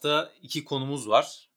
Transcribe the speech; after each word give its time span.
Hafta 0.00 0.32
iki 0.42 0.64
konumuz 0.64 1.08
var. 1.08 1.48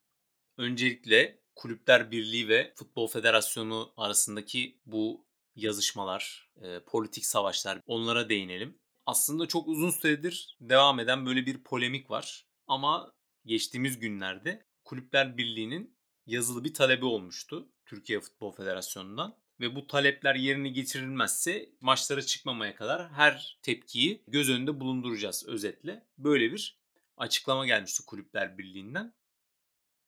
Öncelikle 0.56 1.38
Kulüpler 1.54 2.10
Birliği 2.10 2.48
ve 2.48 2.72
Futbol 2.76 3.06
Federasyonu 3.06 3.92
arasındaki 3.96 4.78
bu 4.86 5.26
yazışmalar, 5.56 6.50
e, 6.62 6.80
politik 6.80 7.26
savaşlar 7.26 7.80
onlara 7.86 8.28
değinelim. 8.28 8.78
Aslında 9.06 9.46
çok 9.46 9.68
uzun 9.68 9.90
süredir 9.90 10.56
devam 10.60 11.00
eden 11.00 11.26
böyle 11.26 11.46
bir 11.46 11.62
polemik 11.62 12.10
var. 12.10 12.46
Ama 12.66 13.12
geçtiğimiz 13.46 13.98
günlerde 13.98 14.66
Kulüpler 14.84 15.36
Birliği'nin 15.36 15.96
yazılı 16.26 16.64
bir 16.64 16.74
talebi 16.74 17.04
olmuştu 17.04 17.68
Türkiye 17.86 18.20
Futbol 18.20 18.52
Federasyonu'ndan 18.52 19.36
ve 19.60 19.74
bu 19.74 19.86
talepler 19.86 20.34
yerine 20.34 20.68
getirilmezse 20.68 21.70
maçlara 21.80 22.22
çıkmamaya 22.22 22.74
kadar 22.74 23.12
her 23.12 23.58
tepkiyi 23.62 24.22
göz 24.28 24.50
önünde 24.50 24.80
bulunduracağız 24.80 25.46
özetle. 25.48 26.06
Böyle 26.18 26.52
bir 26.52 26.83
açıklama 27.16 27.66
gelmişti 27.66 28.02
Kulüpler 28.06 28.58
Birliği'nden. 28.58 29.14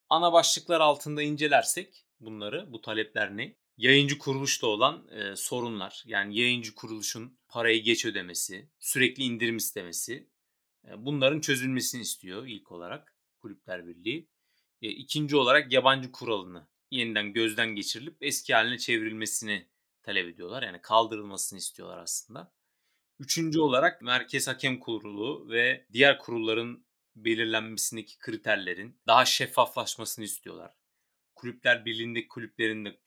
Ana 0.09 0.33
başlıklar 0.33 0.81
altında 0.81 1.23
incelersek 1.23 2.07
bunları, 2.21 2.73
bu 2.73 2.81
talepler 2.81 3.37
ne? 3.37 3.57
Yayıncı 3.77 4.19
kuruluşta 4.19 4.67
olan 4.67 5.09
e, 5.09 5.37
sorunlar. 5.37 6.03
Yani 6.07 6.39
yayıncı 6.39 6.75
kuruluşun 6.75 7.39
parayı 7.49 7.83
geç 7.83 8.05
ödemesi, 8.05 8.71
sürekli 8.79 9.23
indirim 9.23 9.57
istemesi. 9.57 10.29
E, 10.89 11.07
bunların 11.07 11.41
çözülmesini 11.41 12.03
istiyor 12.03 12.47
ilk 12.47 12.73
olarak 12.73 13.17
Kulüpler 13.39 13.87
Birliği. 13.87 14.29
E, 14.83 14.89
ikinci 14.89 15.37
olarak 15.37 15.73
yabancı 15.73 16.13
kuralını 16.13 16.69
yeniden 16.91 17.33
gözden 17.33 17.75
geçirilip 17.75 18.17
eski 18.21 18.55
haline 18.55 18.79
çevrilmesini 18.79 19.69
talep 20.03 20.29
ediyorlar. 20.29 20.63
Yani 20.63 20.81
kaldırılmasını 20.83 21.59
istiyorlar 21.59 21.99
aslında. 21.99 22.53
Üçüncü 23.19 23.61
olarak 23.61 24.03
Merkez 24.03 24.49
Hakem 24.49 24.81
Kurulu 24.81 25.49
ve 25.51 25.87
diğer 25.93 26.19
kurulların 26.19 26.86
belirlenmesindeki 27.17 28.19
kriterlerin 28.19 29.01
daha 29.07 29.25
şeffaflaşmasını 29.25 30.25
istiyorlar. 30.25 30.77
Kulüpler 31.35 31.85
Birliği'ndeki 31.85 32.29
kulüplerin 32.29 32.85
de 32.85 33.01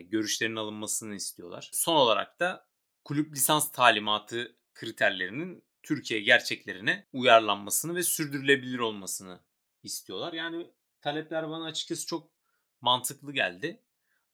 görüşlerinin 0.00 0.56
alınmasını 0.56 1.14
istiyorlar. 1.14 1.70
Son 1.72 1.96
olarak 1.96 2.40
da 2.40 2.68
kulüp 3.04 3.32
lisans 3.32 3.72
talimatı 3.72 4.56
kriterlerinin 4.74 5.64
Türkiye 5.82 6.20
gerçeklerine 6.20 7.06
uyarlanmasını 7.12 7.94
ve 7.94 8.02
sürdürülebilir 8.02 8.78
olmasını 8.78 9.40
istiyorlar. 9.82 10.32
Yani 10.32 10.70
talepler 11.00 11.50
bana 11.50 11.64
açıkçası 11.64 12.06
çok 12.06 12.30
mantıklı 12.80 13.32
geldi. 13.32 13.82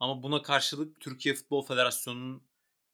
Ama 0.01 0.23
buna 0.23 0.43
karşılık 0.43 1.01
Türkiye 1.01 1.35
Futbol 1.35 1.67
Federasyonu'nun 1.67 2.43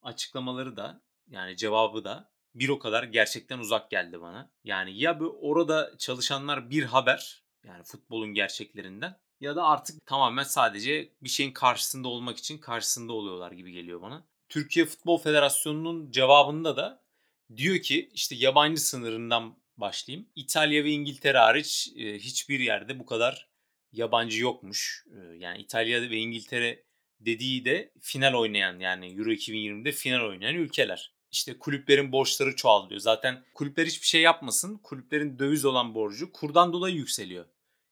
açıklamaları 0.02 0.76
da 0.76 1.02
yani 1.28 1.56
cevabı 1.56 2.04
da 2.04 2.32
bir 2.58 2.68
o 2.68 2.78
kadar 2.78 3.04
gerçekten 3.04 3.58
uzak 3.58 3.90
geldi 3.90 4.20
bana. 4.20 4.50
Yani 4.64 4.98
ya 4.98 5.20
bu 5.20 5.38
orada 5.42 5.94
çalışanlar 5.98 6.70
bir 6.70 6.82
haber 6.82 7.42
yani 7.64 7.82
futbolun 7.82 8.34
gerçeklerinden 8.34 9.16
ya 9.40 9.56
da 9.56 9.64
artık 9.64 10.06
tamamen 10.06 10.42
sadece 10.42 11.12
bir 11.22 11.28
şeyin 11.28 11.52
karşısında 11.52 12.08
olmak 12.08 12.38
için 12.38 12.58
karşısında 12.58 13.12
oluyorlar 13.12 13.52
gibi 13.52 13.72
geliyor 13.72 14.02
bana. 14.02 14.26
Türkiye 14.48 14.86
Futbol 14.86 15.18
Federasyonu'nun 15.18 16.10
cevabında 16.10 16.76
da 16.76 17.02
diyor 17.56 17.78
ki 17.78 18.10
işte 18.12 18.34
yabancı 18.34 18.80
sınırından 18.80 19.58
başlayayım. 19.76 20.28
İtalya 20.36 20.84
ve 20.84 20.90
İngiltere 20.90 21.38
hariç 21.38 21.92
hiçbir 21.96 22.60
yerde 22.60 22.98
bu 22.98 23.06
kadar 23.06 23.48
yabancı 23.92 24.42
yokmuş. 24.42 25.04
Yani 25.38 25.58
İtalya 25.58 26.02
ve 26.02 26.16
İngiltere 26.16 26.84
dediği 27.20 27.64
de 27.64 27.92
final 28.00 28.34
oynayan 28.34 28.78
yani 28.78 29.18
Euro 29.18 29.30
2020'de 29.30 29.92
final 29.92 30.20
oynayan 30.20 30.54
ülkeler. 30.54 31.12
İşte 31.32 31.58
kulüplerin 31.58 32.12
borçları 32.12 32.56
çoğalıyor. 32.56 33.00
Zaten 33.00 33.44
kulüpler 33.54 33.86
hiçbir 33.86 34.06
şey 34.06 34.22
yapmasın. 34.22 34.78
Kulüplerin 34.78 35.38
döviz 35.38 35.64
olan 35.64 35.94
borcu 35.94 36.32
kurdan 36.32 36.72
dolayı 36.72 36.94
yükseliyor. 36.94 37.44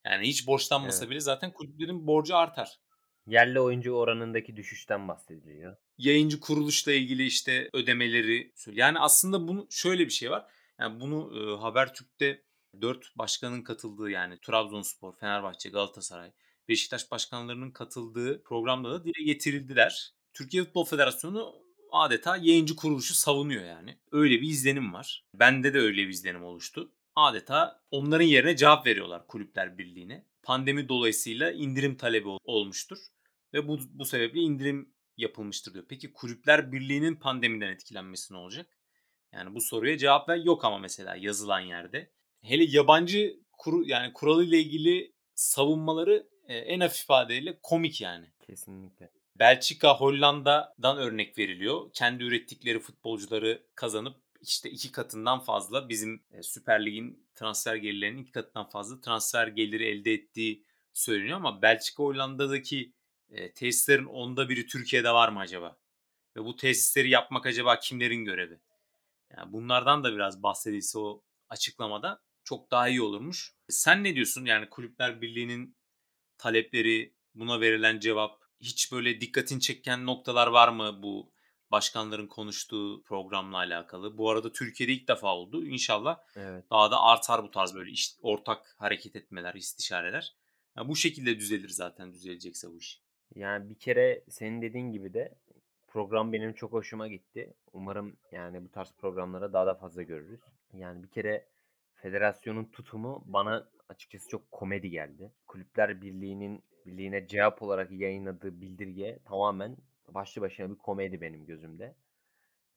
Yani 0.04 0.28
hiç 0.28 0.46
borçlanmasa 0.46 1.04
evet. 1.04 1.10
bile 1.10 1.20
zaten 1.20 1.52
kulüplerin 1.52 2.06
borcu 2.06 2.36
artar. 2.36 2.78
Yerli 3.26 3.60
oyuncu 3.60 3.92
oranındaki 3.92 4.56
düşüşten 4.56 5.08
bahsediliyor. 5.08 5.76
Yayıncı 5.98 6.40
kuruluşla 6.40 6.92
ilgili 6.92 7.26
işte 7.26 7.70
ödemeleri. 7.72 8.52
Yani 8.72 8.98
aslında 8.98 9.48
bunu 9.48 9.66
şöyle 9.70 10.04
bir 10.04 10.10
şey 10.10 10.30
var. 10.30 10.46
Yani 10.80 11.00
bunu 11.00 11.32
e, 11.36 11.60
Habertürk'te 11.60 12.42
4 12.80 13.18
başkanın 13.18 13.62
katıldığı 13.62 14.10
yani 14.10 14.40
Trabzonspor, 14.40 15.16
Fenerbahçe, 15.16 15.68
Galatasaray, 15.68 16.32
Beşiktaş 16.68 17.10
başkanlarının 17.10 17.70
katıldığı 17.70 18.42
programda 18.42 18.90
da 18.90 19.04
dile 19.04 19.24
getirildiler. 19.24 20.12
Türkiye 20.32 20.64
Futbol 20.64 20.84
Federasyonu 20.84 21.65
adeta 21.92 22.36
yayıncı 22.36 22.76
kuruluşu 22.76 23.14
savunuyor 23.14 23.64
yani. 23.64 23.98
Öyle 24.12 24.40
bir 24.40 24.48
izlenim 24.48 24.92
var. 24.94 25.24
Bende 25.34 25.74
de 25.74 25.78
öyle 25.78 26.02
bir 26.02 26.08
izlenim 26.08 26.44
oluştu. 26.44 26.92
Adeta 27.16 27.82
onların 27.90 28.24
yerine 28.24 28.56
cevap 28.56 28.86
veriyorlar 28.86 29.26
Kulüpler 29.26 29.78
Birliği'ne. 29.78 30.26
Pandemi 30.42 30.88
dolayısıyla 30.88 31.52
indirim 31.52 31.96
talebi 31.96 32.28
olmuştur 32.28 32.98
ve 33.54 33.68
bu, 33.68 33.78
bu 33.90 34.04
sebeple 34.04 34.40
indirim 34.40 34.94
yapılmıştır 35.16 35.74
diyor. 35.74 35.84
Peki 35.88 36.12
Kulüpler 36.12 36.72
Birliği'nin 36.72 37.16
pandemiden 37.16 37.68
etkilenmesi 37.68 38.34
ne 38.34 38.38
olacak? 38.38 38.66
Yani 39.32 39.54
bu 39.54 39.60
soruya 39.60 39.98
cevap 39.98 40.28
ver 40.28 40.36
yok 40.36 40.64
ama 40.64 40.78
mesela 40.78 41.16
yazılan 41.16 41.60
yerde 41.60 42.10
hele 42.42 42.64
yabancı 42.64 43.40
kuru 43.52 43.88
yani 43.88 44.12
kuralıyla 44.12 44.58
ilgili 44.58 45.12
savunmaları 45.34 46.28
e, 46.48 46.56
en 46.56 46.80
hafif 46.80 47.02
ifadeyle 47.02 47.58
komik 47.62 48.00
yani. 48.00 48.26
Kesinlikle. 48.46 49.10
Belçika, 49.38 49.96
Hollanda'dan 49.96 50.98
örnek 50.98 51.38
veriliyor. 51.38 51.90
Kendi 51.92 52.24
ürettikleri 52.24 52.80
futbolcuları 52.80 53.62
kazanıp 53.74 54.16
işte 54.40 54.70
iki 54.70 54.92
katından 54.92 55.40
fazla 55.40 55.88
bizim 55.88 56.22
e, 56.30 56.42
Süper 56.42 56.86
Lig'in 56.86 57.26
transfer 57.34 57.76
gelirlerinin 57.76 58.22
iki 58.22 58.32
katından 58.32 58.68
fazla 58.68 59.00
transfer 59.00 59.46
geliri 59.46 59.86
elde 59.86 60.12
ettiği 60.12 60.64
söyleniyor 60.92 61.36
ama 61.36 61.62
Belçika 61.62 62.02
Hollanda'daki 62.02 62.92
e, 63.30 63.52
tesislerin 63.52 64.04
onda 64.04 64.48
biri 64.48 64.66
Türkiye'de 64.66 65.10
var 65.10 65.28
mı 65.28 65.40
acaba? 65.40 65.78
Ve 66.36 66.44
bu 66.44 66.56
tesisleri 66.56 67.10
yapmak 67.10 67.46
acaba 67.46 67.78
kimlerin 67.78 68.24
görevi? 68.24 68.60
Yani 69.36 69.52
bunlardan 69.52 70.04
da 70.04 70.14
biraz 70.14 70.42
bahsedilse 70.42 70.98
o 70.98 71.22
açıklamada 71.48 72.22
çok 72.44 72.70
daha 72.70 72.88
iyi 72.88 73.02
olurmuş. 73.02 73.54
Sen 73.68 74.04
ne 74.04 74.14
diyorsun? 74.14 74.44
Yani 74.44 74.68
Kulüpler 74.70 75.20
Birliği'nin 75.20 75.76
talepleri, 76.38 77.14
buna 77.34 77.60
verilen 77.60 78.00
cevap 78.00 78.45
hiç 78.60 78.92
böyle 78.92 79.20
dikkatin 79.20 79.58
çeken 79.58 80.06
noktalar 80.06 80.46
var 80.46 80.68
mı 80.68 81.02
bu 81.02 81.32
başkanların 81.70 82.26
konuştuğu 82.26 83.02
programla 83.02 83.56
alakalı? 83.56 84.18
Bu 84.18 84.30
arada 84.30 84.52
Türkiye'de 84.52 84.92
ilk 84.92 85.08
defa 85.08 85.34
oldu. 85.34 85.64
İnşallah 85.64 86.18
evet. 86.36 86.64
daha 86.70 86.90
da 86.90 87.00
artar 87.00 87.42
bu 87.42 87.50
tarz 87.50 87.74
böyle 87.74 87.90
iş, 87.90 88.16
ortak 88.22 88.74
hareket 88.78 89.16
etmeler, 89.16 89.54
istişareler. 89.54 90.34
Yani 90.76 90.88
bu 90.88 90.96
şekilde 90.96 91.38
düzelir 91.38 91.68
zaten 91.68 92.12
düzelecekse 92.12 92.70
bu 92.70 92.78
iş. 92.78 93.00
Yani 93.34 93.70
bir 93.70 93.78
kere 93.78 94.24
senin 94.28 94.62
dediğin 94.62 94.92
gibi 94.92 95.14
de 95.14 95.34
program 95.86 96.32
benim 96.32 96.52
çok 96.52 96.72
hoşuma 96.72 97.08
gitti. 97.08 97.54
Umarım 97.72 98.16
yani 98.32 98.64
bu 98.64 98.68
tarz 98.70 98.92
programlara 98.98 99.52
daha 99.52 99.66
da 99.66 99.74
fazla 99.74 100.02
görürüz. 100.02 100.40
Yani 100.72 101.02
bir 101.02 101.08
kere 101.08 101.48
federasyonun 101.94 102.64
tutumu 102.64 103.22
bana 103.26 103.68
açıkçası 103.88 104.28
çok 104.28 104.52
komedi 104.52 104.90
geldi. 104.90 105.32
Kulüpler 105.46 106.02
Birliği'nin 106.02 106.64
birliğine 106.86 107.26
cevap 107.26 107.62
olarak 107.62 107.90
yayınladığı 107.90 108.60
bildirge 108.60 109.18
tamamen 109.24 109.76
başlı 110.08 110.42
başına 110.42 110.70
bir 110.70 110.78
komedi 110.78 111.20
benim 111.20 111.46
gözümde. 111.46 111.94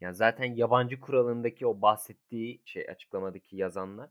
Yani 0.02 0.16
zaten 0.16 0.46
yabancı 0.46 1.00
kuralındaki 1.00 1.68
o 1.68 1.82
bahsettiği 1.82 2.62
şey 2.66 2.90
açıklamadaki 2.90 3.56
yazanlar 3.56 4.10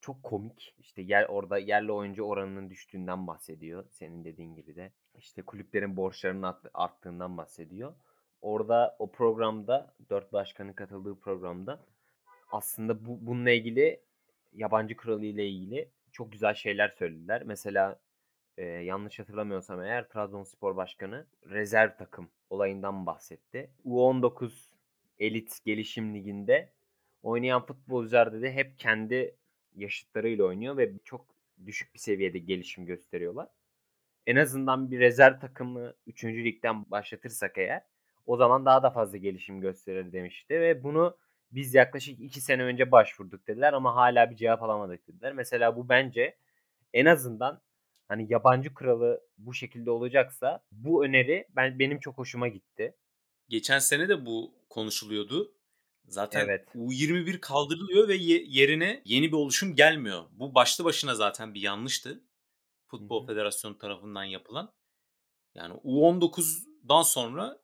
çok 0.00 0.22
komik. 0.22 0.74
İşte 0.78 1.02
yer 1.02 1.26
orada 1.28 1.58
yerli 1.58 1.92
oyuncu 1.92 2.22
oranının 2.22 2.70
düştüğünden 2.70 3.26
bahsediyor. 3.26 3.84
Senin 3.90 4.24
dediğin 4.24 4.54
gibi 4.54 4.76
de. 4.76 4.92
İşte 5.14 5.42
kulüplerin 5.42 5.96
borçlarının 5.96 6.54
arttığından 6.74 7.36
bahsediyor. 7.36 7.94
Orada 8.42 8.96
o 8.98 9.10
programda 9.10 9.94
dört 10.10 10.32
başkanın 10.32 10.72
katıldığı 10.72 11.20
programda 11.20 11.80
aslında 12.52 13.04
bu 13.06 13.26
bununla 13.26 13.50
ilgili 13.50 14.00
yabancı 14.52 14.96
kuralı 14.96 15.24
ile 15.24 15.48
ilgili 15.48 15.88
çok 16.12 16.32
güzel 16.32 16.54
şeyler 16.54 16.88
söylediler. 16.88 17.42
Mesela 17.42 17.98
e, 18.56 18.64
yanlış 18.64 19.18
hatırlamıyorsam 19.18 19.82
eğer 19.82 20.08
Trabzonspor 20.08 20.76
Başkanı 20.76 21.26
rezerv 21.50 21.96
takım 21.98 22.30
olayından 22.50 23.06
bahsetti. 23.06 23.70
U19 23.84 24.50
elit 25.18 25.64
gelişim 25.64 26.14
liginde 26.14 26.72
oynayan 27.22 27.66
futbolcular 27.66 28.32
dedi 28.32 28.50
hep 28.50 28.78
kendi 28.78 29.36
yaşıtlarıyla 29.74 30.44
oynuyor 30.44 30.76
ve 30.76 30.92
çok 31.04 31.26
düşük 31.66 31.94
bir 31.94 31.98
seviyede 31.98 32.38
gelişim 32.38 32.86
gösteriyorlar. 32.86 33.48
En 34.26 34.36
azından 34.36 34.90
bir 34.90 35.00
rezerv 35.00 35.40
takımı 35.40 35.94
3. 36.06 36.24
ligden 36.24 36.90
başlatırsak 36.90 37.58
eğer 37.58 37.82
o 38.26 38.36
zaman 38.36 38.64
daha 38.64 38.82
da 38.82 38.90
fazla 38.90 39.18
gelişim 39.18 39.60
gösterir 39.60 40.12
demişti 40.12 40.60
ve 40.60 40.82
bunu 40.84 41.16
biz 41.50 41.74
yaklaşık 41.74 42.20
2 42.20 42.40
sene 42.40 42.62
önce 42.62 42.92
başvurduk 42.92 43.46
dediler 43.46 43.72
ama 43.72 43.94
hala 43.94 44.30
bir 44.30 44.36
cevap 44.36 44.62
alamadık 44.62 45.08
dediler. 45.08 45.32
Mesela 45.32 45.76
bu 45.76 45.88
bence 45.88 46.36
en 46.92 47.06
azından 47.06 47.60
hani 48.08 48.26
yabancı 48.32 48.74
kralı 48.74 49.20
bu 49.38 49.54
şekilde 49.54 49.90
olacaksa 49.90 50.60
bu 50.72 51.04
öneri 51.04 51.46
ben 51.56 51.78
benim 51.78 52.00
çok 52.00 52.18
hoşuma 52.18 52.48
gitti. 52.48 52.94
Geçen 53.48 53.78
sene 53.78 54.08
de 54.08 54.26
bu 54.26 54.54
konuşuluyordu. 54.70 55.52
Zaten 56.08 56.44
Evet. 56.44 56.68
U21 56.74 57.40
kaldırılıyor 57.40 58.08
ve 58.08 58.14
ye- 58.14 58.44
yerine 58.46 59.02
yeni 59.04 59.26
bir 59.28 59.36
oluşum 59.36 59.74
gelmiyor. 59.74 60.24
Bu 60.30 60.54
başlı 60.54 60.84
başına 60.84 61.14
zaten 61.14 61.54
bir 61.54 61.60
yanlıştı. 61.60 62.24
Futbol 62.86 63.20
Hı 63.20 63.22
hı. 63.22 63.26
Federasyonu 63.26 63.78
tarafından 63.78 64.24
yapılan. 64.24 64.72
Yani 65.54 65.74
U19'dan 65.84 67.02
sonra 67.02 67.58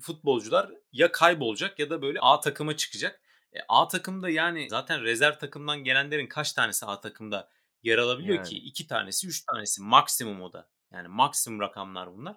futbolcular 0.00 0.70
ya 0.92 1.12
kaybolacak 1.12 1.78
ya 1.78 1.90
da 1.90 2.02
böyle 2.02 2.20
A 2.20 2.40
takıma 2.40 2.76
çıkacak. 2.76 3.22
E, 3.52 3.58
A 3.68 3.88
takımda 3.88 4.30
yani 4.30 4.66
zaten 4.70 5.02
rezerv 5.02 5.38
takımdan 5.38 5.84
gelenlerin 5.84 6.26
kaç 6.26 6.52
tanesi 6.52 6.86
A 6.86 7.00
takımda 7.00 7.48
yer 7.82 7.98
alabiliyor 7.98 8.44
ki? 8.44 8.54
Yani. 8.54 8.64
İki 8.64 8.86
tanesi, 8.86 9.26
üç 9.26 9.44
tanesi 9.44 9.82
maksimum 9.82 10.42
o 10.42 10.52
da. 10.52 10.70
Yani 10.92 11.08
maksimum 11.08 11.60
rakamlar 11.60 12.16
bunlar. 12.16 12.36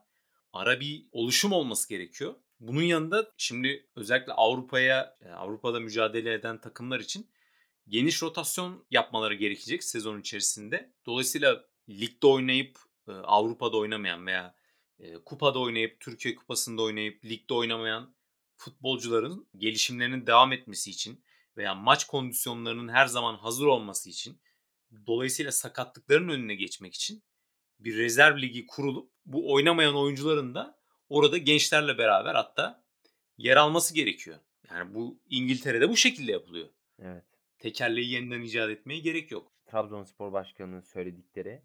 Ara 0.54 0.80
bir 0.80 1.08
oluşum 1.12 1.52
olması 1.52 1.90
gerekiyor. 1.90 2.36
Bunun 2.60 2.82
yanında 2.82 3.32
şimdi 3.38 3.90
özellikle 3.96 4.34
Avrupa'ya, 4.34 5.18
e, 5.22 5.30
Avrupa'da 5.30 5.80
mücadele 5.80 6.34
eden 6.34 6.62
takımlar 6.62 7.00
için 7.00 7.32
geniş 7.88 8.24
rotasyon 8.24 8.86
yapmaları 8.92 9.34
gerekecek 9.34 9.84
sezon 9.84 10.20
içerisinde. 10.20 10.94
Dolayısıyla 11.06 11.66
ligde 11.90 12.28
oynayıp 12.28 12.78
e, 13.08 13.12
Avrupa'da 13.12 13.78
oynamayan 13.78 14.28
veya 14.28 14.56
e, 15.00 15.14
kupada 15.14 15.60
oynayıp 15.60 16.00
Türkiye 16.00 16.36
Kupası'nda 16.36 16.82
oynayıp 16.82 17.26
ligde 17.26 17.54
oynamayan 17.54 18.16
futbolcuların 18.58 19.48
gelişimlerinin 19.58 20.28
devam 20.28 20.54
etmesi 20.54 20.92
için 20.92 21.24
veya 21.58 21.76
maç 21.76 22.08
kondisyonlarının 22.08 22.88
her 22.88 23.06
zaman 23.06 23.36
hazır 23.36 23.66
olması 23.66 24.10
için 24.10 24.42
dolayısıyla 25.08 25.52
sakatlıkların 25.52 26.30
önüne 26.30 26.56
geçmek 26.56 26.94
için 26.94 27.24
bir 27.80 27.98
rezerv 27.98 28.42
ligi 28.42 28.68
kurulup 28.68 29.12
bu 29.26 29.54
oynamayan 29.54 29.96
oyuncuların 29.96 30.56
da 30.56 30.80
orada 31.10 31.38
gençlerle 31.38 31.98
beraber 31.98 32.36
hatta 32.36 32.84
yer 33.38 33.58
alması 33.58 33.94
gerekiyor. 33.94 34.38
Yani 34.70 34.94
bu 34.94 35.20
İngiltere'de 35.30 35.90
bu 35.90 35.98
şekilde 35.98 36.32
yapılıyor. 36.32 36.70
Evet. 37.00 37.24
Tekerleği 37.60 38.12
yeniden 38.12 38.42
icat 38.42 38.70
etmeye 38.70 39.00
gerek 39.00 39.32
yok. 39.32 39.52
Trabzonspor 39.66 40.34
Başkanı'nın 40.34 40.82
söyledikleri 40.82 41.62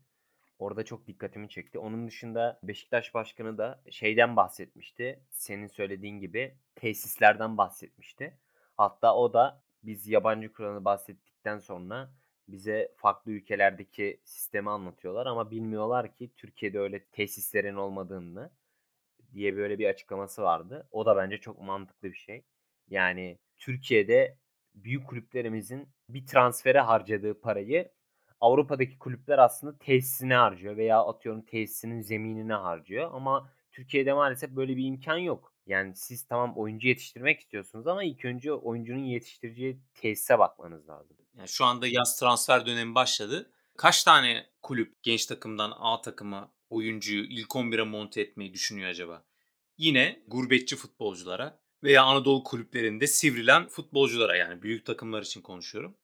orada 0.59 0.85
çok 0.85 1.07
dikkatimi 1.07 1.49
çekti. 1.49 1.79
Onun 1.79 2.07
dışında 2.07 2.61
Beşiktaş 2.63 3.15
Başkanı 3.15 3.59
da 3.59 3.83
şeyden 3.91 4.37
bahsetmişti. 4.37 5.21
Senin 5.31 5.67
söylediğin 5.67 6.21
gibi 6.21 6.55
tesislerden 6.75 7.59
bahsetmişti. 7.59 8.39
Hatta 8.77 9.15
o 9.15 9.33
da 9.33 9.63
biz 9.83 10.09
yabancı 10.09 10.53
kuralı 10.53 10.85
bahsettikten 10.85 11.59
sonra 11.59 12.11
bize 12.49 12.95
farklı 12.97 13.33
ülkelerdeki 13.33 14.21
sistemi 14.25 14.71
anlatıyorlar 14.71 15.27
ama 15.27 15.51
bilmiyorlar 15.51 16.15
ki 16.15 16.31
Türkiye'de 16.37 16.79
öyle 16.81 17.05
tesislerin 17.05 17.75
olmadığını 17.75 18.51
diye 19.33 19.57
böyle 19.57 19.79
bir 19.79 19.89
açıklaması 19.89 20.43
vardı. 20.43 20.89
O 20.91 21.07
da 21.07 21.17
bence 21.17 21.39
çok 21.39 21.61
mantıklı 21.63 22.09
bir 22.09 22.17
şey. 22.17 22.45
Yani 22.89 23.39
Türkiye'de 23.59 24.39
büyük 24.75 25.09
kulüplerimizin 25.09 25.89
bir 26.09 26.27
transfere 26.27 26.81
harcadığı 26.81 27.41
parayı 27.41 27.93
Avrupa'daki 28.41 28.99
kulüpler 28.99 29.39
aslında 29.39 29.79
tesisine 29.79 30.35
harcıyor 30.35 30.77
veya 30.77 31.05
atıyorum 31.05 31.43
tesisinin 31.43 32.01
zeminine 32.01 32.55
harcıyor 32.55 33.11
ama 33.15 33.53
Türkiye'de 33.73 34.13
maalesef 34.13 34.51
böyle 34.51 34.77
bir 34.77 34.85
imkan 34.85 35.19
yok. 35.19 35.55
Yani 35.69 35.97
siz 35.97 36.27
tamam 36.27 36.53
oyuncu 36.57 36.89
yetiştirmek 36.89 37.41
istiyorsunuz 37.41 37.87
ama 37.87 38.05
ilk 38.05 38.25
önce 38.25 38.53
oyuncunun 38.53 39.05
yetiştireceği 39.05 39.81
tesise 39.95 40.39
bakmanız 40.39 40.89
lazım. 40.89 41.17
Yani 41.35 41.49
şu 41.49 41.65
anda 41.65 41.87
yaz 41.87 42.19
transfer 42.21 42.67
dönemi 42.67 42.95
başladı. 42.95 43.51
Kaç 43.77 44.05
tane 44.05 44.47
kulüp 44.63 45.03
genç 45.03 45.27
takımdan 45.27 45.73
A 45.79 46.01
takıma 46.01 46.53
oyuncuyu 46.71 47.25
ilk 47.25 47.49
11'e 47.49 47.83
monte 47.83 48.21
etmeyi 48.21 48.55
düşünüyor 48.55 48.89
acaba? 48.89 49.25
Yine 49.77 50.23
gurbetçi 50.27 50.77
futbolculara 50.77 51.61
veya 51.83 52.03
Anadolu 52.03 52.43
kulüplerinde 52.43 53.07
sivrilen 53.07 53.69
futbolculara 53.69 54.37
yani 54.37 54.63
büyük 54.63 54.87
takımlar 54.87 55.23
için 55.23 55.43
konuşuyorum. 55.43 55.97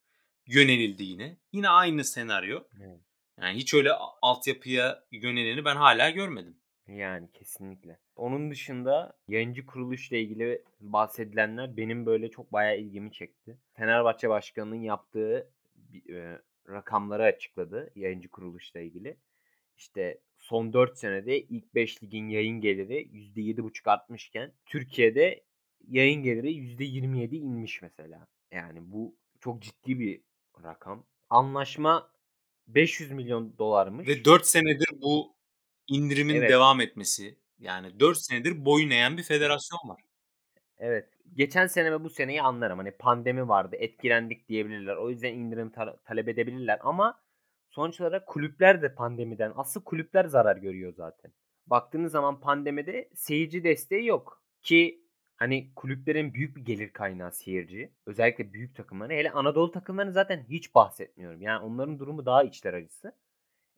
Yönelildi 0.47 1.05
yine. 1.05 1.39
Yine 1.53 1.69
aynı 1.69 2.05
senaryo. 2.05 2.65
Evet. 2.81 3.01
Yani 3.41 3.59
hiç 3.59 3.75
öyle 3.75 3.93
altyapıya 4.23 5.05
yöneleni 5.13 5.65
ben 5.65 5.77
hala 5.77 6.11
görmedim. 6.11 6.57
Yani 6.89 7.29
kesinlikle. 7.33 7.99
Onun 8.17 8.51
dışında 8.51 9.17
yayıncı 9.29 9.67
kuruluşla 9.67 10.17
ilgili 10.17 10.65
bahsedilenler 10.81 11.77
benim 11.77 12.07
böyle 12.07 12.31
çok 12.31 12.53
bayağı 12.53 12.79
ilgimi 12.79 13.13
çekti. 13.13 13.59
Fenerbahçe 13.73 14.29
Başkanı'nın 14.29 14.81
yaptığı 14.83 15.51
rakamları 16.69 17.23
açıkladı 17.23 17.93
yayıncı 17.97 18.29
kuruluşla 18.29 18.81
ilgili. 18.81 19.17
İşte 19.77 20.21
son 20.39 20.73
4 20.73 20.99
senede 20.99 21.41
ilk 21.41 21.75
5 21.75 22.03
ligin 22.03 22.29
yayın 22.29 22.61
geliri 22.61 23.09
%7,5 23.13 23.91
artmışken 23.91 24.53
Türkiye'de 24.67 25.45
yayın 25.89 26.23
geliri 26.23 26.53
%27 26.53 27.37
inmiş 27.37 27.83
mesela. 27.83 28.27
Yani 28.53 28.79
bu 28.83 29.17
çok 29.41 29.63
ciddi 29.63 29.99
bir 29.99 30.21
rakam. 30.63 31.07
Anlaşma 31.31 32.11
500 32.67 33.13
milyon 33.13 33.59
dolarmış. 33.59 34.09
Ve 34.09 34.25
4 34.25 34.47
senedir 34.47 34.89
bu 35.03 35.34
indirimin 35.89 36.35
Evet. 36.35 36.51
devam 36.51 36.81
etmesi. 36.81 37.39
Yani 37.59 38.01
4 38.01 38.19
senedir 38.19 38.65
boyun 38.65 38.91
eğen 38.91 39.17
bir 39.17 39.23
federasyon 39.23 39.81
var. 39.85 40.03
Evet. 40.79 41.09
Geçen 41.35 41.67
sene 41.67 41.93
ve 41.93 42.05
bu 42.05 42.11
seneyi 42.11 42.43
anlarım. 42.43 42.79
Hani 42.79 42.91
pandemi 42.91 43.49
vardı, 43.49 43.77
etkilendik 43.79 44.49
diyebilirler. 44.49 44.97
O 44.97 45.11
yüzden 45.11 45.35
indirim 45.35 45.71
ta- 45.71 45.97
talep 46.05 46.29
edebilirler 46.29 46.79
ama 46.83 47.21
sonuç 47.71 48.01
olarak 48.01 48.27
kulüpler 48.27 48.83
de 48.83 48.95
pandemiden, 48.95 49.53
asıl 49.57 49.85
kulüpler 49.85 50.25
zarar 50.25 50.57
görüyor 50.57 50.93
zaten. 50.97 51.33
Baktığınız 51.67 52.13
zaman 52.13 52.41
pandemide 52.41 53.09
seyirci 53.15 53.65
desteği 53.65 54.07
yok 54.07 54.43
ki 54.63 55.05
hani 55.37 55.73
kulüplerin 55.77 56.35
büyük 56.35 56.57
bir 56.57 56.65
gelir 56.65 56.93
kaynağı 56.93 57.33
seyirci. 57.33 57.93
Özellikle 58.07 58.53
büyük 58.53 58.77
takımları. 58.77 59.13
Hele 59.13 59.31
Anadolu 59.31 59.71
takımlarını 59.71 60.13
zaten 60.13 60.45
hiç 60.49 60.75
bahsetmiyorum. 60.75 61.43
Yani 61.43 61.65
onların 61.65 61.99
durumu 61.99 62.27
daha 62.27 62.45
içler 62.45 62.75
acısı. 62.75 63.13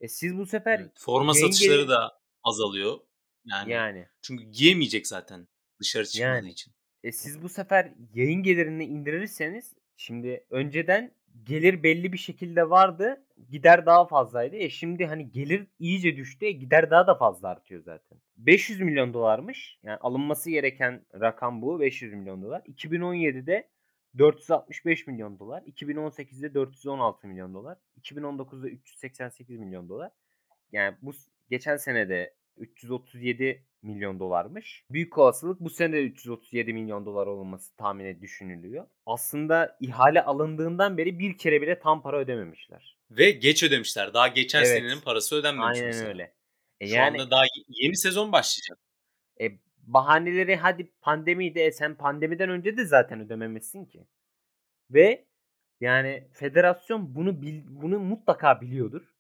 E 0.00 0.08
siz 0.08 0.38
bu 0.38 0.46
sefer 0.46 0.78
Evet, 0.80 0.92
forma 0.98 1.32
yayın 1.34 1.46
satışları 1.46 1.88
da 1.88 2.20
azalıyor. 2.42 2.98
Yani, 3.44 3.72
yani 3.72 4.06
çünkü 4.22 4.44
giyemeyecek 4.44 5.06
zaten 5.06 5.48
dışarı 5.80 6.06
çıkmadığı 6.06 6.34
Yani. 6.34 6.50
için. 6.50 6.72
E 7.02 7.12
siz 7.12 7.42
bu 7.42 7.48
sefer 7.48 7.92
yayın 8.14 8.42
gelirini 8.42 8.84
indirirseniz 8.84 9.74
şimdi 9.96 10.46
önceden 10.50 11.12
gelir 11.44 11.82
belli 11.82 12.12
bir 12.12 12.18
şekilde 12.18 12.70
vardı. 12.70 13.24
Gider 13.50 13.86
daha 13.86 14.06
fazlaydı. 14.06 14.56
E 14.56 14.70
şimdi 14.70 15.06
hani 15.06 15.30
gelir 15.30 15.66
iyice 15.78 16.16
düştü. 16.16 16.46
E 16.46 16.52
gider 16.52 16.90
daha 16.90 17.06
da 17.06 17.14
fazla 17.14 17.48
artıyor 17.48 17.82
zaten. 17.82 18.18
500 18.36 18.80
milyon 18.80 19.14
dolarmış. 19.14 19.78
Yani 19.82 19.96
alınması 19.96 20.50
gereken 20.50 21.06
rakam 21.20 21.62
bu. 21.62 21.80
500 21.80 22.14
milyon 22.14 22.42
dolar. 22.42 22.60
2017'de 22.60 23.68
465 24.18 25.06
milyon 25.06 25.38
dolar. 25.38 25.62
2018'de 25.62 26.54
416 26.54 27.26
milyon 27.28 27.54
dolar. 27.54 27.78
2019'da 28.02 28.68
388 28.68 29.58
milyon 29.58 29.88
dolar. 29.88 30.10
Yani 30.72 30.96
bu 31.02 31.12
geçen 31.50 31.76
senede 31.76 32.34
337 32.56 33.64
milyon 33.82 34.20
dolarmış. 34.20 34.84
Büyük 34.90 35.18
olasılık 35.18 35.60
bu 35.60 35.70
sene 35.70 35.92
de 35.92 36.02
337 36.02 36.72
milyon 36.72 37.06
dolar 37.06 37.26
olması 37.26 37.76
tahmini 37.76 38.20
düşünülüyor. 38.20 38.86
Aslında 39.06 39.76
ihale 39.80 40.24
alındığından 40.24 40.98
beri 40.98 41.18
bir 41.18 41.38
kere 41.38 41.62
bile 41.62 41.78
tam 41.78 42.02
para 42.02 42.18
ödememişler. 42.18 42.96
Ve 43.10 43.30
geç 43.30 43.62
ödemişler. 43.62 44.14
Daha 44.14 44.28
geçen 44.28 44.58
Evet. 44.58 44.68
senenin 44.68 45.00
parası 45.00 45.36
ödenmemiş 45.36 45.78
Aynen 45.78 45.86
mesela. 45.86 46.08
öyle. 46.08 46.34
E 46.80 46.86
Şu 46.88 46.94
yani 46.94 47.20
anda 47.20 47.30
daha 47.30 47.42
yeni 47.68 47.96
sezon 47.96 48.32
başlayacak. 48.32 48.78
e, 49.40 49.46
bahaneleri 49.86 50.56
hadi 50.56 50.92
pandemiydi. 51.00 51.58
E 51.58 51.72
sen 51.72 51.94
pandemiden 51.94 52.50
önce 52.50 52.76
de 52.76 52.84
zaten 52.84 53.20
ödememişsin 53.20 53.84
ki. 53.84 54.06
Ve 54.90 55.26
yani 55.80 56.28
federasyon 56.32 57.14
bunu 57.14 57.42
bil, 57.42 57.62
bunu 57.66 57.98
mutlaka 57.98 58.60
biliyordur. 58.60 59.14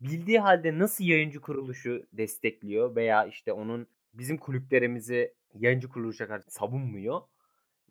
Bildiği 0.00 0.38
halde 0.38 0.78
nasıl 0.78 1.04
yayıncı 1.04 1.40
kuruluşu 1.40 2.06
destekliyor 2.12 2.96
veya 2.96 3.26
işte 3.26 3.52
onun 3.52 3.86
bizim 4.14 4.38
kulüplerimizi 4.38 5.34
yayıncı 5.54 5.88
kuruluşa 5.88 6.28
karşı 6.28 6.50
savunmuyor. 6.50 7.20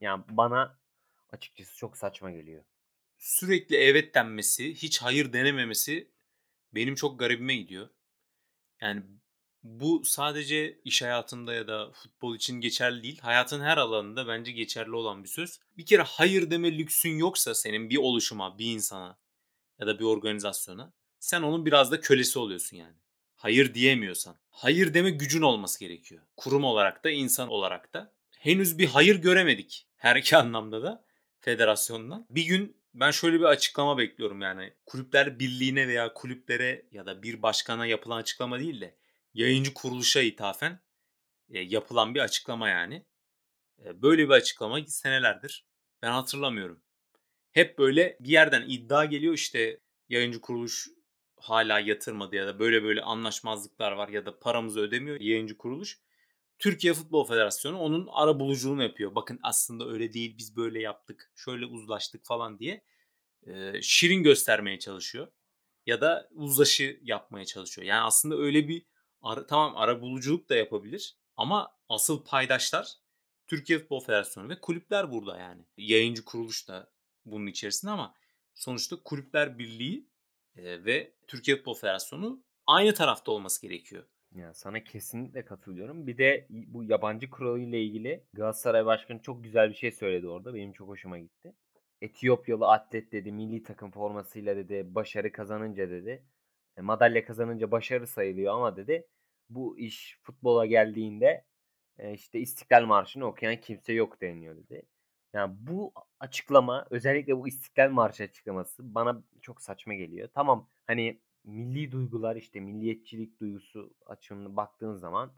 Yani 0.02 0.24
bana 0.30 0.78
açıkçası 1.32 1.78
çok 1.78 1.98
saçma 1.98 2.32
geliyor. 2.32 2.64
Sürekli 3.18 3.76
evet 3.76 4.16
denmesi, 4.16 4.76
hiç 4.76 5.02
hayır 5.02 5.34
denememesi 5.34 6.08
benim 6.76 6.96
çok 6.96 7.20
garibime 7.20 7.56
gidiyor. 7.56 7.90
Yani 8.82 9.04
bu 9.64 10.02
sadece 10.06 10.80
iş 10.86 11.02
hayatında 11.02 11.54
ya 11.54 11.68
da 11.68 11.92
futbol 11.92 12.36
için 12.36 12.62
geçerli 12.62 13.04
değil. 13.04 13.20
Hayatın 13.20 13.62
her 13.62 13.78
alanında 13.78 14.28
bence 14.28 14.52
geçerli 14.52 14.96
olan 14.96 15.24
bir 15.24 15.30
söz. 15.30 15.60
Bir 15.78 15.86
kere 15.86 16.02
hayır 16.02 16.52
deme 16.52 16.78
lüksün 16.78 17.18
yoksa 17.18 17.56
senin 17.56 17.90
bir 17.90 17.98
oluşuma, 17.98 18.58
bir 18.58 18.66
insana 18.66 19.18
ya 19.80 19.88
da 19.88 20.00
bir 20.00 20.04
organizasyona 20.04 20.94
sen 21.20 21.42
onun 21.42 21.66
biraz 21.66 21.92
da 21.92 22.00
kölesi 22.00 22.40
oluyorsun 22.40 22.78
yani. 22.78 22.96
Hayır 23.36 23.74
diyemiyorsan. 23.74 24.36
Hayır 24.50 24.94
deme 24.94 25.10
gücün 25.10 25.42
olması 25.42 25.80
gerekiyor. 25.80 26.22
Kurum 26.38 26.64
olarak 26.64 27.04
da 27.04 27.10
insan 27.10 27.50
olarak 27.50 27.94
da. 27.94 28.14
Henüz 28.40 28.78
bir 28.78 28.88
hayır 28.88 29.16
göremedik 29.16 29.88
her 29.96 30.16
iki 30.16 30.38
anlamda 30.38 30.84
da 30.84 31.06
federasyondan. 31.40 32.26
Bir 32.30 32.44
gün 32.44 32.78
ben 32.94 33.12
şöyle 33.12 33.40
bir 33.40 33.46
açıklama 33.46 33.98
bekliyorum 33.98 34.42
yani. 34.42 34.74
Kulüpler 34.86 35.40
Birliği'ne 35.40 35.88
veya 35.88 36.14
kulüplere 36.14 36.86
ya 36.92 37.06
da 37.06 37.24
bir 37.24 37.42
başkana 37.42 37.86
yapılan 37.86 38.18
açıklama 38.18 38.60
değil 38.60 38.82
de 38.82 38.96
yayıncı 39.34 39.74
kuruluşa 39.74 40.22
ithafen 40.22 40.80
e, 41.50 41.60
yapılan 41.60 42.16
bir 42.16 42.20
açıklama 42.20 42.70
yani. 42.70 43.06
E, 43.86 44.02
böyle 44.02 44.26
bir 44.26 44.34
açıklama 44.34 44.86
senelerdir 44.88 45.66
Ben 46.02 46.12
hatırlamıyorum. 46.12 46.84
Hep 47.52 47.78
böyle 47.78 48.18
bir 48.20 48.30
yerden 48.30 48.66
iddia 48.68 49.06
geliyor 49.06 49.34
işte 49.34 49.80
yayıncı 50.10 50.42
kuruluş 50.42 50.88
hala 51.38 51.80
yatırmadı 51.80 52.36
ya 52.36 52.48
da 52.48 52.60
böyle 52.60 52.84
böyle 52.84 53.02
anlaşmazlıklar 53.02 53.92
var 53.92 54.10
ya 54.10 54.26
da 54.26 54.40
paramızı 54.40 54.80
ödemiyor 54.80 55.20
yayıncı 55.20 55.58
kuruluş. 55.58 56.00
Türkiye 56.60 56.94
Futbol 56.94 57.28
Federasyonu 57.28 57.80
onun 57.80 58.08
ara 58.12 58.40
buluculuğunu 58.40 58.84
yapıyor. 58.84 59.16
Bakın 59.16 59.40
aslında 59.44 59.90
öyle 59.90 60.14
değil 60.14 60.38
biz 60.38 60.56
böyle 60.56 60.82
yaptık 60.82 61.32
şöyle 61.36 61.66
uzlaştık 61.66 62.26
falan 62.26 62.60
diye 62.60 62.84
e, 63.48 63.82
şirin 63.82 64.24
göstermeye 64.24 64.80
çalışıyor. 64.80 65.28
Ya 65.86 66.02
da 66.02 66.30
uzlaşı 66.32 67.00
yapmaya 67.02 67.46
çalışıyor. 67.46 67.88
Yani 67.88 68.02
aslında 68.02 68.38
öyle 68.38 68.68
bir 68.68 68.86
ara, 69.22 69.48
tamam 69.48 69.74
ara 69.76 70.02
buluculuk 70.02 70.50
da 70.50 70.56
yapabilir 70.56 71.18
ama 71.38 71.78
asıl 71.90 72.24
paydaşlar 72.26 72.94
Türkiye 73.48 73.80
Futbol 73.80 74.00
Federasyonu 74.00 74.50
ve 74.50 74.60
kulüpler 74.62 75.12
burada 75.12 75.40
yani. 75.40 75.66
Yayıncı 75.78 76.26
kuruluş 76.26 76.68
da 76.68 76.92
bunun 77.26 77.48
içerisinde 77.48 77.92
ama 77.92 78.16
sonuçta 78.54 79.04
Kulüpler 79.04 79.60
Birliği 79.60 80.10
e, 80.56 80.86
ve 80.86 81.14
Türkiye 81.28 81.58
Futbol 81.58 81.74
Federasyonu 81.74 82.44
aynı 82.68 82.94
tarafta 82.94 83.32
olması 83.32 83.62
gerekiyor. 83.62 84.04
Ya 84.36 84.54
sana 84.54 84.84
kesinlikle 84.84 85.46
katılıyorum. 85.46 86.08
Bir 86.08 86.18
de 86.18 86.48
bu 86.50 86.84
yabancı 86.84 87.30
kuralı 87.30 87.60
ile 87.60 87.84
ilgili 87.84 88.24
Galatasaray 88.34 88.86
Başkanı 88.86 89.22
çok 89.22 89.44
güzel 89.44 89.70
bir 89.70 89.76
şey 89.76 89.92
söyledi 89.92 90.28
orada. 90.28 90.54
Benim 90.54 90.74
çok 90.74 90.88
hoşuma 90.88 91.20
gitti. 91.20 91.54
Etiyopyalı 92.02 92.68
atlet 92.68 93.12
dedi, 93.12 93.32
milli 93.32 93.64
takım 93.64 93.92
formasıyla 93.92 94.56
dedi, 94.56 94.96
başarı 94.96 95.32
kazanınca 95.32 95.90
dedi, 95.90 96.26
madalya 96.78 97.26
kazanınca 97.26 97.72
başarı 97.72 98.08
sayılıyor 98.08 98.54
ama 98.54 98.76
dedi 98.78 99.08
bu 99.50 99.80
iş 99.80 100.20
futbola 100.22 100.66
geldiğinde 100.66 101.46
e, 101.98 102.14
işte 102.14 102.40
İstiklal 102.40 102.86
Marşı'nı 102.86 103.26
okuyan 103.26 103.56
kimse 103.56 103.94
yok 103.94 104.22
deniyor 104.22 104.56
dedi. 104.56 104.84
Yani 105.34 105.56
bu 105.60 105.94
açıklama 106.20 106.88
özellikle 106.90 107.38
bu 107.38 107.48
İstiklal 107.48 107.90
Marşı 107.90 108.24
açıklaması 108.24 108.96
bana 108.96 109.24
çok 109.42 109.62
saçma 109.62 109.94
geliyor. 109.94 110.30
Tamam 110.34 110.70
hani 110.88 111.20
milli 111.44 111.92
duygular 111.92 112.36
işte 112.36 112.60
milliyetçilik 112.60 113.40
duygusu 113.40 113.94
açımına 114.06 114.56
baktığın 114.56 114.96
zaman 114.96 115.32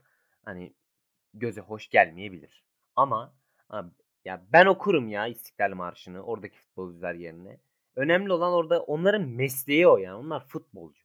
hani 0.44 0.74
göze 1.34 1.60
hoş 1.60 1.88
gelmeyebilir. 1.90 2.64
Ama 2.96 3.34
ya 4.24 4.46
ben 4.52 4.66
okurum 4.66 5.08
ya 5.08 5.26
İstiklal 5.26 5.74
Marşı'nı 5.74 6.22
oradaki 6.22 6.58
futbolcular 6.58 7.14
yerine. 7.14 7.60
Önemli 7.96 8.32
olan 8.32 8.52
orada 8.52 8.82
onların 8.82 9.28
mesleği 9.28 9.88
o 9.88 9.96
yani. 9.96 10.14
Onlar 10.14 10.46
futbolcu. 10.46 11.03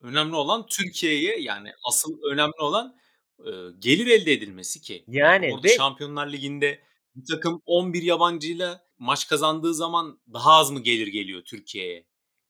Önemli 0.00 0.34
olan 0.34 0.66
Türkiye'ye 0.66 1.40
yani 1.40 1.72
asıl 1.88 2.22
önemli 2.32 2.60
olan 2.60 2.96
e, 3.38 3.50
gelir 3.78 4.06
elde 4.06 4.32
edilmesi 4.32 4.80
ki. 4.80 5.04
Yani, 5.08 5.50
orada 5.54 5.68
ve... 5.68 5.76
Şampiyonlar 5.76 6.32
Ligi'nde 6.32 6.80
bir 7.16 7.34
takım 7.34 7.62
11 7.66 8.02
yabancıyla 8.02 8.86
maç 8.98 9.28
kazandığı 9.28 9.74
zaman 9.74 10.20
daha 10.32 10.52
az 10.52 10.70
mı 10.70 10.80
gelir 10.80 11.06
geliyor 11.06 11.42
Türkiye'ye? 11.44 12.06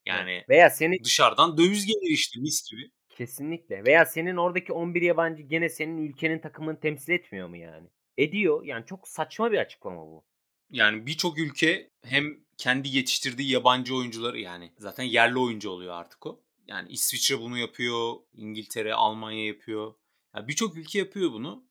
Yani 0.07 0.45
veya 0.49 0.71
senin 0.71 1.05
dışarıdan 1.05 1.59
döviz 1.59 1.87
gelir 1.87 2.11
işte 2.11 2.40
mis 2.40 2.71
gibi. 2.71 2.90
Kesinlikle. 3.09 3.85
Veya 3.85 4.07
senin 4.07 4.37
oradaki 4.37 4.73
11 4.73 5.02
yabancı 5.02 5.43
gene 5.43 5.69
senin 5.69 5.99
ülkenin 5.99 6.38
takımını 6.38 6.81
temsil 6.81 7.12
etmiyor 7.12 7.49
mu 7.49 7.57
yani? 7.57 7.88
Ediyor. 8.17 8.64
Yani 8.64 8.87
çok 8.87 9.09
saçma 9.09 9.52
bir 9.52 9.59
açıklama 9.59 10.07
bu. 10.07 10.25
Yani 10.71 11.07
birçok 11.07 11.38
ülke 11.38 11.90
hem 12.05 12.25
kendi 12.57 12.88
yetiştirdiği 12.88 13.50
yabancı 13.50 13.97
oyuncuları 13.97 14.40
yani 14.40 14.73
zaten 14.78 15.05
yerli 15.05 15.38
oyuncu 15.38 15.71
oluyor 15.71 15.95
artık 15.95 16.26
o. 16.26 16.45
Yani 16.69 16.89
İsviçre 16.89 17.41
bunu 17.41 17.59
yapıyor, 17.59 18.17
İngiltere, 18.35 18.95
Almanya 18.95 19.47
yapıyor. 19.47 19.95
Yani 20.35 20.49
birçok 20.49 20.77
ülke 20.77 20.99
yapıyor 20.99 21.33
bunu. 21.33 21.65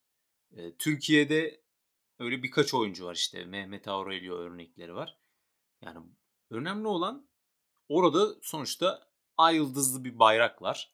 Ee, 0.52 0.78
Türkiye'de 0.78 1.62
öyle 2.20 2.44
birkaç 2.44 2.74
oyuncu 2.74 3.06
var 3.06 3.16
işte. 3.16 3.46
Mehmet 3.46 3.88
Aurelio 3.88 4.36
örnekleri 4.36 4.96
var. 4.96 5.18
Yani 5.82 6.00
önemli 6.50 6.88
olan 6.88 7.30
orada 7.90 8.36
sonuçta 8.42 9.08
ay 9.38 9.56
yıldızlı 9.56 10.04
bir 10.04 10.20
bayrak 10.20 10.62
var. 10.62 10.92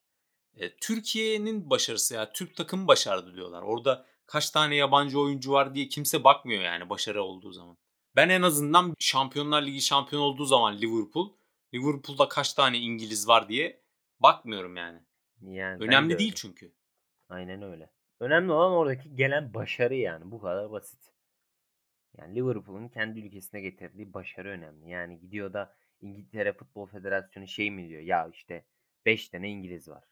E, 0.55 0.75
Türkiye'nin 0.75 1.69
başarısı 1.69 2.13
ya 2.13 2.31
Türk 2.33 2.55
takımı 2.55 2.87
başardı 2.87 3.35
diyorlar. 3.35 3.61
Orada 3.61 4.05
kaç 4.25 4.49
tane 4.49 4.75
yabancı 4.75 5.19
oyuncu 5.19 5.51
var 5.51 5.75
diye 5.75 5.87
kimse 5.87 6.23
bakmıyor 6.23 6.63
yani 6.63 6.89
başarı 6.89 7.23
olduğu 7.23 7.51
zaman. 7.51 7.77
Ben 8.15 8.29
en 8.29 8.41
azından 8.41 8.95
Şampiyonlar 8.99 9.61
Ligi 9.61 9.81
şampiyon 9.81 10.21
olduğu 10.21 10.45
zaman 10.45 10.77
Liverpool, 10.77 11.33
Liverpool'da 11.73 12.27
kaç 12.27 12.53
tane 12.53 12.77
İngiliz 12.77 13.27
var 13.27 13.49
diye 13.49 13.82
bakmıyorum 14.23 14.75
yani. 14.75 14.99
Yani 15.41 15.83
Önemli 15.83 16.13
de 16.13 16.19
değil 16.19 16.33
çünkü. 16.35 16.73
Aynen 17.29 17.61
öyle. 17.61 17.89
Önemli 18.19 18.51
olan 18.51 18.71
oradaki 18.71 19.15
gelen 19.15 19.53
başarı 19.53 19.95
yani. 19.95 20.31
Bu 20.31 20.41
kadar 20.41 20.71
basit. 20.71 21.13
Yani 22.17 22.35
Liverpool'un 22.35 22.87
kendi 22.87 23.19
ülkesine 23.19 23.61
getirdiği 23.61 24.13
başarı 24.13 24.49
önemli. 24.49 24.89
Yani 24.89 25.19
gidiyor 25.19 25.53
da 25.53 25.75
İngiltere 26.01 26.53
Futbol 26.53 26.87
Federasyonu 26.87 27.47
şey 27.47 27.71
mi 27.71 27.89
diyor? 27.89 28.01
Ya 28.01 28.29
işte 28.33 28.65
5 29.05 29.29
tane 29.29 29.49
İngiliz 29.49 29.87
var. 29.87 30.03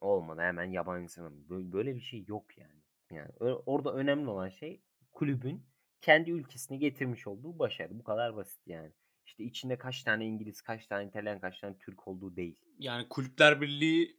Olmadı 0.00 0.40
hemen 0.40 0.64
yabancısının. 0.64 1.72
Böyle 1.72 1.94
bir 1.94 2.00
şey 2.00 2.24
yok 2.28 2.58
yani. 2.58 2.82
Yani 3.10 3.30
orada 3.66 3.94
önemli 3.94 4.28
olan 4.30 4.48
şey 4.48 4.82
kulübün 5.12 5.66
kendi 6.00 6.30
ülkesine 6.30 6.76
getirmiş 6.76 7.26
olduğu 7.26 7.58
başarı. 7.58 7.98
Bu 7.98 8.04
kadar 8.04 8.36
basit 8.36 8.66
yani. 8.66 8.92
İşte 9.26 9.44
içinde 9.44 9.78
kaç 9.78 10.02
tane 10.02 10.26
İngiliz, 10.26 10.60
kaç 10.62 10.86
tane 10.86 11.08
İtalyan, 11.08 11.40
kaç 11.40 11.60
tane 11.60 11.78
Türk 11.78 12.08
olduğu 12.08 12.36
değil. 12.36 12.56
Yani 12.78 13.08
Kulüpler 13.08 13.60
Birliği 13.60 14.16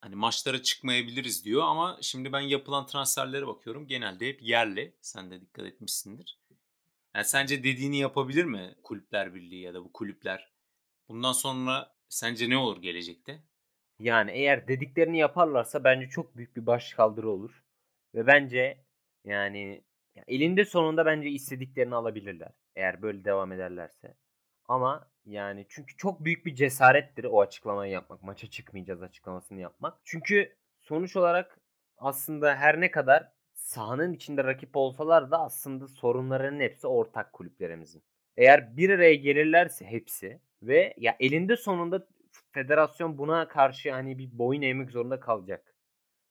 hani 0.00 0.14
maçlara 0.16 0.62
çıkmayabiliriz 0.62 1.44
diyor 1.44 1.62
ama 1.62 1.98
şimdi 2.00 2.32
ben 2.32 2.40
yapılan 2.40 2.86
transferlere 2.86 3.46
bakıyorum. 3.46 3.86
Genelde 3.86 4.28
hep 4.28 4.42
yerli. 4.42 4.96
Sen 5.00 5.30
de 5.30 5.40
dikkat 5.40 5.66
etmişsindir. 5.66 6.38
Yani 7.14 7.24
sence 7.24 7.64
dediğini 7.64 7.98
yapabilir 7.98 8.44
mi 8.44 8.74
Kulüpler 8.82 9.34
Birliği 9.34 9.60
ya 9.60 9.74
da 9.74 9.84
bu 9.84 9.92
kulüpler? 9.92 10.52
Bundan 11.08 11.32
sonra 11.32 11.96
sence 12.08 12.50
ne 12.50 12.56
olur 12.56 12.82
gelecekte? 12.82 13.42
Yani 13.98 14.30
eğer 14.30 14.68
dediklerini 14.68 15.18
yaparlarsa 15.18 15.84
bence 15.84 16.08
çok 16.08 16.36
büyük 16.36 16.56
bir 16.56 16.66
baş 16.66 16.94
kaldırı 16.94 17.30
olur. 17.30 17.64
Ve 18.14 18.26
bence 18.26 18.84
yani 19.24 19.84
elinde 20.26 20.64
sonunda 20.64 21.06
bence 21.06 21.28
istediklerini 21.28 21.94
alabilirler. 21.94 22.52
Eğer 22.76 23.02
böyle 23.02 23.24
devam 23.24 23.52
ederlerse. 23.52 24.16
Ama 24.72 25.08
yani 25.26 25.66
çünkü 25.68 25.96
çok 25.96 26.24
büyük 26.24 26.46
bir 26.46 26.54
cesarettir 26.54 27.24
o 27.24 27.40
açıklamayı 27.40 27.92
yapmak. 27.92 28.22
Maça 28.22 28.50
çıkmayacağız 28.50 29.02
açıklamasını 29.02 29.60
yapmak. 29.60 29.98
Çünkü 30.04 30.56
sonuç 30.80 31.16
olarak 31.16 31.58
aslında 31.98 32.56
her 32.56 32.80
ne 32.80 32.90
kadar 32.90 33.32
sahanın 33.54 34.12
içinde 34.12 34.44
rakip 34.44 34.76
olsalar 34.76 35.30
da 35.30 35.40
aslında 35.40 35.88
sorunlarının 35.88 36.60
hepsi 36.60 36.86
ortak 36.86 37.32
kulüplerimizin. 37.32 38.02
Eğer 38.36 38.76
bir 38.76 38.90
araya 38.90 39.14
gelirlerse 39.14 39.84
hepsi 39.84 40.40
ve 40.62 40.94
ya 40.96 41.16
elinde 41.20 41.56
sonunda 41.56 42.06
federasyon 42.52 43.18
buna 43.18 43.48
karşı 43.48 43.92
hani 43.92 44.18
bir 44.18 44.38
boyun 44.38 44.62
eğmek 44.62 44.90
zorunda 44.90 45.20
kalacak. 45.20 45.74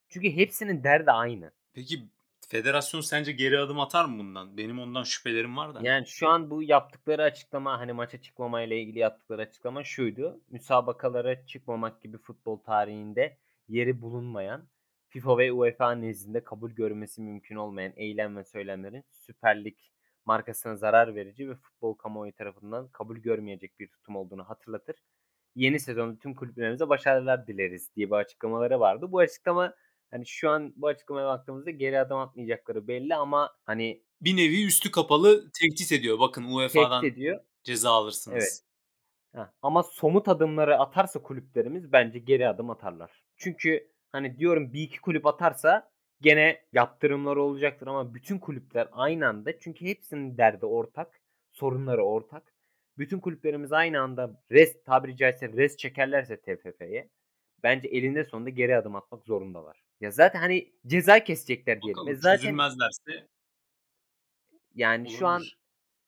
Çünkü 0.10 0.36
hepsinin 0.36 0.84
derdi 0.84 1.12
aynı. 1.12 1.52
Peki 1.74 2.08
federasyon 2.52 3.02
sence 3.02 3.32
geri 3.32 3.60
adım 3.60 3.80
atar 3.80 4.06
mı 4.06 4.20
bundan? 4.20 4.58
Benim 4.58 4.80
ondan 4.80 5.04
şüphelerim 5.04 5.58
var 5.58 5.76
da. 5.76 5.80
Yani 5.84 6.08
şu 6.08 6.28
an 6.28 6.50
bu 6.50 6.64
yaptıkları 6.64 7.24
açıklama 7.24 7.80
hani 7.80 7.94
maça 7.94 8.22
çıkmamayla 8.22 8.76
ilgili 8.76 9.00
yaptıkları 9.00 9.42
açıklama 9.42 9.84
şuydu. 9.84 10.42
Müsabakalara 10.50 11.46
çıkmamak 11.46 12.02
gibi 12.02 12.18
futbol 12.18 12.58
tarihinde 12.58 13.38
yeri 13.68 14.02
bulunmayan 14.02 14.68
FIFA 15.08 15.38
ve 15.38 15.52
UEFA 15.52 15.92
nezdinde 15.92 16.44
kabul 16.44 16.72
görmesi 16.72 17.22
mümkün 17.22 17.56
olmayan 17.56 17.94
eylem 17.96 18.38
ve 18.38 18.44
söylemlerin 18.44 19.04
Süper 19.10 19.64
Lig 19.64 19.78
markasına 20.26 20.76
zarar 20.76 21.16
verici 21.16 21.50
ve 21.50 21.56
futbol 21.56 21.94
kamuoyu 21.94 22.34
tarafından 22.34 22.88
kabul 22.88 23.18
görmeyecek 23.18 23.80
bir 23.80 23.88
tutum 23.88 24.16
olduğunu 24.16 24.44
hatırlatır. 24.44 24.96
Yeni 25.56 25.80
sezonda 25.80 26.20
tüm 26.20 26.36
kulüplerimize 26.36 26.90
başarılar 26.90 27.48
dileriz 27.48 27.96
diye 27.96 28.08
bir 28.08 28.16
açıklamaları 28.16 28.80
vardı. 28.80 29.12
Bu 29.12 29.20
açıklama 29.20 29.74
hani 30.12 30.28
şu 30.28 30.50
an 30.50 30.74
bu 30.76 30.88
açıklamaya 30.88 31.28
baktığımızda 31.28 31.72
geri 31.72 32.00
adım 32.00 32.18
atmayacakları 32.18 32.88
belli 32.88 33.16
ama 33.16 33.56
hani 33.66 34.04
bir 34.22 34.38
nevi 34.38 34.66
üstü 34.66 34.92
kapalı 34.92 35.52
tehdit 35.52 35.92
ediyor. 35.92 36.20
Bakın 36.20 36.44
UEFA'dan 36.44 37.02
tehdit 37.02 37.18
ediyor. 37.18 37.40
ceza 37.64 37.92
alırsınız. 37.92 38.38
Evet. 38.38 38.62
Ha, 39.36 39.54
ama 39.62 39.84
somut 39.84 40.28
adımları 40.28 40.80
atarsa 40.80 41.22
kulüplerimiz 41.22 41.92
bence 41.92 42.20
geri 42.20 42.48
adım 42.48 42.70
atarlar. 42.70 43.24
Çünkü 43.38 43.92
hani 44.12 44.38
diyorum 44.38 44.74
bir 44.74 44.82
iki 44.82 45.02
kulüp 45.02 45.26
atarsa 45.26 45.92
gene 46.22 46.66
yaptırımlar 46.74 47.36
olacaktır 47.36 47.88
ama 47.88 48.14
bütün 48.14 48.40
kulüpler 48.40 48.88
aynı 48.92 49.28
anda 49.28 49.60
çünkü 49.60 49.86
hepsinin 49.86 50.38
derdi 50.38 50.66
ortak, 50.66 51.22
sorunları 51.52 52.04
ortak. 52.04 52.54
Bütün 52.98 53.20
kulüplerimiz 53.20 53.72
aynı 53.72 54.02
anda 54.02 54.44
res 54.52 54.84
tabiri 54.84 55.18
caizse 55.18 55.50
res 55.50 55.78
çekerlerse 55.78 56.42
TFF'ye 56.42 57.10
bence 57.64 57.88
elinde 57.88 58.24
sonunda 58.24 58.50
geri 58.50 58.78
adım 58.78 58.96
atmak 58.96 59.26
zorundalar. 59.26 59.84
Ya 60.02 60.12
zaten 60.12 60.40
hani 60.40 60.74
ceza 60.88 61.24
kesecekler 61.24 61.82
diyelim. 61.82 61.98
Bakalım, 61.98 62.14
e 62.14 62.16
zaten 62.16 62.38
çözülmezlerse 62.38 63.28
yani 64.76 65.02
olabilir. 65.02 65.18
şu 65.18 65.28
an 65.28 65.44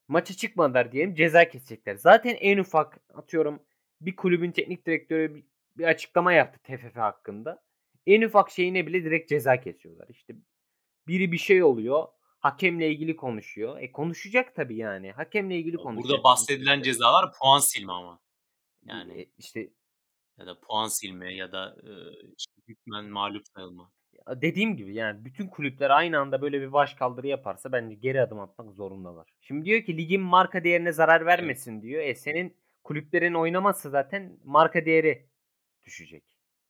maça 0.08 0.34
çıkmadılar 0.34 0.92
diyelim 0.92 1.16
ceza 1.16 1.50
kesecekler. 1.50 1.96
Zaten 1.96 2.36
en 2.36 2.58
ufak 2.58 3.00
atıyorum 3.14 3.66
bir 4.02 4.16
kulübün 4.16 4.52
teknik 4.52 4.86
direktörü 4.86 5.36
bir, 5.36 5.44
bir 5.78 5.84
açıklama 5.84 6.34
yaptı 6.34 6.60
TFF 6.64 6.96
hakkında. 6.96 7.64
En 8.06 8.22
ufak 8.22 8.52
şeyine 8.52 8.88
bile 8.88 9.04
direkt 9.04 9.30
ceza 9.30 9.62
kesiyorlar. 9.62 10.08
İşte 10.10 10.36
biri 11.08 11.32
bir 11.32 11.38
şey 11.38 11.64
oluyor. 11.64 12.08
Hakemle 12.40 12.92
ilgili 12.92 13.16
konuşuyor. 13.16 13.82
E 13.82 13.92
konuşacak 13.92 14.56
tabii 14.56 14.78
yani. 14.78 15.12
Hakemle 15.12 15.58
ilgili 15.58 15.78
konuşacak. 15.78 16.10
Burada 16.10 16.24
bahsedilen 16.24 16.82
cezalar 16.82 17.34
puan 17.34 17.60
silme 17.60 17.92
ama. 17.92 18.20
Yani 18.86 19.10
Yani 19.10 19.30
işte 19.38 19.70
ya 20.38 20.46
da 20.48 20.60
puan 20.60 20.88
silme 20.88 21.36
ya 21.36 21.52
da 21.52 21.76
e, 21.84 21.92
işte 22.38 22.52
hükmen 22.68 23.06
mağlup 23.06 23.44
sayılma. 23.56 23.92
Ya 24.28 24.42
dediğim 24.42 24.78
gibi 24.78 24.96
yani 24.96 25.26
bütün 25.26 25.48
kulüpler 25.48 25.90
aynı 25.90 26.20
anda 26.20 26.42
böyle 26.42 26.62
bir 26.62 26.74
başkaldırı 26.74 27.28
yaparsa 27.28 27.72
bence 27.72 27.96
geri 27.96 28.22
adım 28.22 28.40
atmak 28.40 28.74
zorundalar. 28.74 29.30
Şimdi 29.42 29.66
diyor 29.66 29.82
ki 29.84 29.98
ligin 29.98 30.22
marka 30.22 30.64
değerine 30.64 30.92
zarar 30.92 31.26
vermesin 31.26 31.82
diyor. 31.82 32.04
E 32.04 32.16
senin 32.16 32.58
kulüplerin 32.84 33.34
oynamazsa 33.34 33.90
zaten 33.90 34.40
marka 34.44 34.86
değeri 34.86 35.30
düşecek. 35.86 36.24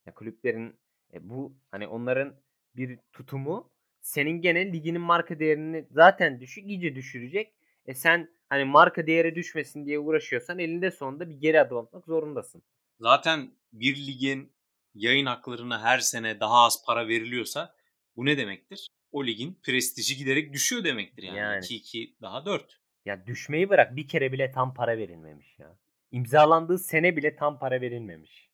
Ya 0.05 0.13
kulüplerin 0.13 0.79
e 1.13 1.29
bu 1.29 1.58
hani 1.72 1.88
onların 1.88 2.36
bir 2.75 3.00
tutumu 3.13 3.72
senin 4.01 4.41
gene 4.41 4.74
liginin 4.74 5.01
marka 5.01 5.39
değerini 5.39 5.88
zaten 5.91 6.41
düşük 6.41 6.65
iyice 6.67 6.96
düşürecek. 6.96 7.53
E 7.86 7.93
sen 7.93 8.29
hani 8.50 8.65
marka 8.65 9.08
değeri 9.08 9.36
düşmesin 9.36 9.86
diye 9.86 10.00
uğraşıyorsan 10.00 10.60
elinde 10.60 10.91
sonunda 10.91 11.29
bir 11.29 11.36
geri 11.36 11.62
adım 11.62 11.77
atmak 11.77 12.05
zorundasın. 12.05 12.63
Zaten 13.00 13.51
bir 13.73 14.07
ligin 14.07 14.53
yayın 14.93 15.25
haklarına 15.25 15.81
her 15.81 16.00
sene 16.00 16.39
daha 16.39 16.65
az 16.65 16.85
para 16.85 17.07
veriliyorsa 17.07 17.75
bu 18.15 18.25
ne 18.25 18.38
demektir? 18.38 18.88
O 19.12 19.25
ligin 19.25 19.59
prestiji 19.63 20.17
giderek 20.17 20.53
düşüyor 20.53 20.83
demektir 20.83 21.23
yani. 21.23 21.38
Yani. 21.38 21.65
2-2 21.65 22.13
daha 22.21 22.45
4. 22.45 22.79
Ya 23.05 23.27
düşmeyi 23.27 23.69
bırak 23.69 23.95
bir 23.95 24.07
kere 24.07 24.31
bile 24.31 24.51
tam 24.51 24.73
para 24.73 24.97
verilmemiş 24.97 25.59
ya. 25.59 25.77
İmzalandığı 26.12 26.79
sene 26.79 27.17
bile 27.17 27.35
tam 27.35 27.59
para 27.59 27.81
verilmemiş. 27.81 28.50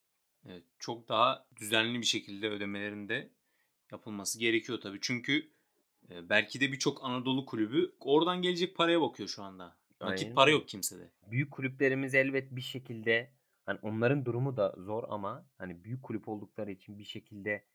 Evet, 0.46 0.63
çok 0.79 1.10
daha 1.10 1.48
düzenli 1.55 2.01
bir 2.01 2.05
şekilde 2.05 2.50
ödemelerin 2.50 3.10
de 3.10 3.29
yapılması 3.91 4.39
gerekiyor 4.39 4.81
tabii. 4.81 4.98
Çünkü 5.01 5.51
e, 6.10 6.29
belki 6.29 6.62
de 6.62 6.72
birçok 6.72 7.03
Anadolu 7.03 7.46
kulübü 7.46 7.96
oradan 8.00 8.41
gelecek 8.41 8.75
paraya 8.75 9.01
bakıyor 9.01 9.29
şu 9.29 9.43
anda. 9.43 9.77
Nakit 10.01 10.24
Aynen 10.24 10.36
para 10.36 10.51
yok 10.51 10.67
kimsede. 10.67 11.12
Büyük 11.31 11.51
kulüplerimiz 11.51 12.15
elbet 12.15 12.55
bir 12.55 12.62
şekilde 12.62 13.31
hani 13.70 13.80
onların 13.82 14.26
durumu 14.26 14.58
da 14.58 14.76
zor 14.78 15.04
ama 15.10 15.46
hani 15.58 15.84
büyük 15.84 16.04
kulüp 16.04 16.28
oldukları 16.28 16.72
için 16.72 17.00
bir 17.00 17.04
şekilde 17.04 17.66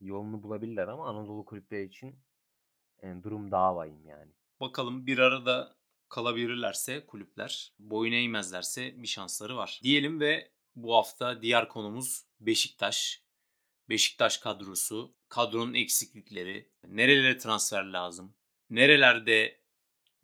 yolunu 0.00 0.42
bulabilirler 0.42 0.88
ama 0.88 1.08
Anadolu 1.08 1.44
kulüpleri 1.44 1.84
için 1.84 2.18
e, 3.02 3.22
durum 3.22 3.50
daha 3.50 3.76
vahim 3.76 4.06
yani. 4.06 4.32
Bakalım 4.60 5.06
bir 5.06 5.18
arada 5.18 5.76
kalabilirlerse 6.08 7.06
kulüpler, 7.06 7.72
boyun 7.78 8.12
eğmezlerse 8.12 9.02
bir 9.02 9.06
şansları 9.06 9.56
var. 9.56 9.80
Diyelim 9.82 10.20
ve 10.20 10.50
bu 10.76 10.94
hafta 10.94 11.42
diğer 11.42 11.68
konumuz 11.68 12.26
Beşiktaş. 12.40 13.24
Beşiktaş 13.88 14.38
kadrosu, 14.38 15.14
kadronun 15.28 15.74
eksiklikleri, 15.74 16.70
nerelere 16.86 17.38
transfer 17.38 17.84
lazım, 17.84 18.34
nerelerde 18.70 19.60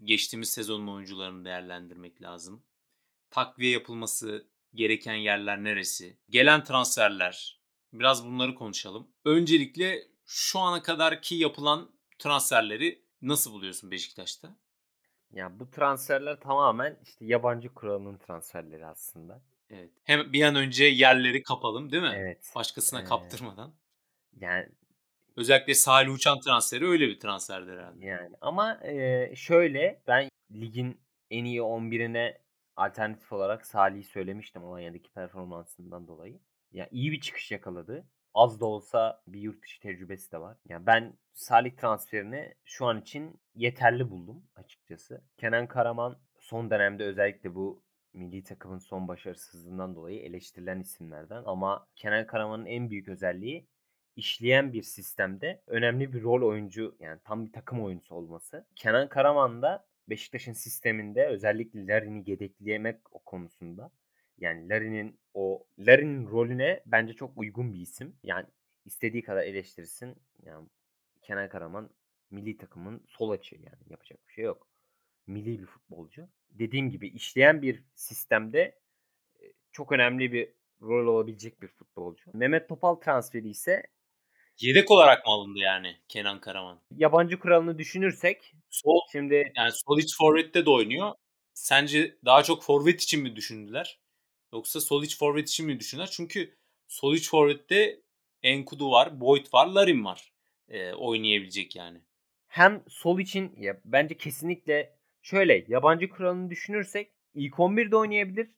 geçtiğimiz 0.03 0.49
sezonun 0.51 0.87
oyuncularını 0.87 1.45
değerlendirmek 1.45 2.23
lazım, 2.23 2.65
takviye 3.31 3.73
yapılması 3.73 4.51
gereken 4.75 5.15
yerler 5.15 5.65
neresi, 5.65 6.17
gelen 6.31 6.65
transferler, 6.65 7.61
biraz 7.93 8.27
bunları 8.27 8.55
konuşalım. 8.55 9.11
Öncelikle 9.25 10.03
şu 10.27 10.59
ana 10.59 10.83
kadarki 10.83 11.35
yapılan 11.35 11.91
transferleri 12.19 13.03
nasıl 13.23 13.53
buluyorsun 13.53 13.91
Beşiktaş'ta? 13.91 14.57
Ya 15.33 15.61
bu 15.61 15.71
transferler 15.71 16.41
tamamen 16.41 16.99
işte 17.03 17.25
yabancı 17.25 17.75
kuralının 17.75 18.19
transferleri 18.19 18.87
aslında. 18.87 19.43
Evet. 19.71 19.91
Hem 20.05 20.33
bir 20.33 20.43
an 20.43 20.55
önce 20.55 20.85
yerleri 20.85 21.43
kapalım 21.43 21.93
değil 21.93 22.03
mi? 22.03 22.15
Evet. 22.17 22.52
Başkasına 22.54 23.00
Ee, 23.00 23.04
kaptırmadan. 23.04 23.75
Yani 24.41 24.69
Özellikle 25.37 25.75
Salih 25.75 26.13
Uçan 26.13 26.41
transferi 26.41 26.87
öyle 26.87 27.09
bir 27.09 27.21
transferdir 27.21 27.73
herhalde. 27.73 28.06
Yani 28.06 28.37
ama 28.41 28.80
e, 28.85 29.33
şöyle 29.37 30.02
ben 30.06 30.28
ligin 30.52 31.00
en 31.30 31.45
iyi 31.45 31.61
11'ine 31.61 32.39
alternatif 32.80 33.32
olarak 33.32 33.66
Salih'i 33.66 34.04
söylemiştim 34.04 34.64
Alanya'daki 34.64 35.12
performansından 35.12 36.08
dolayı. 36.08 36.40
Ya 36.73 36.88
iyi 36.90 37.12
bir 37.12 37.21
çıkış 37.21 37.52
yakaladı. 37.52 38.06
Az 38.34 38.60
da 38.60 38.66
olsa 38.66 39.23
bir 39.26 39.40
yurt 39.40 39.62
dışı 39.62 39.80
tecrübesi 39.80 40.32
de 40.32 40.40
var. 40.40 40.56
Ya 40.69 40.86
ben 40.86 41.19
Salih 41.32 41.76
transferini 41.76 42.54
şu 42.64 42.86
an 42.86 43.00
için 43.00 43.40
yeterli 43.54 44.10
buldum 44.10 44.45
açıkçası. 44.56 45.25
Kenan 45.36 45.66
Karaman 45.66 46.19
son 46.38 46.71
dönemde 46.71 47.04
özellikle 47.04 47.54
bu 47.54 47.82
milli 48.12 48.45
takımın 48.45 48.78
son 48.78 49.08
başarısızlığından 49.08 49.95
dolayı 49.95 50.21
eleştirilen 50.21 50.80
isimlerden 50.80 51.43
ama 51.47 51.86
Kenan 51.97 52.26
Karaman'ın 52.26 52.66
en 52.66 52.90
büyük 52.90 53.08
özelliği 53.08 53.69
işleyen 54.16 54.73
bir 54.73 54.82
sistemde 54.82 55.62
önemli 55.66 56.12
bir 56.12 56.23
rol 56.23 56.49
oyuncu 56.49 56.97
yani 57.00 57.21
tam 57.25 57.47
bir 57.47 57.52
takım 57.52 57.84
oyuncusu 57.84 58.14
olması. 58.14 58.66
Kenan 58.76 59.08
Karaman 59.08 59.62
da 59.62 59.90
Beşiktaş'ın 60.11 60.53
sisteminde 60.53 61.27
özellikle 61.27 61.87
Larin'i 61.87 62.31
yedekleyemek 62.31 63.15
o 63.15 63.19
konusunda 63.19 63.91
yani 64.39 64.69
Larin'in 64.69 65.19
o 65.35 65.67
Larin'in 65.79 66.27
rolüne 66.27 66.83
bence 66.87 67.13
çok 67.13 67.39
uygun 67.39 67.73
bir 67.73 67.81
isim. 67.81 68.17
Yani 68.23 68.47
istediği 68.85 69.23
kadar 69.23 69.43
eleştirsin. 69.43 70.17
Yani 70.43 70.69
Kenan 71.23 71.49
Karaman 71.49 71.91
milli 72.31 72.57
takımın 72.57 73.05
sol 73.09 73.31
açığı 73.31 73.57
yani 73.57 73.79
yapacak 73.87 74.29
bir 74.29 74.33
şey 74.33 74.45
yok. 74.45 74.69
Milli 75.27 75.61
bir 75.61 75.67
futbolcu. 75.67 76.29
Dediğim 76.51 76.91
gibi 76.91 77.09
işleyen 77.09 77.63
bir 77.63 77.85
sistemde 77.95 78.79
e, 79.41 79.45
çok 79.73 79.93
önemli 79.93 80.33
bir 80.33 80.53
rol 80.83 81.07
olabilecek 81.07 81.63
bir 81.63 81.69
futbolcu. 81.69 82.31
Mehmet 82.35 82.69
Topal 82.69 82.95
transferi 82.95 83.49
ise 83.49 83.83
Yedek 84.61 84.91
olarak 84.91 85.27
mı 85.27 85.33
alındı 85.33 85.59
yani 85.59 85.97
Kenan 86.09 86.41
Karaman? 86.41 86.81
yabancı 86.97 87.39
kuralını 87.39 87.79
düşünürsek 87.79 88.55
Sol 88.71 89.01
şimdi 89.13 89.53
yani 89.57 89.71
sol 89.73 89.99
iç 89.99 90.17
forvette 90.19 90.67
de 90.67 90.71
oynuyor. 90.71 91.13
Sence 91.55 92.17
daha 92.25 92.43
çok 92.43 92.63
forvet 92.63 93.03
için 93.03 93.23
mi 93.23 93.37
düşündüler? 93.37 94.01
Yoksa 94.53 94.81
sol 94.81 95.03
iç 95.03 95.19
forvet 95.19 95.49
için 95.49 95.67
mi 95.67 95.81
düşündüler? 95.81 96.09
Çünkü 96.13 96.55
sol 96.89 97.15
iç 97.15 97.31
forvette 97.31 98.01
Enkudu 98.43 98.91
var, 98.91 99.21
Boyd 99.21 99.47
var, 99.55 99.67
Larin 99.67 100.05
var. 100.05 100.33
Ee, 100.69 100.93
oynayabilecek 100.93 101.77
yani. 101.77 101.99
hem 102.49 102.83
sol 102.89 103.19
için 103.19 103.53
ya 103.57 103.81
bence 103.85 104.17
kesinlikle 104.17 104.97
şöyle 105.23 105.65
yabancı 105.69 106.09
kuralını 106.11 106.51
düşünürsek 106.51 107.13
ilk 107.35 107.55
11'de 107.55 107.97
oynayabilir. 107.97 108.51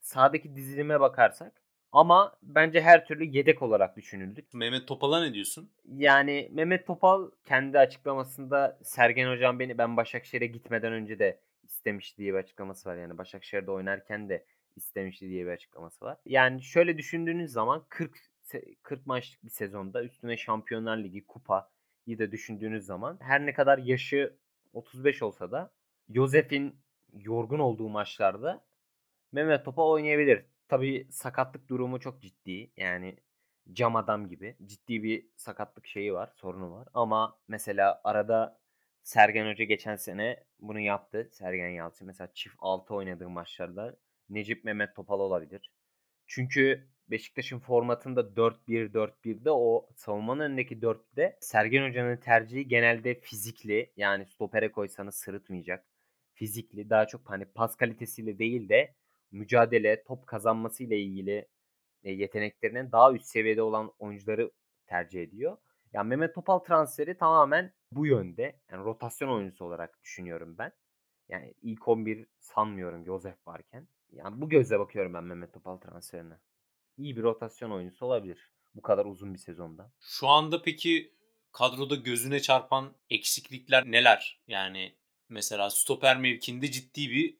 Sağdaki 0.00 0.56
dizilime 0.56 1.00
bakarsak. 1.00 1.62
Ama 1.92 2.38
bence 2.42 2.80
her 2.80 3.06
türlü 3.06 3.24
yedek 3.24 3.62
olarak 3.62 3.96
düşünüldü. 3.96 4.42
Mehmet 4.52 4.88
Topal'a 4.88 5.20
ne 5.20 5.34
diyorsun? 5.34 5.70
Yani 5.96 6.48
Mehmet 6.52 6.86
Topal 6.86 7.30
kendi 7.44 7.78
açıklamasında 7.78 8.78
Sergen 8.82 9.30
Hocam 9.30 9.58
beni 9.58 9.78
ben 9.78 9.96
Başakşehir'e 9.96 10.46
gitmeden 10.46 10.92
önce 10.92 11.18
de 11.18 11.40
istemişti 11.62 12.18
diye 12.18 12.32
bir 12.32 12.38
açıklaması 12.38 12.88
var. 12.88 12.96
Yani 12.96 13.18
Başakşehir'de 13.18 13.70
oynarken 13.70 14.28
de 14.28 14.44
istemişti 14.76 15.28
diye 15.28 15.46
bir 15.46 15.50
açıklaması 15.50 16.04
var. 16.04 16.18
Yani 16.24 16.62
şöyle 16.62 16.98
düşündüğünüz 16.98 17.52
zaman 17.52 17.84
40 17.88 18.16
se- 18.44 18.76
40 18.82 19.06
maçlık 19.06 19.44
bir 19.44 19.50
sezonda 19.50 20.04
üstüne 20.04 20.36
Şampiyonlar 20.36 20.96
Ligi, 20.98 21.26
kupayı 21.26 22.18
da 22.18 22.32
düşündüğünüz 22.32 22.84
zaman 22.86 23.18
her 23.20 23.46
ne 23.46 23.52
kadar 23.54 23.78
yaşı 23.78 24.36
35 24.72 25.22
olsa 25.22 25.50
da 25.50 25.72
Josef'in 26.14 26.76
yorgun 27.12 27.58
olduğu 27.58 27.88
maçlarda 27.88 28.64
Mehmet 29.32 29.64
Topal 29.64 29.90
oynayabilir. 29.90 30.44
Tabii 30.68 31.06
sakatlık 31.10 31.68
durumu 31.68 32.00
çok 32.00 32.22
ciddi. 32.22 32.70
Yani 32.76 33.16
cam 33.72 33.96
adam 33.96 34.28
gibi. 34.28 34.56
Ciddi 34.66 35.02
bir 35.02 35.26
sakatlık 35.36 35.86
şeyi 35.86 36.14
var, 36.14 36.32
sorunu 36.36 36.72
var. 36.72 36.88
Ama 36.94 37.38
mesela 37.48 38.00
arada 38.04 38.60
Sergen 39.02 39.52
Hoca 39.52 39.64
geçen 39.64 39.96
sene 39.96 40.44
bunu 40.60 40.80
yaptı. 40.80 41.28
Sergen 41.32 41.68
Yalçın 41.68 42.06
mesela 42.06 42.32
çift 42.34 42.56
6 42.58 42.94
oynadığı 42.94 43.28
maçlarda 43.30 43.96
Necip 44.28 44.64
Mehmet 44.64 44.96
Topal 44.96 45.20
olabilir. 45.20 45.70
Çünkü 46.26 46.88
Beşiktaş'ın 47.10 47.58
formatında 47.58 48.36
4-1-4-1'de 48.36 49.50
o 49.50 49.88
savunmanın 49.96 50.40
önündeki 50.40 50.82
4'te 50.82 51.38
Sergen 51.40 51.88
Hoca'nın 51.88 52.16
tercihi 52.16 52.68
genelde 52.68 53.20
fizikli. 53.20 53.92
Yani 53.96 54.26
stopere 54.26 54.72
koysanız 54.72 55.14
sırıtmayacak. 55.14 55.84
Fizikli. 56.34 56.90
Daha 56.90 57.06
çok 57.06 57.30
hani 57.30 57.44
pas 57.44 57.76
kalitesiyle 57.76 58.38
değil 58.38 58.68
de 58.68 58.94
mücadele, 59.30 60.04
top 60.04 60.26
kazanması 60.26 60.82
ile 60.82 61.00
ilgili 61.00 61.48
e, 62.02 62.12
yeteneklerinin 62.12 62.92
daha 62.92 63.12
üst 63.12 63.26
seviyede 63.26 63.62
olan 63.62 63.92
oyuncuları 63.98 64.50
tercih 64.86 65.22
ediyor. 65.22 65.56
Yani 65.92 66.08
Mehmet 66.08 66.34
Topal 66.34 66.58
transferi 66.58 67.18
tamamen 67.18 67.72
bu 67.92 68.06
yönde. 68.06 68.60
Yani 68.70 68.84
rotasyon 68.84 69.28
oyuncusu 69.28 69.64
olarak 69.64 70.02
düşünüyorum 70.02 70.58
ben. 70.58 70.72
Yani 71.28 71.54
ilk 71.62 71.88
11 71.88 72.26
sanmıyorum 72.38 73.04
Josef 73.04 73.46
varken. 73.46 73.88
Yani 74.12 74.40
bu 74.40 74.48
gözle 74.48 74.78
bakıyorum 74.78 75.14
ben 75.14 75.24
Mehmet 75.24 75.52
Topal 75.52 75.76
transferine. 75.76 76.34
İyi 76.96 77.16
bir 77.16 77.22
rotasyon 77.22 77.70
oyuncusu 77.70 78.06
olabilir. 78.06 78.52
Bu 78.74 78.82
kadar 78.82 79.06
uzun 79.06 79.34
bir 79.34 79.38
sezonda. 79.38 79.92
Şu 80.00 80.28
anda 80.28 80.62
peki 80.62 81.14
kadroda 81.52 81.94
gözüne 81.94 82.40
çarpan 82.40 82.94
eksiklikler 83.10 83.84
neler? 83.86 84.40
Yani 84.48 84.94
mesela 85.28 85.70
stoper 85.70 86.16
mevkinde 86.16 86.70
ciddi 86.70 87.10
bir 87.10 87.36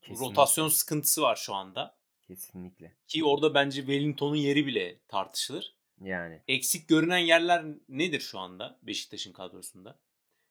Kesinlikle. 0.00 0.30
rotasyon 0.30 0.68
sıkıntısı 0.68 1.22
var 1.22 1.36
şu 1.36 1.54
anda. 1.54 1.96
Kesinlikle. 2.22 2.96
Ki 3.06 3.24
orada 3.24 3.54
bence 3.54 3.80
Wellington'un 3.80 4.36
yeri 4.36 4.66
bile 4.66 4.98
tartışılır. 5.08 5.76
Yani 6.00 6.42
Eksik 6.48 6.88
görünen 6.88 7.18
yerler 7.18 7.64
nedir 7.88 8.20
şu 8.20 8.38
anda 8.38 8.78
Beşiktaş'ın 8.82 9.32
kadrosunda 9.32 9.98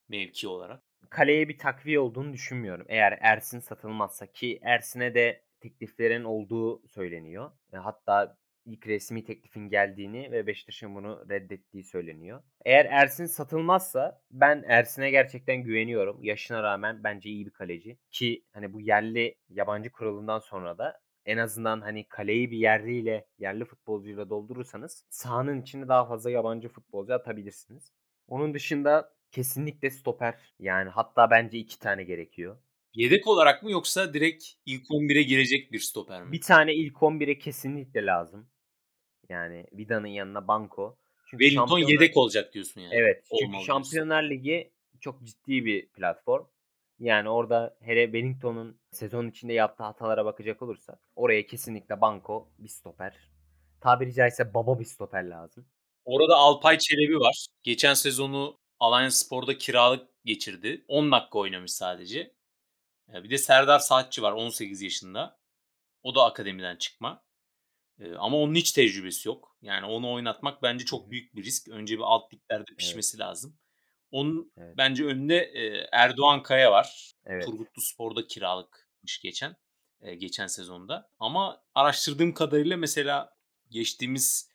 mevki 0.10 0.48
olarak? 0.48 0.84
kaleye 1.10 1.50
bir 1.50 1.58
takviye 1.58 2.00
olduğunu 2.00 2.34
düşünmüyorum. 2.34 2.86
Eğer 2.90 3.18
Ersin 3.22 3.60
satılmazsa 3.60 4.32
ki 4.32 4.60
Ersin'e 4.62 5.14
de 5.14 5.44
tekliflerin 5.60 6.24
olduğu 6.24 6.88
söyleniyor. 6.88 7.52
E, 7.74 7.78
hatta 7.78 8.38
ilk 8.66 8.88
resmi 8.88 9.24
teklifin 9.24 9.70
geldiğini 9.70 10.32
ve 10.32 10.48
Beşiktaş'ın 10.48 10.96
bunu 10.96 11.26
reddettiği 11.30 11.84
söyleniyor. 11.84 12.44
Eğer 12.66 12.86
Ersin 12.86 13.26
satılmazsa 13.26 14.22
ben 14.32 14.64
Ersin'e 14.68 15.12
gerçekten 15.12 15.64
güveniyorum. 15.64 16.24
Yaşına 16.24 16.64
rağmen 16.64 17.04
bence 17.04 17.30
iyi 17.30 17.46
bir 17.46 17.52
kaleci. 17.52 17.98
Ki 18.12 18.44
hani 18.54 18.74
bu 18.74 18.82
yerli 18.82 19.36
yabancı 19.50 19.92
kuralından 19.92 20.40
sonra 20.40 20.78
da 20.78 21.02
en 21.26 21.38
azından 21.38 21.82
hani 21.82 22.08
kaleyi 22.08 22.52
bir 22.52 22.58
yerliyle, 22.58 23.26
yerli 23.38 23.66
futbolcuyla 23.66 24.30
doldurursanız 24.30 25.06
sahanın 25.10 25.62
içine 25.62 25.88
daha 25.88 26.06
fazla 26.06 26.32
yabancı 26.32 26.70
futbolcu 26.70 27.14
atabilirsiniz. 27.14 27.94
Onun 28.28 28.54
dışında 28.54 29.14
kesinlikle 29.32 29.90
stoper. 29.90 30.54
Yani 30.60 30.90
hatta 30.90 31.32
bence 31.32 31.58
iki 31.58 31.80
tane 31.80 32.04
gerekiyor. 32.04 32.58
Yedek 32.94 33.28
olarak 33.28 33.64
mı 33.64 33.72
yoksa 33.72 34.14
direkt 34.14 34.46
ilk 34.66 34.84
11'e 34.84 35.22
girecek 35.22 35.72
bir 35.72 35.80
stoper 35.80 36.24
mi? 36.24 36.32
Bir 36.32 36.42
tane 36.42 36.76
ilk 36.76 36.94
11'e 36.94 37.38
kesinlikle 37.38 38.06
lazım. 38.06 38.50
Yani 39.30 39.66
Vida'nın 39.74 40.08
yanına 40.08 40.48
Banko. 40.48 40.98
Çünkü 41.30 41.44
Wellington 41.44 41.68
Şampiyonlar... 41.68 41.94
yedek 41.94 42.18
olacak 42.18 42.54
diyorsun 42.54 42.82
yani. 42.82 42.96
Evet. 42.96 43.26
Çünkü 43.30 43.46
Olmalı 43.46 43.66
Şampiyonlar 43.66 44.30
diyorsun. 44.30 44.46
Ligi 44.46 44.72
çok 45.00 45.24
ciddi 45.24 45.66
bir 45.66 45.90
platform. 45.90 46.46
Yani 47.00 47.30
orada 47.30 47.78
hele 47.82 48.04
Wellington'un 48.04 48.80
sezon 48.92 49.28
içinde 49.28 49.54
yaptığı 49.54 49.84
hatalara 49.84 50.26
bakacak 50.26 50.62
olursak 50.62 51.00
oraya 51.16 51.46
kesinlikle 51.46 52.02
Banko 52.02 52.50
bir 52.60 52.70
stoper. 52.70 53.16
Tabiri 53.82 54.14
caizse 54.14 54.54
baba 54.54 54.80
bir 54.80 54.86
stoper 54.86 55.24
lazım. 55.24 55.66
Orada 56.06 56.36
Alpay 56.36 56.78
Çelebi 56.78 57.20
var. 57.20 57.48
Geçen 57.64 57.94
sezonu 57.94 58.58
Alanya 58.80 59.12
Spor'da 59.12 59.58
kiralık 59.58 60.08
geçirdi. 60.26 60.86
10 60.88 61.12
dakika 61.12 61.40
oynamış 61.40 61.72
sadece. 61.72 62.39
Bir 63.14 63.30
de 63.30 63.38
Serdar 63.38 63.80
Saatçi 63.80 64.22
var 64.22 64.32
18 64.32 64.82
yaşında. 64.82 65.40
O 66.04 66.16
da 66.16 66.24
akademiden 66.24 66.76
çıkma. 66.76 67.24
Ama 68.18 68.38
onun 68.38 68.56
hiç 68.56 68.72
tecrübesi 68.72 69.28
yok. 69.28 69.58
Yani 69.62 69.86
onu 69.86 70.14
oynatmak 70.14 70.64
bence 70.64 70.86
çok 70.86 71.12
büyük 71.12 71.36
bir 71.36 71.44
risk. 71.44 71.68
Önce 71.68 71.98
bir 71.98 72.04
alt 72.04 72.34
liglerde 72.34 72.76
pişmesi 72.78 73.18
evet. 73.18 73.28
lazım. 73.28 73.60
Onun 74.12 74.52
evet. 74.58 74.78
bence 74.78 75.06
önünde 75.06 75.52
Erdoğan 75.92 76.44
Kaya 76.44 76.72
var. 76.72 77.12
Evet. 77.26 77.46
Turgutlu 77.46 77.82
Spor'da 77.82 78.28
kiralıkmış 78.28 79.22
geçen 79.22 79.56
geçen 80.18 80.48
sezonda. 80.48 81.12
Ama 81.20 81.64
araştırdığım 81.76 82.34
kadarıyla 82.34 82.78
mesela 82.78 83.34
geçtiğimiz 83.70 84.50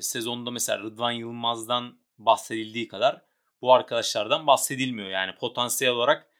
sezonda 0.00 0.50
mesela 0.50 0.78
Rıdvan 0.78 1.12
Yılmaz'dan 1.12 2.00
bahsedildiği 2.18 2.88
kadar 2.88 3.22
bu 3.60 3.72
arkadaşlardan 3.72 4.46
bahsedilmiyor. 4.46 5.08
Yani 5.08 5.34
potansiyel 5.34 5.92
olarak 5.92 6.30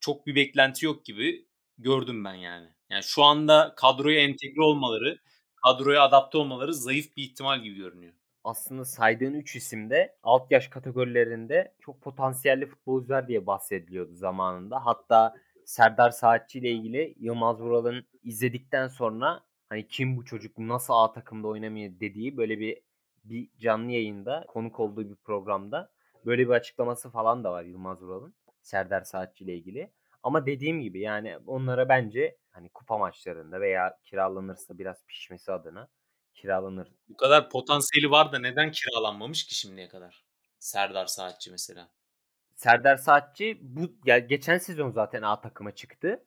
çok 0.00 0.26
bir 0.26 0.34
beklenti 0.34 0.86
yok 0.86 1.04
gibi 1.04 1.46
gördüm 1.78 2.24
ben 2.24 2.34
yani. 2.34 2.68
Yani 2.90 3.02
şu 3.02 3.22
anda 3.22 3.74
kadroya 3.76 4.20
entegre 4.20 4.62
olmaları, 4.62 5.18
kadroya 5.64 6.02
adapte 6.02 6.38
olmaları 6.38 6.74
zayıf 6.74 7.16
bir 7.16 7.22
ihtimal 7.22 7.62
gibi 7.62 7.76
görünüyor. 7.76 8.14
Aslında 8.44 8.84
saydığın 8.84 9.34
3 9.34 9.56
isimde 9.56 10.16
alt 10.22 10.52
yaş 10.52 10.68
kategorilerinde 10.68 11.74
çok 11.80 12.02
potansiyelli 12.02 12.66
futbolcular 12.66 13.28
diye 13.28 13.46
bahsediliyordu 13.46 14.14
zamanında. 14.14 14.86
Hatta 14.86 15.34
Serdar 15.64 16.10
Saatçi 16.10 16.58
ile 16.58 16.70
ilgili 16.70 17.14
Yılmaz 17.18 17.60
Vural'ın 17.60 18.06
izledikten 18.22 18.88
sonra 18.88 19.40
hani 19.68 19.88
kim 19.88 20.16
bu 20.16 20.24
çocuk 20.24 20.58
nasıl 20.58 20.94
A 20.94 21.12
takımda 21.12 21.48
oynamıyor 21.48 22.00
dediği 22.00 22.36
böyle 22.36 22.60
bir 22.60 22.80
bir 23.24 23.48
canlı 23.58 23.90
yayında 23.90 24.44
konuk 24.48 24.80
olduğu 24.80 25.10
bir 25.10 25.16
programda 25.16 25.90
böyle 26.26 26.46
bir 26.46 26.52
açıklaması 26.52 27.10
falan 27.10 27.44
da 27.44 27.52
var 27.52 27.64
Yılmaz 27.64 28.02
Vural'ın. 28.02 28.34
Serdar 28.64 29.00
Saatçi 29.00 29.44
ile 29.44 29.54
ilgili. 29.54 29.92
Ama 30.22 30.46
dediğim 30.46 30.80
gibi 30.80 31.00
yani 31.00 31.38
onlara 31.46 31.88
bence 31.88 32.36
hani 32.50 32.68
kupa 32.68 32.98
maçlarında 32.98 33.60
veya 33.60 33.98
kiralanırsa 34.04 34.78
biraz 34.78 35.04
pişmesi 35.06 35.52
adına 35.52 35.88
kiralanır. 36.34 36.92
Bu 37.08 37.16
kadar 37.16 37.50
potansiyeli 37.50 38.10
var 38.10 38.32
da 38.32 38.38
neden 38.38 38.70
kiralanmamış 38.70 39.44
ki 39.46 39.54
şimdiye 39.54 39.88
kadar? 39.88 40.24
Serdar 40.58 41.06
Saatçi 41.06 41.50
mesela. 41.50 41.88
Serdar 42.54 42.96
Saatçi 42.96 43.58
bu 43.62 43.96
ya 44.04 44.18
geçen 44.18 44.58
sezon 44.58 44.90
zaten 44.90 45.22
A 45.22 45.40
takıma 45.40 45.70
çıktı. 45.74 46.24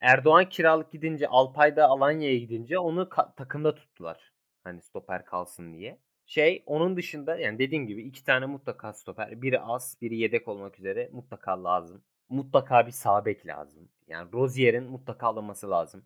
Erdoğan 0.00 0.48
kiralık 0.48 0.92
gidince 0.92 1.28
Alpay 1.28 1.76
da 1.76 1.86
Alanya'ya 1.86 2.38
gidince 2.38 2.78
onu 2.78 3.02
ka- 3.02 3.34
takımda 3.34 3.74
tuttular. 3.74 4.32
Hani 4.64 4.82
stoper 4.82 5.24
kalsın 5.24 5.72
diye. 5.74 5.98
Şey 6.30 6.62
onun 6.66 6.96
dışında 6.96 7.38
yani 7.38 7.58
dediğim 7.58 7.86
gibi 7.86 8.02
iki 8.02 8.24
tane 8.24 8.46
mutlaka 8.46 8.92
stoper. 8.92 9.42
Biri 9.42 9.60
az, 9.60 9.98
biri 10.00 10.16
yedek 10.16 10.48
olmak 10.48 10.78
üzere 10.78 11.10
mutlaka 11.12 11.64
lazım. 11.64 12.02
Mutlaka 12.28 12.86
bir 12.86 12.92
sağ 12.92 13.24
bek 13.24 13.46
lazım. 13.46 13.88
Yani 14.08 14.32
Rozier'in 14.32 14.84
mutlaka 14.84 15.26
alınması 15.26 15.70
lazım. 15.70 16.04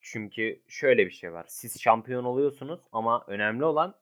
Çünkü 0.00 0.62
şöyle 0.68 1.06
bir 1.06 1.10
şey 1.10 1.32
var. 1.32 1.46
Siz 1.48 1.80
şampiyon 1.80 2.24
oluyorsunuz 2.24 2.80
ama 2.92 3.24
önemli 3.26 3.64
olan 3.64 3.94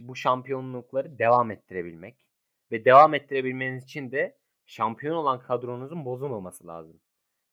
bu 0.00 0.16
şampiyonlukları 0.16 1.18
devam 1.18 1.50
ettirebilmek. 1.50 2.26
Ve 2.72 2.84
devam 2.84 3.14
ettirebilmeniz 3.14 3.84
için 3.84 4.12
de 4.12 4.38
şampiyon 4.66 5.16
olan 5.16 5.40
kadronuzun 5.40 6.04
bozulmaması 6.04 6.66
lazım. 6.66 7.00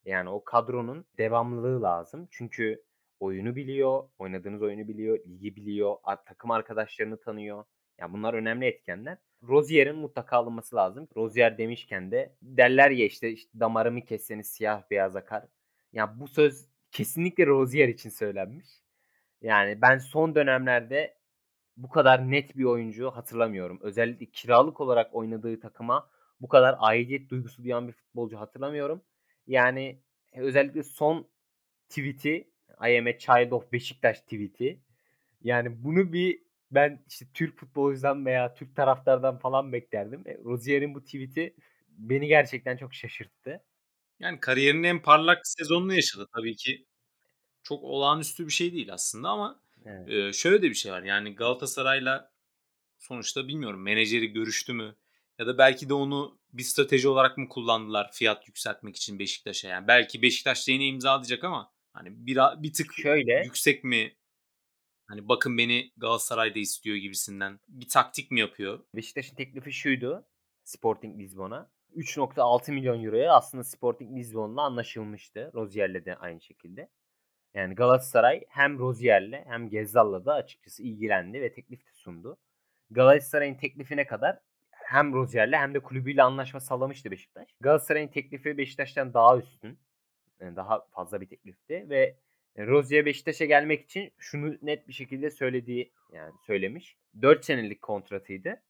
Yani 0.05 0.29
o 0.29 0.43
kadronun 0.43 1.05
devamlılığı 1.17 1.81
lazım. 1.81 2.27
Çünkü 2.31 2.83
oyunu 3.19 3.55
biliyor, 3.55 4.09
oynadığınız 4.19 4.61
oyunu 4.61 4.87
biliyor, 4.87 5.19
ligi 5.25 5.55
biliyor, 5.55 5.95
takım 6.25 6.51
arkadaşlarını 6.51 7.19
tanıyor. 7.19 7.63
Yani 7.97 8.13
bunlar 8.13 8.33
önemli 8.33 8.65
etkenler. 8.65 9.17
Rozier'in 9.47 9.95
mutlaka 9.95 10.37
alınması 10.37 10.75
lazım. 10.75 11.07
Rozier 11.15 11.57
demişken 11.57 12.11
de 12.11 12.35
derler 12.41 12.91
ya 12.91 13.05
işte, 13.05 13.29
işte 13.31 13.59
damarımı 13.59 14.01
kesseniz 14.01 14.47
siyah 14.47 14.83
beyaz 14.91 15.15
akar. 15.15 15.43
Yani 15.93 16.19
bu 16.19 16.27
söz 16.27 16.65
kesinlikle 16.91 17.45
Rozier 17.45 17.87
için 17.87 18.09
söylenmiş. 18.09 18.67
Yani 19.41 19.81
ben 19.81 19.97
son 19.97 20.35
dönemlerde 20.35 21.17
bu 21.77 21.89
kadar 21.89 22.31
net 22.31 22.57
bir 22.57 22.63
oyuncu 22.63 23.11
hatırlamıyorum. 23.11 23.79
Özellikle 23.81 24.25
kiralık 24.25 24.81
olarak 24.81 25.15
oynadığı 25.15 25.59
takıma 25.59 26.09
bu 26.41 26.47
kadar 26.47 26.75
aidiyet 26.79 27.29
duygusu 27.29 27.63
duyan 27.63 27.87
bir 27.87 27.93
futbolcu 27.93 28.39
hatırlamıyorum. 28.39 29.01
Yani 29.47 30.01
özellikle 30.33 30.83
son 30.83 31.27
tweet'i 31.89 32.51
I 32.87 32.97
am 32.97 33.07
a 33.07 33.17
child 33.17 33.51
of 33.51 33.71
Beşiktaş 33.71 34.21
tweet'i. 34.21 34.79
Yani 35.43 35.83
bunu 35.83 36.13
bir 36.13 36.39
ben 36.71 37.03
işte 37.09 37.25
Türk 37.33 37.57
futbolcudan 37.57 38.25
veya 38.25 38.53
Türk 38.53 38.75
taraftardan 38.75 39.39
falan 39.39 39.73
beklerdim. 39.73 40.23
E, 40.25 40.37
Rozier'in 40.45 40.95
bu 40.95 41.03
tweet'i 41.03 41.55
beni 41.87 42.27
gerçekten 42.27 42.77
çok 42.77 42.93
şaşırttı. 42.93 43.63
Yani 44.19 44.39
kariyerinin 44.39 44.83
en 44.83 45.01
parlak 45.01 45.39
sezonunu 45.43 45.93
yaşadı 45.93 46.27
tabii 46.35 46.55
ki. 46.55 46.85
Çok 47.63 47.83
olağanüstü 47.83 48.47
bir 48.47 48.51
şey 48.51 48.73
değil 48.73 48.93
aslında 48.93 49.29
ama 49.29 49.61
evet. 49.85 50.09
e, 50.09 50.33
şöyle 50.33 50.61
de 50.61 50.69
bir 50.69 50.75
şey 50.75 50.91
var. 50.91 51.03
Yani 51.03 51.35
Galatasaray'la 51.35 52.31
sonuçta 52.97 53.47
bilmiyorum 53.47 53.81
menajeri 53.81 54.27
görüştü 54.27 54.73
mü? 54.73 54.95
Ya 55.37 55.47
da 55.47 55.57
belki 55.57 55.89
de 55.89 55.93
onu 55.93 56.39
bir 56.53 56.63
strateji 56.63 57.07
olarak 57.07 57.37
mı 57.37 57.49
kullandılar 57.49 58.11
fiyat 58.11 58.47
yükseltmek 58.47 58.95
için 58.95 59.19
Beşiktaş'a? 59.19 59.67
Yani 59.67 59.87
belki 59.87 60.21
Beşiktaş 60.21 60.67
yine 60.67 60.85
imzalayacak 60.85 61.43
ama 61.43 61.71
hani 61.99 62.09
bir, 62.27 62.37
bir 62.57 62.73
tık 62.73 62.93
Şöyle, 62.93 63.43
yüksek 63.43 63.83
mi 63.83 64.15
Hani 65.07 65.27
bakın 65.27 65.57
beni 65.57 65.91
Galatasaray'da 65.97 66.59
istiyor 66.59 66.97
gibisinden 66.97 67.59
bir 67.67 67.87
taktik 67.87 68.31
mi 68.31 68.39
yapıyor? 68.39 68.79
Beşiktaş'ın 68.95 69.35
teklifi 69.35 69.73
şuydu 69.73 70.27
Sporting 70.63 71.19
Lisbon'a. 71.19 71.71
3.6 71.95 72.71
milyon 72.71 73.03
euroya 73.03 73.33
aslında 73.33 73.63
Sporting 73.63 74.17
Lisbon'la 74.17 74.61
anlaşılmıştı. 74.61 75.51
Rozier'le 75.53 76.05
de 76.05 76.15
aynı 76.15 76.41
şekilde. 76.41 76.89
Yani 77.53 77.75
Galatasaray 77.75 78.43
hem 78.49 78.79
Rozier'le 78.79 79.45
hem 79.45 79.69
Gezzal'la 79.69 80.25
da 80.25 80.33
açıkçası 80.33 80.83
ilgilendi 80.83 81.41
ve 81.41 81.53
teklif 81.53 81.85
de 81.85 81.91
sundu. 81.93 82.37
Galatasaray'ın 82.91 83.55
teklifine 83.55 84.07
kadar 84.07 84.39
hem 84.71 85.13
Rozier'le 85.13 85.53
hem 85.53 85.73
de 85.73 85.79
kulübüyle 85.79 86.23
anlaşma 86.23 86.59
sağlamıştı 86.59 87.11
Beşiktaş. 87.11 87.49
Galatasaray'ın 87.61 88.07
teklifi 88.07 88.57
Beşiktaş'tan 88.57 89.13
daha 89.13 89.37
üstün. 89.37 89.79
Daha 90.41 90.85
fazla 90.85 91.21
bir 91.21 91.25
teklifti 91.25 91.89
ve 91.89 92.15
Rozier 92.57 93.05
Beşiktaş'a 93.05 93.45
gelmek 93.45 93.83
için 93.83 94.11
şunu 94.17 94.57
net 94.61 94.87
bir 94.87 94.93
şekilde 94.93 95.29
söylediği 95.29 95.91
yani 96.13 96.33
söylemiş. 96.45 96.97
4 97.21 97.45
senelik 97.45 97.81
kontratıydı. 97.81 98.61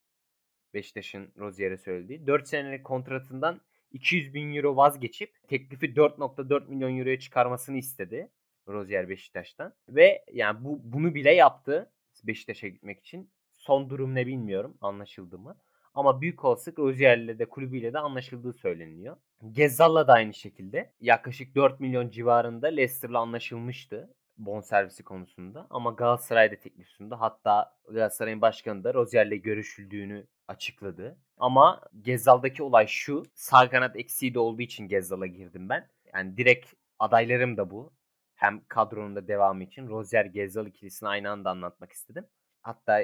Beşiktaş'ın 0.74 1.32
Rozier'e 1.38 1.78
söylediği. 1.78 2.28
4 2.28 2.48
senelik 2.48 2.84
kontratından 2.84 3.62
200 3.92 4.34
bin 4.34 4.56
euro 4.56 4.76
vazgeçip 4.76 5.48
teklifi 5.48 5.86
4.4 5.86 6.68
milyon 6.68 6.98
euroya 6.98 7.20
çıkarmasını 7.20 7.78
istedi. 7.78 8.30
Rozier 8.68 9.10
Beşiktaş'tan. 9.10 9.74
Ve 9.90 10.26
yani 10.34 10.64
bu 10.64 10.80
bunu 10.84 11.16
bile 11.16 11.32
yaptı 11.34 11.92
Beşiktaş'a 12.24 12.68
gitmek 12.68 13.00
için. 13.00 13.30
Son 13.54 13.90
durum 13.90 14.16
ne 14.16 14.28
bilmiyorum 14.28 14.78
anlaşıldı 14.82 15.40
mı. 15.40 15.58
Ama 15.94 16.22
büyük 16.22 16.46
olasılık 16.46 16.80
Rozier'le 16.80 17.40
de 17.40 17.46
kulübüyle 17.46 17.94
de 17.94 18.00
anlaşıldığı 18.00 18.54
söyleniyor. 18.54 19.18
Gezzal'la 19.52 20.08
da 20.08 20.14
aynı 20.14 20.34
şekilde 20.34 20.94
yaklaşık 21.02 21.56
4 21.56 21.80
milyon 21.80 22.10
civarında 22.10 22.68
Leicester'la 22.68 23.20
anlaşılmıştı. 23.20 24.10
bonservisi 24.38 25.04
konusunda 25.04 25.68
ama 25.70 25.92
Galatasaray 25.92 26.52
da 26.52 26.56
teklif 26.56 26.88
sundu. 26.88 27.16
Hatta 27.20 27.78
Galatasaray'ın 27.90 28.42
başkanı 28.42 28.84
da 28.84 28.94
Rozier'le 28.94 29.42
görüşüldüğünü 29.42 30.28
açıkladı. 30.48 31.18
Ama 31.38 31.82
Gezzal'daki 32.02 32.64
olay 32.64 32.88
şu. 32.88 33.24
Sağ 33.34 33.70
kanat 33.70 33.96
eksiği 33.96 34.34
de 34.34 34.40
olduğu 34.40 34.62
için 34.62 34.88
Gezzal'a 34.88 35.26
girdim 35.28 35.70
ben. 35.70 35.88
Yani 36.14 36.38
direkt 36.38 36.74
adaylarım 37.00 37.58
da 37.58 37.72
bu. 37.72 37.94
Hem 38.36 38.62
kadronun 38.68 39.16
da 39.16 39.28
devamı 39.28 39.64
için 39.64 39.88
Rozier 39.88 40.26
Gezzal 40.26 40.68
ikilisini 40.68 41.10
aynı 41.10 41.30
anda 41.32 41.50
anlatmak 41.50 41.92
istedim. 41.92 42.26
Hatta 42.62 43.02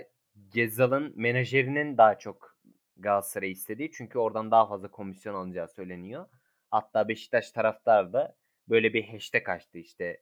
Gezzal'ın 0.50 1.14
menajerinin 1.16 1.98
daha 1.98 2.18
çok 2.20 2.55
Galatasaray 2.98 3.52
istediği. 3.52 3.92
Çünkü 3.92 4.20
oradan 4.20 4.52
daha 4.52 4.68
fazla 4.68 4.92
komisyon 4.92 5.36
alacağı 5.36 5.68
söyleniyor. 5.68 6.26
Hatta 6.72 7.08
Beşiktaş 7.08 7.52
taraftar 7.52 8.14
da 8.14 8.38
böyle 8.70 8.94
bir 8.94 9.08
hashtag 9.08 9.50
açtı 9.50 9.78
işte 9.78 10.22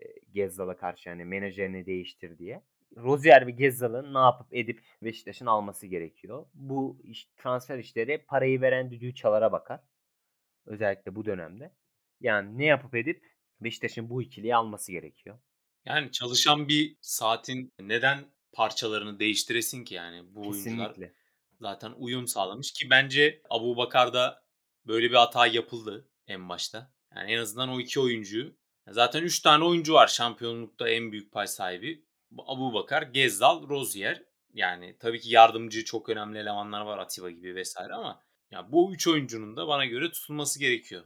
e, 0.00 0.06
Gezzal'a 0.32 0.76
karşı 0.76 1.08
yani 1.08 1.24
menajerini 1.24 1.86
değiştir 1.86 2.38
diye. 2.38 2.62
Rozier 2.96 3.46
ve 3.46 3.50
Gezzal'ın 3.50 4.14
ne 4.14 4.18
yapıp 4.18 4.54
edip 4.54 4.84
Beşiktaş'ın 5.02 5.46
alması 5.46 5.86
gerekiyor. 5.86 6.46
Bu 6.54 7.00
iş, 7.04 7.28
transfer 7.36 7.78
işleri 7.78 8.18
parayı 8.18 8.60
veren 8.60 8.90
düdüğü 8.90 9.14
çalara 9.14 9.52
bakar. 9.52 9.80
Özellikle 10.66 11.14
bu 11.14 11.24
dönemde. 11.24 11.72
Yani 12.20 12.58
ne 12.58 12.64
yapıp 12.64 12.94
edip 12.94 13.26
Beşiktaş'ın 13.60 14.10
bu 14.10 14.22
ikiliyi 14.22 14.56
alması 14.56 14.92
gerekiyor. 14.92 15.38
Yani 15.84 16.12
çalışan 16.12 16.68
bir 16.68 16.96
saatin 17.00 17.72
neden 17.80 18.24
parçalarını 18.52 19.18
değiştiresin 19.18 19.84
ki 19.84 19.94
yani 19.94 20.34
bu 20.34 20.40
oyuncular 20.40 20.88
Kesinlikle. 20.88 21.19
Zaten 21.60 21.92
uyum 21.96 22.26
sağlamış 22.26 22.72
ki 22.72 22.90
bence 22.90 23.42
Abu 23.50 23.76
Bakar'da 23.76 24.42
böyle 24.86 25.10
bir 25.10 25.16
hata 25.16 25.46
yapıldı 25.46 26.08
en 26.26 26.48
başta. 26.48 26.92
Yani 27.16 27.32
en 27.32 27.38
azından 27.38 27.68
o 27.68 27.80
iki 27.80 28.00
oyuncuyu 28.00 28.56
zaten 28.88 29.22
3 29.22 29.40
tane 29.40 29.64
oyuncu 29.64 29.94
var 29.94 30.06
şampiyonlukta 30.06 30.88
en 30.88 31.12
büyük 31.12 31.32
pay 31.32 31.46
sahibi. 31.46 32.04
Abu 32.38 32.74
Bakar, 32.74 33.02
Gezzal, 33.02 33.68
Rozier. 33.68 34.22
Yani 34.54 34.96
tabii 34.98 35.20
ki 35.20 35.30
yardımcı 35.30 35.84
çok 35.84 36.08
önemli 36.08 36.38
elemanlar 36.38 36.80
var 36.80 36.98
Atiba 36.98 37.30
gibi 37.30 37.54
vesaire 37.54 37.94
ama 37.94 38.22
ya 38.50 38.72
bu 38.72 38.94
üç 38.94 39.08
oyuncunun 39.08 39.56
da 39.56 39.68
bana 39.68 39.84
göre 39.84 40.10
tutulması 40.10 40.58
gerekiyor. 40.58 41.04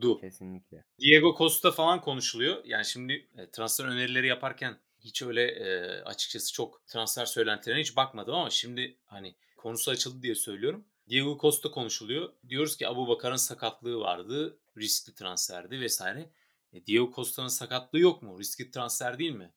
Du. 0.00 0.20
Kesinlikle. 0.20 0.84
Diego 1.00 1.34
Costa 1.38 1.72
falan 1.72 2.00
konuşuluyor. 2.00 2.64
Yani 2.64 2.84
şimdi 2.84 3.28
e, 3.38 3.50
transfer 3.50 3.84
önerileri 3.84 4.26
yaparken 4.26 4.80
hiç 4.98 5.22
öyle 5.22 5.42
e, 5.42 6.00
açıkçası 6.02 6.52
çok 6.52 6.86
transfer 6.86 7.26
söylentilerine 7.26 7.80
hiç 7.80 7.96
bakmadım 7.96 8.34
ama 8.34 8.50
şimdi 8.50 8.98
hani 9.04 9.36
konusu 9.56 9.90
açıldı 9.90 10.22
diye 10.22 10.34
söylüyorum. 10.34 10.84
Diego 11.08 11.38
Costa 11.40 11.70
konuşuluyor. 11.70 12.32
Diyoruz 12.48 12.76
ki 12.76 12.88
Abu 12.88 13.08
Bakar'ın 13.08 13.36
sakatlığı 13.36 14.00
vardı. 14.00 14.58
Riskli 14.78 15.14
transferdi 15.14 15.80
vesaire. 15.80 16.30
E, 16.72 16.86
Diego 16.86 17.12
Costa'nın 17.14 17.48
sakatlığı 17.48 17.98
yok 17.98 18.22
mu? 18.22 18.38
Riskli 18.40 18.70
transfer 18.70 19.18
değil 19.18 19.32
mi? 19.32 19.52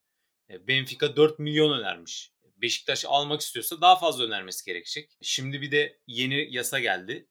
E, 0.49 0.67
Benfica 0.67 1.15
4 1.15 1.39
milyon 1.39 1.79
önermiş. 1.79 2.33
Beşiktaş 2.57 3.05
almak 3.05 3.41
istiyorsa 3.41 3.81
daha 3.81 3.95
fazla 3.95 4.23
önermesi 4.23 4.65
gerekecek. 4.65 5.17
Şimdi 5.21 5.61
bir 5.61 5.71
de 5.71 5.99
yeni 6.07 6.47
yasa 6.55 6.79
geldi. 6.79 7.27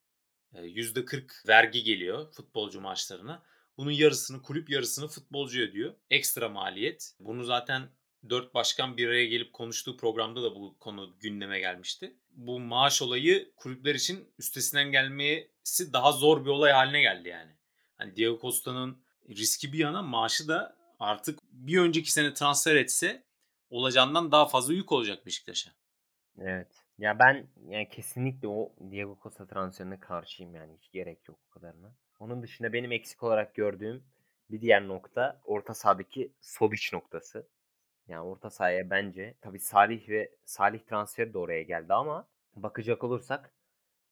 %40 0.53 1.49
vergi 1.49 1.83
geliyor 1.85 2.33
futbolcu 2.33 2.81
maaşlarına. 2.81 3.43
Bunun 3.77 3.91
yarısını 3.91 4.43
kulüp 4.43 4.71
yarısını 4.71 5.09
futbolcu 5.09 5.61
ödüyor. 5.61 5.95
Ekstra 6.11 6.49
maliyet. 6.49 7.15
Bunu 7.21 7.45
zaten 7.45 7.91
dört 8.31 8.55
başkan 8.55 8.97
bir 8.97 9.09
araya 9.09 9.27
gelip 9.27 9.53
konuştuğu 9.53 9.97
programda 9.97 10.43
da 10.43 10.55
bu 10.55 10.79
konu 10.79 11.17
gündeme 11.21 11.59
gelmişti. 11.59 12.17
Bu 12.31 12.61
maaş 12.61 13.03
olayı 13.03 13.53
kulüpler 13.57 13.95
için 13.95 14.29
üstesinden 14.39 14.93
gelmesi 14.93 15.93
daha 15.93 16.13
zor 16.13 16.45
bir 16.45 16.51
olay 16.51 16.73
haline 16.73 17.01
geldi 17.01 17.29
yani. 17.29 17.53
Hani 17.97 18.17
Diego 18.17 18.39
Costa'nın 18.41 19.03
riski 19.29 19.73
bir 19.73 19.79
yana 19.79 20.03
maaşı 20.03 20.49
da 20.49 20.77
artık 20.99 21.39
bir 21.53 21.79
önceki 21.79 22.13
sene 22.13 22.35
transfer 22.35 22.77
etse 22.77 23.23
olacağından 23.71 24.33
daha 24.33 24.47
fazla 24.47 24.73
yük 24.75 24.93
olacak 24.93 25.27
Beşiktaş'a. 25.27 25.71
Evet. 26.39 26.69
Ya 26.99 27.19
ben 27.19 27.47
yani 27.69 27.89
kesinlikle 27.89 28.49
o 28.49 28.73
Diego 28.91 29.19
Costa 29.23 29.47
transferine 29.47 30.01
karşıyım 30.01 30.55
yani 30.55 30.77
hiç 30.77 30.91
gerek 30.93 31.29
yok 31.29 31.39
o 31.49 31.51
kadarına. 31.51 31.95
Onun 32.19 32.43
dışında 32.43 32.73
benim 32.73 32.93
eksik 32.93 33.23
olarak 33.23 33.55
gördüğüm 33.55 34.05
bir 34.51 34.61
diğer 34.61 34.89
nokta 34.89 35.41
orta 35.45 35.75
sahadaki 35.75 36.33
Sobic 36.41 36.83
noktası. 36.93 37.49
Yani 38.09 38.21
orta 38.21 38.51
sahaya 38.51 38.91
bence 38.91 39.35
tabii 39.41 39.59
Salih 39.59 40.09
ve 40.09 40.31
Salih 40.45 40.81
transferi 40.81 41.35
de 41.35 41.39
oraya 41.39 41.63
geldi 41.63 41.95
ama 41.95 42.29
bakacak 42.57 43.05
olursak 43.05 43.53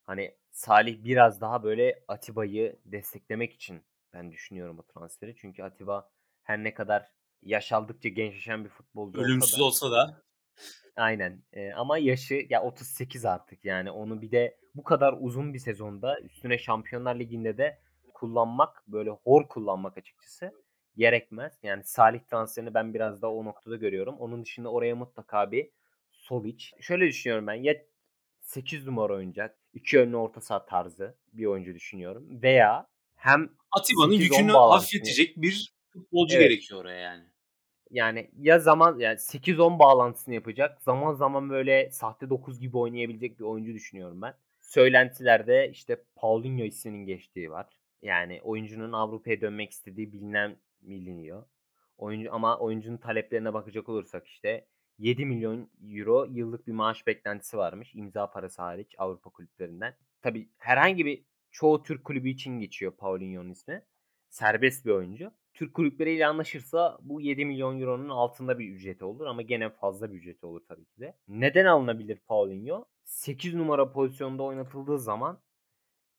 hani 0.04 0.34
Salih 0.50 1.04
biraz 1.04 1.40
daha 1.40 1.62
böyle 1.62 2.04
Atiba'yı 2.08 2.78
desteklemek 2.84 3.52
için 3.52 3.82
ben 4.12 4.32
düşünüyorum 4.32 4.78
bu 4.78 4.82
transferi. 4.86 5.36
Çünkü 5.36 5.62
Atiba 5.62 6.10
her 6.42 6.64
ne 6.64 6.74
kadar 6.74 7.12
yaş 7.42 7.72
aldıkça 7.72 8.08
gençleşen 8.08 8.64
bir 8.64 8.70
futbolcu 8.70 9.20
Ölümsüz 9.20 9.60
olsa 9.60 9.90
da, 9.90 9.94
olsa 9.94 10.10
da 10.10 10.22
Aynen. 10.96 11.42
Eee, 11.52 11.72
ama 11.72 11.98
yaşı 11.98 12.46
ya 12.50 12.62
38 12.62 13.24
artık 13.24 13.64
yani 13.64 13.90
onu 13.90 14.22
bir 14.22 14.30
de 14.30 14.58
bu 14.74 14.84
kadar 14.84 15.14
uzun 15.20 15.54
bir 15.54 15.58
sezonda 15.58 16.20
üstüne 16.20 16.58
Şampiyonlar 16.58 17.18
Ligi'nde 17.18 17.58
de 17.58 17.78
kullanmak 18.14 18.84
böyle 18.88 19.10
hor 19.10 19.48
kullanmak 19.48 19.98
açıkçası 19.98 20.52
gerekmez. 20.96 21.58
Yani 21.62 21.84
Salih 21.84 22.20
transferini 22.20 22.74
ben 22.74 22.94
biraz 22.94 23.22
daha 23.22 23.32
o 23.32 23.44
noktada 23.44 23.76
görüyorum. 23.76 24.16
Onun 24.18 24.42
dışında 24.42 24.72
oraya 24.72 24.94
mutlaka 24.96 25.52
bir 25.52 25.70
Solic. 26.10 26.66
Şöyle 26.80 27.06
düşünüyorum 27.06 27.46
ben 27.46 27.54
ya 27.54 27.74
8 28.40 28.86
numara 28.86 29.12
oynayacak. 29.12 29.58
iki 29.74 29.98
önlü 29.98 30.16
orta 30.16 30.40
saha 30.40 30.66
tarzı 30.66 31.14
bir 31.32 31.46
oyuncu 31.46 31.74
düşünüyorum. 31.74 32.42
Veya 32.42 32.88
hem 33.14 33.50
Atiba'nın 33.70 34.12
yükünü 34.12 34.52
hafifletecek 34.52 35.36
bir 35.36 35.72
futbolcu 35.92 36.36
evet. 36.36 36.48
gerekiyor 36.48 36.80
oraya 36.80 37.00
yani. 37.00 37.24
Yani 37.90 38.30
ya 38.38 38.58
zaman 38.58 38.98
yani 38.98 39.16
8-10 39.16 39.78
bağlantısını 39.78 40.34
yapacak. 40.34 40.82
Zaman 40.82 41.14
zaman 41.14 41.50
böyle 41.50 41.90
sahte 41.90 42.30
9 42.30 42.60
gibi 42.60 42.78
oynayabilecek 42.78 43.38
bir 43.38 43.44
oyuncu 43.44 43.74
düşünüyorum 43.74 44.22
ben. 44.22 44.34
Söylentilerde 44.60 45.70
işte 45.70 46.02
Paulinho 46.16 46.64
isminin 46.64 47.06
geçtiği 47.06 47.50
var. 47.50 47.66
Yani 48.02 48.40
oyuncunun 48.42 48.92
Avrupa'ya 48.92 49.40
dönmek 49.40 49.70
istediği 49.70 50.12
bilinen 50.12 50.56
biliniyor. 50.86 51.46
Oyuncu 51.98 52.34
ama 52.34 52.58
oyuncunun 52.58 52.96
taleplerine 52.96 53.54
bakacak 53.54 53.88
olursak 53.88 54.26
işte 54.26 54.66
7 54.98 55.26
milyon 55.26 55.70
euro 55.82 56.26
yıllık 56.30 56.66
bir 56.66 56.72
maaş 56.72 57.06
beklentisi 57.06 57.56
varmış. 57.56 57.94
imza 57.94 58.30
parası 58.30 58.62
hariç 58.62 58.94
Avrupa 58.98 59.30
kulüplerinden. 59.30 59.94
Tabi 60.22 60.48
herhangi 60.56 61.06
bir 61.06 61.24
çoğu 61.50 61.82
Türk 61.82 62.04
kulübü 62.04 62.28
için 62.28 62.60
geçiyor 62.60 62.92
Paulinho'nun 62.96 63.50
ismi. 63.50 63.82
Serbest 64.28 64.86
bir 64.86 64.90
oyuncu. 64.90 65.32
Türk 65.54 65.74
kulüpleriyle 65.74 66.26
anlaşırsa 66.26 66.98
bu 67.02 67.20
7 67.20 67.44
milyon 67.44 67.80
euronun 67.80 68.08
altında 68.08 68.58
bir 68.58 68.68
ücreti 68.68 69.04
olur 69.04 69.26
ama 69.26 69.42
gene 69.42 69.70
fazla 69.70 70.12
bir 70.12 70.16
ücreti 70.16 70.46
olur 70.46 70.60
tabii 70.68 70.84
ki 70.84 71.00
de. 71.00 71.16
Neden 71.28 71.64
alınabilir 71.64 72.18
Paulinho? 72.26 72.84
8 73.04 73.54
numara 73.54 73.92
pozisyonda 73.92 74.42
oynatıldığı 74.42 74.98
zaman 74.98 75.40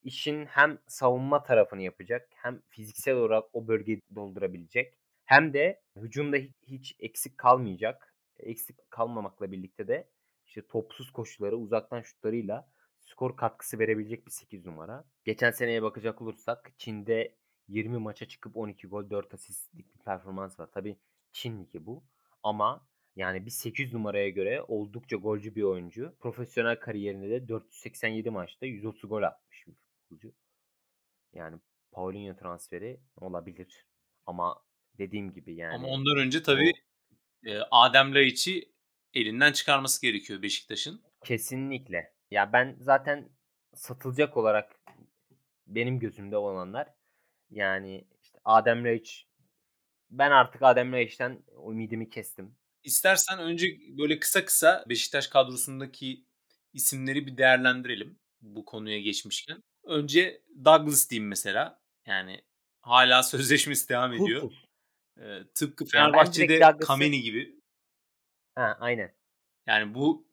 işin 0.03 0.45
hem 0.45 0.77
savunma 0.87 1.43
tarafını 1.43 1.81
yapacak 1.81 2.29
hem 2.35 2.61
fiziksel 2.69 3.15
olarak 3.15 3.43
o 3.53 3.67
bölgeyi 3.67 4.01
doldurabilecek 4.15 4.97
hem 5.25 5.53
de 5.53 5.81
hücumda 5.95 6.37
hiç 6.67 6.95
eksik 6.99 7.37
kalmayacak. 7.37 8.15
Eksik 8.39 8.91
kalmamakla 8.91 9.51
birlikte 9.51 9.87
de 9.87 10.09
işte 10.45 10.67
topsuz 10.67 11.11
koşuları 11.11 11.57
uzaktan 11.57 12.01
şutlarıyla 12.01 12.69
skor 12.99 13.37
katkısı 13.37 13.79
verebilecek 13.79 14.25
bir 14.25 14.31
8 14.31 14.65
numara. 14.65 15.05
Geçen 15.23 15.51
seneye 15.51 15.83
bakacak 15.83 16.21
olursak 16.21 16.71
Çin'de 16.77 17.35
20 17.67 17.97
maça 17.97 18.27
çıkıp 18.27 18.57
12 18.57 18.87
gol 18.87 19.09
4 19.09 19.33
asistlik 19.33 19.95
bir 19.95 19.99
performans 19.99 20.59
var. 20.59 20.71
Tabi 20.71 20.97
Çin 21.31 21.59
ligi 21.63 21.85
bu. 21.85 22.03
Ama 22.43 22.87
yani 23.15 23.45
bir 23.45 23.51
8 23.51 23.93
numaraya 23.93 24.29
göre 24.29 24.61
oldukça 24.67 25.15
golcü 25.15 25.55
bir 25.55 25.63
oyuncu. 25.63 26.15
Profesyonel 26.19 26.79
kariyerinde 26.79 27.29
de 27.29 27.47
487 27.47 28.29
maçta 28.29 28.65
130 28.65 29.09
gol 29.09 29.23
atmış 29.23 29.67
bir 29.67 29.75
futbolcu. 30.07 30.33
Yani 31.33 31.59
Paulinho 31.91 32.35
transferi 32.35 32.99
olabilir. 33.15 33.85
Ama 34.25 34.63
dediğim 34.97 35.33
gibi 35.33 35.55
yani. 35.55 35.75
Ama 35.75 35.87
ondan 35.87 36.17
önce 36.17 36.43
tabii 36.43 36.73
o... 37.45 37.49
e, 37.49 37.59
Adem 37.71 38.15
Laiç'i 38.15 38.71
elinden 39.13 39.51
çıkarması 39.51 40.01
gerekiyor 40.01 40.41
Beşiktaş'ın. 40.41 41.01
Kesinlikle. 41.23 42.13
Ya 42.31 42.53
ben 42.53 42.77
zaten 42.79 43.29
satılacak 43.73 44.37
olarak 44.37 44.81
benim 45.67 45.99
gözümde 45.99 46.37
olanlar 46.37 46.87
yani 47.49 48.07
işte 48.21 48.39
Adem 48.45 48.85
Raiç 48.85 49.27
ben 50.09 50.31
artık 50.31 50.61
Adem 50.63 50.91
Raiç'ten 50.91 51.43
ümidimi 51.69 52.09
kestim. 52.09 52.55
İstersen 52.83 53.39
önce 53.39 53.67
böyle 53.97 54.19
kısa 54.19 54.45
kısa 54.45 54.85
Beşiktaş 54.89 55.27
kadrosundaki 55.27 56.25
isimleri 56.73 57.25
bir 57.27 57.37
değerlendirelim 57.37 58.19
bu 58.41 58.65
konuya 58.65 58.99
geçmişken. 58.99 59.63
Önce 59.87 60.41
Douglas 60.65 61.09
diyeyim 61.09 61.27
mesela. 61.29 61.81
Yani 62.05 62.41
hala 62.81 63.23
sözleşmesi 63.23 63.89
devam 63.89 64.13
ediyor. 64.13 64.51
Ee, 65.19 65.39
tıpkı 65.55 65.85
Fenerbahçe'de 65.85 66.53
yani 66.53 66.79
Kameni 66.79 67.21
gibi. 67.21 67.59
Ha, 68.55 68.77
aynen. 68.79 69.15
Yani 69.67 69.93
bu 69.93 70.27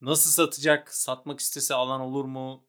nasıl 0.00 0.30
satacak? 0.30 0.94
Satmak 0.94 1.40
istese 1.40 1.74
alan 1.74 2.00
olur 2.00 2.24
mu? 2.24 2.66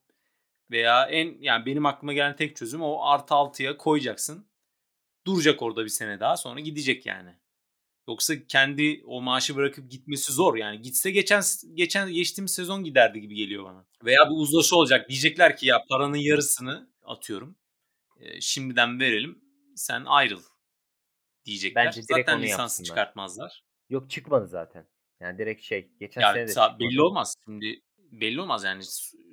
Veya 0.70 1.06
en 1.06 1.36
yani 1.40 1.66
benim 1.66 1.86
aklıma 1.86 2.12
gelen 2.12 2.36
tek 2.36 2.56
çözüm 2.56 2.82
o 2.82 3.04
artı 3.04 3.34
altıya 3.34 3.76
koyacaksın. 3.76 4.46
Duracak 5.26 5.62
orada 5.62 5.84
bir 5.84 5.88
sene 5.88 6.20
daha 6.20 6.36
sonra 6.36 6.60
gidecek 6.60 7.06
yani. 7.06 7.41
Yoksa 8.12 8.34
kendi 8.48 9.02
o 9.06 9.20
maaşı 9.22 9.56
bırakıp 9.56 9.90
gitmesi 9.90 10.32
zor 10.32 10.56
yani. 10.56 10.82
Gitse 10.82 11.10
geçen 11.10 11.42
geçen 11.74 12.12
geçtiğimiz 12.12 12.54
sezon 12.54 12.84
giderdi 12.84 13.20
gibi 13.20 13.34
geliyor 13.34 13.64
bana. 13.64 13.86
Veya 14.04 14.30
bir 14.30 14.34
uzlaşı 14.42 14.76
olacak. 14.76 15.08
Diyecekler 15.08 15.56
ki 15.56 15.66
ya 15.66 15.84
paranın 15.88 16.16
yarısını 16.16 16.90
atıyorum. 17.02 17.56
E, 18.16 18.40
şimdiden 18.40 19.00
verelim. 19.00 19.44
Sen 19.76 20.04
ayrıl 20.04 20.42
diyecekler. 21.44 21.86
Bence 21.86 22.02
Zaten 22.02 22.42
lisansı 22.42 22.84
çıkartmazlar. 22.84 23.64
Yok 23.88 24.10
çıkmadı 24.10 24.46
zaten. 24.46 24.88
Yani 25.20 25.38
direkt 25.38 25.62
şey 25.62 25.90
geçen 26.00 26.20
Ya 26.20 26.32
sene 26.32 26.42
de 26.42 26.48
çıkmadı. 26.48 26.78
belli 26.80 27.02
olmaz. 27.02 27.34
Şimdi 27.44 27.82
belli 27.98 28.40
olmaz 28.40 28.64
yani 28.64 28.82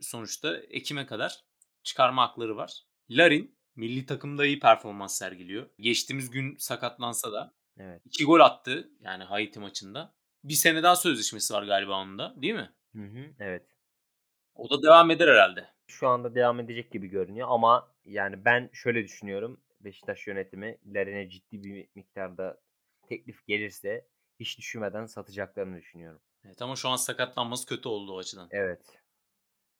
sonuçta 0.01 0.57
Ekim'e 0.57 1.05
kadar 1.05 1.41
çıkarma 1.83 2.21
hakları 2.21 2.55
var. 2.55 2.83
Larin 3.09 3.57
milli 3.75 4.05
takımda 4.05 4.45
iyi 4.45 4.59
performans 4.59 5.17
sergiliyor. 5.17 5.69
Geçtiğimiz 5.79 6.29
gün 6.29 6.55
sakatlansa 6.57 7.31
da 7.31 7.53
Evet. 7.79 8.01
iki 8.05 8.25
gol 8.25 8.39
attı 8.39 8.89
yani 9.01 9.23
Haiti 9.23 9.59
maçında. 9.59 10.13
Bir 10.43 10.53
sene 10.53 10.83
daha 10.83 10.95
sözleşmesi 10.95 11.53
var 11.53 11.63
galiba 11.63 12.01
onun 12.01 12.19
da 12.19 12.33
değil 12.37 12.53
mi? 12.53 12.73
Hı 12.95 13.01
hı, 13.01 13.25
evet. 13.39 13.75
O 14.55 14.69
da 14.69 14.83
devam 14.83 15.11
eder 15.11 15.27
herhalde. 15.27 15.69
Şu 15.87 16.07
anda 16.07 16.35
devam 16.35 16.59
edecek 16.59 16.91
gibi 16.91 17.07
görünüyor 17.07 17.47
ama 17.51 17.95
yani 18.05 18.45
ben 18.45 18.69
şöyle 18.73 19.03
düşünüyorum. 19.03 19.61
Beşiktaş 19.79 20.27
yönetimi 20.27 20.77
Larin'e 20.85 21.29
ciddi 21.29 21.63
bir 21.63 21.89
miktarda 21.95 22.61
teklif 23.09 23.47
gelirse 23.47 24.07
hiç 24.39 24.57
düşünmeden 24.57 25.05
satacaklarını 25.05 25.77
düşünüyorum. 25.77 26.21
Evet 26.45 26.61
ama 26.61 26.75
şu 26.75 26.89
an 26.89 26.95
sakatlanması 26.95 27.65
kötü 27.65 27.89
oldu 27.89 28.13
o 28.13 28.17
açıdan. 28.17 28.47
Evet. 28.51 28.99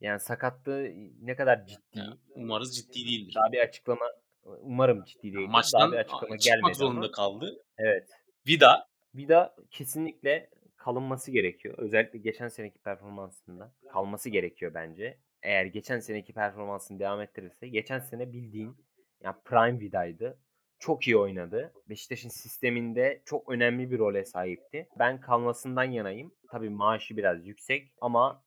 Yani 0.02 0.20
sakatlığı 0.20 0.92
ne 1.22 1.36
kadar 1.36 1.66
ciddi. 1.66 2.00
Yani 2.00 2.16
umarız 2.30 2.76
ciddi 2.76 2.94
değildir. 2.94 3.34
Daha 3.36 3.52
bir 3.52 3.60
açıklama 3.60 4.06
umarım 4.44 5.04
ciddi. 5.04 5.34
Daha 5.34 5.48
Maçtan 5.48 5.92
bir 5.92 5.98
açıklama 5.98 6.38
çıkmak 6.38 6.76
zorunda 6.76 7.00
ama. 7.06 7.12
kaldı. 7.12 7.64
Evet. 7.78 8.10
Vida 8.48 8.90
Vida 9.16 9.56
kesinlikle 9.72 10.50
kalınması 10.78 11.32
gerekiyor. 11.32 11.76
Özellikle 11.78 12.20
geçen 12.20 12.48
seneki 12.48 12.80
performansında 12.80 13.74
kalması 13.92 14.30
gerekiyor 14.30 14.74
bence. 14.74 15.18
Eğer 15.44 15.66
geçen 15.66 16.00
seneki 16.00 16.34
performansını 16.34 17.00
devam 17.00 17.22
ettirirse 17.22 17.68
geçen 17.68 18.00
sene 18.00 18.34
bildiğin 18.34 18.78
yani 19.24 19.36
prime 19.46 19.80
Vida'ydı. 19.80 20.40
Çok 20.80 21.08
iyi 21.08 21.18
oynadı. 21.18 21.74
Beşiktaş'ın 21.90 22.30
sisteminde 22.30 23.22
çok 23.26 23.50
önemli 23.52 23.92
bir 23.92 24.00
role 24.00 24.26
sahipti. 24.26 24.88
Ben 25.00 25.22
kalmasından 25.22 25.84
yanayım. 25.84 26.34
Tabii 26.52 26.70
maaşı 26.70 27.18
biraz 27.18 27.48
yüksek 27.48 27.92
ama 28.02 28.44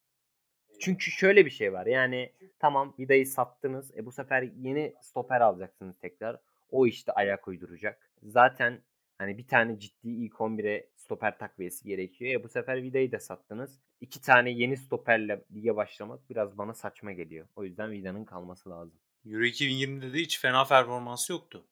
çünkü 0.82 1.10
şöyle 1.10 1.46
bir 1.46 1.50
şey 1.50 1.72
var. 1.72 1.86
Yani 1.86 2.32
tamam 2.58 2.94
Vida'yı 2.98 3.26
sattınız. 3.26 3.96
E 3.96 4.06
bu 4.06 4.12
sefer 4.12 4.42
yeni 4.42 4.94
stoper 5.00 5.40
alacaksınız 5.40 5.98
tekrar. 5.98 6.40
O 6.70 6.86
işte 6.86 7.12
ayak 7.12 7.48
uyduracak. 7.48 8.10
Zaten 8.22 8.82
hani 9.18 9.38
bir 9.38 9.46
tane 9.46 9.78
ciddi 9.78 10.08
ilk 10.08 10.32
11'e 10.32 10.88
stoper 10.96 11.38
takviyesi 11.38 11.84
gerekiyor. 11.84 12.32
E 12.32 12.44
bu 12.44 12.48
sefer 12.48 12.82
Vida'yı 12.82 13.12
da 13.12 13.18
sattınız. 13.18 13.78
İki 14.00 14.20
tane 14.20 14.50
yeni 14.50 14.76
stoperle 14.76 15.44
lige 15.54 15.76
başlamak 15.76 16.30
biraz 16.30 16.58
bana 16.58 16.74
saçma 16.74 17.12
geliyor. 17.12 17.46
O 17.56 17.64
yüzden 17.64 17.90
Vida'nın 17.90 18.24
kalması 18.24 18.70
lazım. 18.70 18.98
Euro 19.26 19.44
2020'de 19.44 20.12
de 20.12 20.18
hiç 20.18 20.40
fena 20.40 20.64
performansı 20.64 21.32
yoktu. 21.32 21.66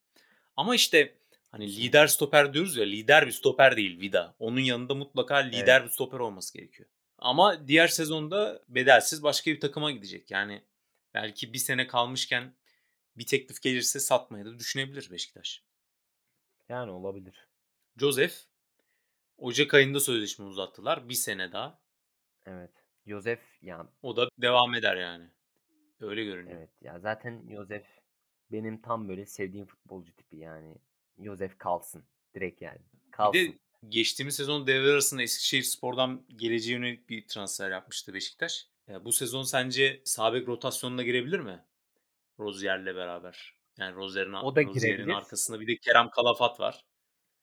Ama 0.57 0.75
işte 0.75 1.15
hani 1.51 1.77
lider 1.77 2.07
stoper 2.07 2.55
diyoruz 2.55 2.77
ya 2.77 2.85
lider 2.85 3.27
bir 3.27 3.33
stoper 3.33 3.77
değil 3.77 4.01
Vida. 4.01 4.35
Onun 4.39 4.61
yanında 4.61 4.95
mutlaka 4.95 5.37
lider 5.37 5.85
bir 5.85 5.91
stoper 5.91 6.19
olması 6.19 6.59
gerekiyor. 6.59 6.89
Ama 7.21 7.69
diğer 7.69 7.89
sezonda 7.89 8.63
bedelsiz 8.69 9.23
başka 9.23 9.51
bir 9.51 9.61
takıma 9.61 9.91
gidecek. 9.91 10.31
Yani 10.31 10.65
belki 11.15 11.53
bir 11.53 11.59
sene 11.59 11.87
kalmışken 11.87 12.55
bir 13.17 13.27
teklif 13.27 13.63
gelirse 13.63 14.01
satmayı 14.01 14.45
da 14.45 14.59
düşünebilir 14.59 15.11
Beşiktaş. 15.11 15.65
Yani 16.69 16.91
olabilir. 16.91 17.49
Joseph 17.97 18.35
Ocak 19.37 19.75
ayında 19.75 20.01
sözleşme 20.01 20.45
uzattılar. 20.45 21.09
Bir 21.09 21.15
sene 21.15 21.53
daha. 21.53 21.81
Evet. 22.47 22.71
Josef 23.07 23.41
ya 23.63 23.87
O 24.03 24.17
da 24.17 24.29
devam 24.39 24.75
eder 24.75 24.97
yani. 24.97 25.31
Öyle 26.01 26.25
görünüyor. 26.25 26.59
evet 26.59 26.71
ya 26.81 26.99
zaten 27.01 27.49
Josef 27.51 27.87
benim 28.53 28.83
tam 28.83 29.09
böyle 29.09 29.27
sevdiğim 29.27 29.67
futbolcu 29.67 30.17
tipi 30.17 30.37
yani. 30.37 30.75
Josef 31.19 31.59
kalsın. 31.59 32.05
Direkt 32.35 32.63
yani. 32.63 32.79
Bir 33.07 33.13
Kalsın. 33.13 33.39
de 33.39 33.59
geçtiğimiz 33.89 34.37
sezon 34.37 34.67
devre 34.67 34.91
arasında 34.91 35.23
Eskişehir 35.23 35.63
Spor'dan 35.63 36.27
geleceğe 36.37 36.73
yönelik 36.73 37.09
bir 37.09 37.27
transfer 37.29 37.71
yapmıştı 37.71 38.15
Beşiktaş. 38.15 38.67
Bu 39.05 39.13
sezon 39.13 39.43
sence 39.43 40.03
sağ 40.05 40.35
bek 40.35 40.49
rotasyonuna 40.49 41.03
girebilir 41.03 41.41
mi? 41.41 41.65
Rozier'le 42.41 42.97
beraber. 42.97 43.55
Yani 43.79 43.95
Rozier'in 43.97 44.33
O 44.33 44.57
da 44.57 44.63
Rozier'in 44.63 44.97
girebilir. 44.97 45.15
arkasında 45.15 45.61
bir 45.61 45.67
de 45.67 45.77
Kerem 45.77 46.11
Kalafat 46.11 46.61
var. 46.61 46.85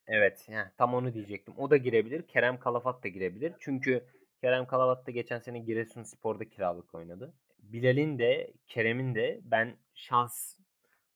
Evet, 0.06 0.48
heh, 0.48 0.70
tam 0.78 0.94
onu 0.94 1.14
diyecektim. 1.14 1.54
O 1.58 1.70
da 1.70 1.76
girebilir. 1.76 2.28
Kerem 2.28 2.58
Kalafat 2.58 3.04
da 3.04 3.08
girebilir. 3.08 3.52
Çünkü 3.60 4.06
Kerem 4.40 4.66
Kalafat 4.66 5.06
da 5.06 5.10
geçen 5.10 5.38
sene 5.38 5.58
Giresunspor'da 5.58 6.48
kiralık 6.48 6.94
oynadı. 6.94 7.34
Bilal'in 7.58 8.18
de 8.18 8.52
Kerem'in 8.66 9.14
de 9.14 9.40
ben 9.42 9.76
şans 9.94 10.58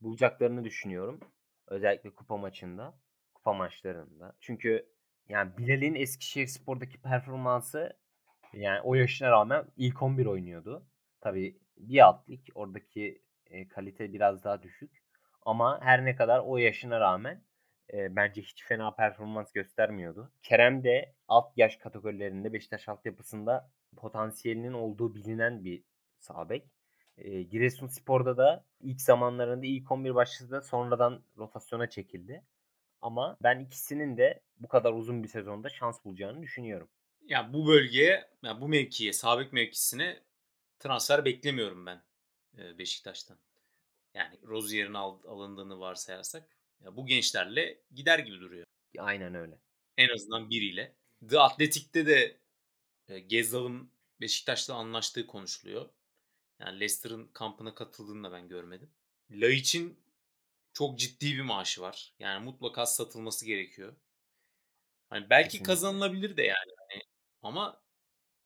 bulacaklarını 0.00 0.64
düşünüyorum. 0.64 1.20
Özellikle 1.68 2.11
kupa 2.11 2.37
maçında, 2.37 2.98
kupa 3.35 3.52
maçlarında. 3.52 4.37
Çünkü 4.40 4.91
yani 5.28 5.56
Bilal'in 5.58 5.94
Eskişehirspor'daki 5.94 7.02
performansı 7.02 7.98
yani 8.52 8.80
o 8.80 8.94
yaşına 8.94 9.30
rağmen 9.30 9.64
ilk 9.76 10.02
11 10.02 10.26
oynuyordu. 10.26 10.87
Tabii 11.20 11.58
bir 11.76 12.06
alt 12.06 12.30
lig 12.30 12.40
oradaki 12.54 13.22
e, 13.46 13.68
kalite 13.68 14.12
biraz 14.12 14.44
daha 14.44 14.62
düşük. 14.62 15.02
Ama 15.42 15.80
her 15.82 16.04
ne 16.04 16.16
kadar 16.16 16.42
o 16.46 16.56
yaşına 16.56 17.00
rağmen 17.00 17.44
e, 17.92 18.16
bence 18.16 18.42
hiç 18.42 18.64
fena 18.64 18.94
performans 18.94 19.52
göstermiyordu. 19.52 20.32
Kerem 20.42 20.85
de 20.85 21.14
alt 21.28 21.52
yaş 21.56 21.76
kategorilerinde 21.76 22.52
Beşiktaş 22.52 22.88
altyapısında 22.88 23.70
potansiyelinin 23.96 24.72
olduğu 24.72 25.14
bilinen 25.14 25.64
bir 25.64 25.85
sağ 26.18 26.48
bek. 26.48 26.70
E, 27.16 27.42
Giresunspor'da 27.42 28.37
da 28.37 28.64
ilk 28.80 29.00
zamanlarında 29.00 29.66
ilk 29.66 29.92
11 29.92 30.14
başladı 30.14 30.50
da 30.50 30.62
sonradan 30.62 31.24
rotasyona 31.38 31.90
çekildi. 31.90 32.44
Ama 33.02 33.36
ben 33.42 33.60
ikisinin 33.60 34.16
de 34.16 34.42
bu 34.58 34.68
kadar 34.68 34.92
uzun 34.92 35.22
bir 35.22 35.28
sezonda 35.28 35.68
şans 35.68 36.04
bulacağını 36.04 36.42
düşünüyorum. 36.42 36.88
Ya 37.28 37.52
bu 37.52 37.66
bölgeye, 37.66 38.30
ya 38.42 38.60
bu 38.60 38.68
mevkiye, 38.68 39.12
sağ 39.12 39.38
bek 39.38 39.52
mevkisine 39.52 40.20
transfer 40.78 41.24
beklemiyorum 41.24 41.86
ben 41.86 42.02
Beşiktaş'tan. 42.78 43.38
Yani 44.14 44.38
Rozier'in 44.46 44.94
al- 44.94 45.24
alındığını 45.24 45.80
varsayarsak 45.80 46.48
ya 46.80 46.96
bu 46.96 47.06
gençlerle 47.06 47.78
gider 47.94 48.18
gibi 48.18 48.40
duruyor. 48.40 48.66
Aynen 48.98 49.34
öyle. 49.34 49.58
En 49.96 50.08
azından 50.08 50.50
biriyle. 50.50 50.96
The 51.28 51.38
Athletic'te 51.38 52.06
de 52.06 52.36
Gezzal'ın 53.26 53.90
Beşiktaş'la 54.20 54.74
anlaştığı 54.74 55.26
konuşuluyor. 55.26 55.88
Yani 56.58 56.80
Leicester'ın 56.80 57.26
kampına 57.32 57.74
katıldığını 57.74 58.24
da 58.24 58.32
ben 58.32 58.48
görmedim. 58.48 58.90
Laiç'in 59.30 60.01
çok 60.72 60.98
ciddi 60.98 61.26
bir 61.37 61.42
maaşı 61.42 61.80
var. 61.80 62.14
Yani 62.18 62.44
mutlaka 62.44 62.87
satılması 62.87 63.46
gerekiyor. 63.46 63.96
Hani 65.11 65.30
belki 65.30 65.44
Kesinlikle. 65.48 65.66
kazanılabilir 65.66 66.37
de 66.37 66.42
yani. 66.42 66.72
Hani 66.78 67.02
ama 67.42 67.82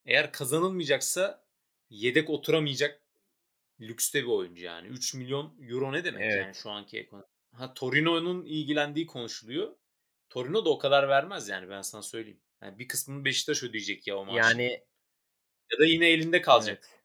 eğer 0.05 0.33
kazanılmayacaksa 0.33 1.47
yedek 1.91 2.31
oturamayacak 2.31 3.03
lükste 3.81 4.23
bir 4.23 4.29
oyuncu 4.29 4.65
yani. 4.65 4.89
3 4.89 5.15
milyon 5.15 5.57
euro 5.69 5.93
ne 5.93 6.05
demek 6.05 6.23
Evet. 6.23 6.45
yani 6.45 6.55
şu 6.55 6.71
anki 6.71 6.99
ekonomi. 6.99 7.27
Ha 7.53 7.75
Torino'nun 7.75 8.45
ilgilendiği 8.45 9.07
konuşuluyor. 9.07 9.77
Torino 10.29 10.65
da 10.65 10.71
o 10.71 10.79
kadar 10.79 11.09
vermez 11.09 11.49
yani 11.49 11.69
ben 11.71 11.83
sana 11.83 12.03
söyleyeyim. 12.03 12.41
Yani 12.62 12.79
bir 12.79 12.89
kısmını 12.89 13.25
Beşiktaş 13.25 13.62
ödeyecek 13.62 14.07
ya 14.07 14.17
o 14.19 14.25
maaşı. 14.25 14.39
Yani 14.39 14.83
ya 15.73 15.79
da 15.79 15.85
yine 15.87 16.09
elinde 16.09 16.43
kalacak. 16.43 16.85
evet, 16.89 17.01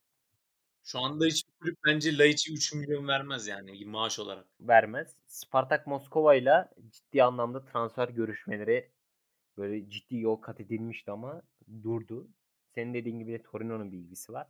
Şu 0.83 0.99
anda 0.99 1.25
hiçbir 1.25 1.50
kulüp 1.61 1.77
bence 1.85 2.17
Laiç'e 2.17 2.53
3 2.53 2.73
milyon 2.73 3.07
vermez 3.07 3.47
yani 3.47 3.85
maaş 3.85 4.19
olarak. 4.19 4.47
vermez. 4.59 5.15
Spartak 5.27 5.87
Moskova 5.87 6.35
ile 6.35 6.67
ciddi 6.89 7.23
anlamda 7.23 7.65
transfer 7.65 8.09
görüşmeleri 8.09 8.91
böyle 9.57 9.89
ciddi 9.89 10.17
yol 10.17 10.35
kat 10.35 10.59
edilmişti 10.59 11.11
ama 11.11 11.41
durdu. 11.83 12.27
Senin 12.75 12.93
dediğin 12.93 13.19
gibi 13.19 13.31
de 13.31 13.43
Torino'nun 13.43 13.91
bir 13.91 13.97
ilgisi 13.97 14.33
var. 14.33 14.47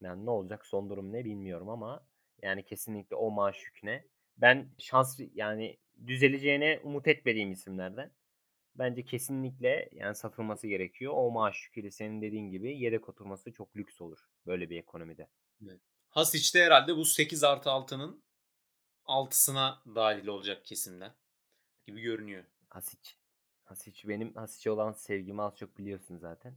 Yani 0.00 0.26
ne 0.26 0.30
olacak 0.30 0.66
son 0.66 0.90
durum 0.90 1.12
ne 1.12 1.24
bilmiyorum 1.24 1.68
ama 1.68 2.06
yani 2.42 2.64
kesinlikle 2.64 3.16
o 3.16 3.30
maaş 3.30 3.64
yüküne 3.66 4.04
ben 4.36 4.68
şans 4.78 5.20
yani 5.34 5.76
düzeleceğine 6.06 6.80
umut 6.84 7.08
etmediğim 7.08 7.52
isimlerden. 7.52 8.10
Bence 8.74 9.04
kesinlikle 9.04 9.88
yani 9.92 10.14
satılması 10.14 10.66
gerekiyor. 10.66 11.12
O 11.16 11.30
maaş 11.30 11.64
yüküyle 11.64 11.90
senin 11.90 12.22
dediğin 12.22 12.50
gibi 12.50 12.78
yedek 12.78 13.08
oturması 13.08 13.52
çok 13.52 13.76
lüks 13.76 14.00
olur 14.00 14.18
böyle 14.46 14.70
bir 14.70 14.78
ekonomide. 14.78 15.28
Hasic 15.60 15.97
de 16.54 16.64
herhalde 16.64 16.96
bu 16.96 17.04
8 17.04 17.44
artı 17.44 17.68
6'nın 17.68 18.22
6'sına 19.06 19.94
dahil 19.94 20.26
olacak 20.26 20.64
kesimden 20.64 21.12
gibi 21.86 22.00
görünüyor. 22.00 22.44
Hasic. 22.68 23.10
Hasic 23.64 24.08
benim 24.08 24.34
Hasic'e 24.34 24.70
olan 24.70 24.92
sevgimi 24.92 25.42
az 25.42 25.56
çok 25.56 25.78
biliyorsun 25.78 26.16
zaten. 26.16 26.54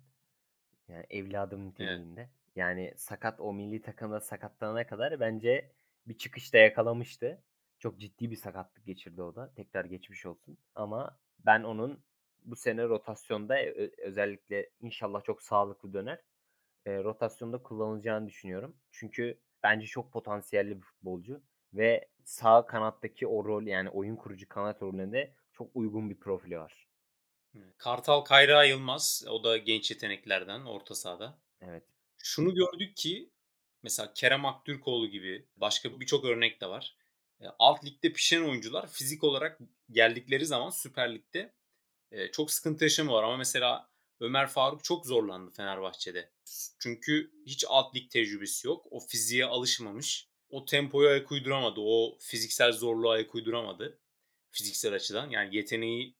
Yani 0.87 1.05
evladım 1.09 1.67
niteliğinde. 1.67 2.29
Yani 2.55 2.93
sakat 2.97 3.39
o 3.39 3.53
milli 3.53 3.81
takımda 3.81 4.21
sakatlanana 4.21 4.87
kadar 4.87 5.19
bence 5.19 5.71
bir 6.07 6.17
çıkışta 6.17 6.57
yakalamıştı. 6.57 7.43
Çok 7.79 7.99
ciddi 7.99 8.31
bir 8.31 8.35
sakatlık 8.35 8.85
geçirdi 8.85 9.21
o 9.21 9.35
da. 9.35 9.53
Tekrar 9.53 9.85
geçmiş 9.85 10.25
olsun. 10.25 10.57
Ama 10.75 11.19
ben 11.39 11.63
onun 11.63 12.03
bu 12.45 12.55
sene 12.55 12.83
rotasyonda 12.83 13.57
özellikle 13.97 14.69
inşallah 14.81 15.23
çok 15.23 15.41
sağlıklı 15.41 15.93
döner. 15.93 16.19
Eee, 16.88 17.03
rotasyonda 17.03 17.63
kullanılacağını 17.63 18.27
düşünüyorum. 18.27 18.77
Çünkü 18.91 19.41
bence 19.63 19.86
çok 19.88 20.13
potansiyelli 20.13 20.77
bir 20.77 20.82
futbolcu 20.82 21.43
ve 21.73 22.09
sağ 22.23 22.65
kanattaki 22.65 23.27
o 23.27 23.45
rol 23.45 23.63
yani 23.63 23.89
oyun 23.89 24.15
kurucu 24.15 24.49
kanat 24.49 24.82
rolüne 24.82 25.11
de 25.11 25.36
çok 25.53 25.75
uygun 25.75 26.09
bir 26.09 26.19
profili 26.19 26.59
var. 26.59 26.88
Kartal 27.77 28.21
Kayra 28.21 28.63
Yılmaz 28.63 29.23
o 29.29 29.43
da 29.43 29.57
genç 29.57 29.91
yeteneklerden 29.91 30.61
orta 30.65 30.95
sahada. 30.95 31.38
Evet. 31.61 31.84
Şunu 32.17 32.53
gördük 32.55 32.97
ki 32.97 33.32
mesela 33.84 34.13
Kerem 34.13 34.45
Aktürkoğlu 34.45 35.07
gibi 35.07 35.47
başka 35.57 35.99
birçok 35.99 36.25
örnek 36.25 36.61
de 36.61 36.67
var. 36.67 36.97
E, 37.41 37.45
alt 37.59 37.86
ligde 37.86 38.13
pişen 38.13 38.41
oyuncular 38.41 38.88
fizik 38.88 39.23
olarak 39.23 39.59
geldikleri 39.91 40.45
zaman 40.45 40.69
Süper 40.69 41.15
Lig'de 41.15 41.53
e, 42.11 42.32
çok 42.32 42.51
sıkıntı 42.51 42.84
yaşamıyorlar 42.84 43.23
ama 43.23 43.38
mesela 43.38 43.90
Ömer 44.22 44.47
Faruk 44.47 44.84
çok 44.84 45.05
zorlandı 45.05 45.51
Fenerbahçe'de. 45.51 46.32
Çünkü 46.80 47.32
hiç 47.45 47.65
alt 47.67 47.95
lig 47.95 48.11
tecrübesi 48.11 48.67
yok. 48.67 48.86
O 48.91 48.99
fiziğe 48.99 49.45
alışmamış. 49.45 50.30
O 50.49 50.65
tempoya 50.65 51.09
ayak 51.09 51.32
uyduramadı. 51.32 51.82
O 51.84 52.17
fiziksel 52.19 52.72
zorluğa 52.72 53.13
ayak 53.13 53.36
uyduramadı. 53.36 53.99
Fiziksel 54.51 54.93
açıdan. 54.93 55.30
Yani 55.30 55.55
yeteneği 55.55 56.17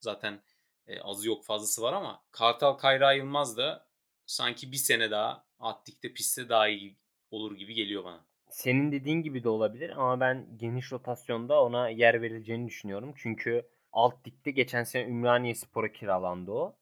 zaten 0.00 0.42
e, 0.86 1.00
azı 1.00 1.28
yok 1.28 1.44
fazlası 1.44 1.82
var 1.82 1.92
ama 1.92 2.24
Kartal 2.30 2.72
Kayra 2.72 3.12
Yılmaz 3.12 3.56
da 3.56 3.88
sanki 4.26 4.72
bir 4.72 4.76
sene 4.76 5.10
daha 5.10 5.46
Attik'te 5.58 6.12
pistte 6.12 6.48
daha 6.48 6.68
iyi 6.68 6.98
olur 7.30 7.56
gibi 7.56 7.74
geliyor 7.74 8.04
bana. 8.04 8.26
Senin 8.50 8.92
dediğin 8.92 9.22
gibi 9.22 9.44
de 9.44 9.48
olabilir 9.48 9.90
ama 9.90 10.20
ben 10.20 10.48
geniş 10.56 10.92
rotasyonda 10.92 11.62
ona 11.62 11.88
yer 11.88 12.22
verileceğini 12.22 12.66
düşünüyorum. 12.66 13.14
Çünkü 13.16 13.68
alt 13.92 14.26
ligde 14.26 14.50
geçen 14.50 14.84
sene 14.84 15.08
Ümraniye 15.08 15.54
Spor'a 15.54 15.92
kiralandı 15.92 16.50
o. 16.50 16.81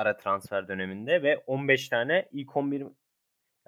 Ara 0.00 0.16
transfer 0.16 0.68
döneminde 0.68 1.22
ve 1.22 1.36
15 1.36 1.88
tane 1.88 2.28
ilk 2.32 2.56
11 2.56 2.86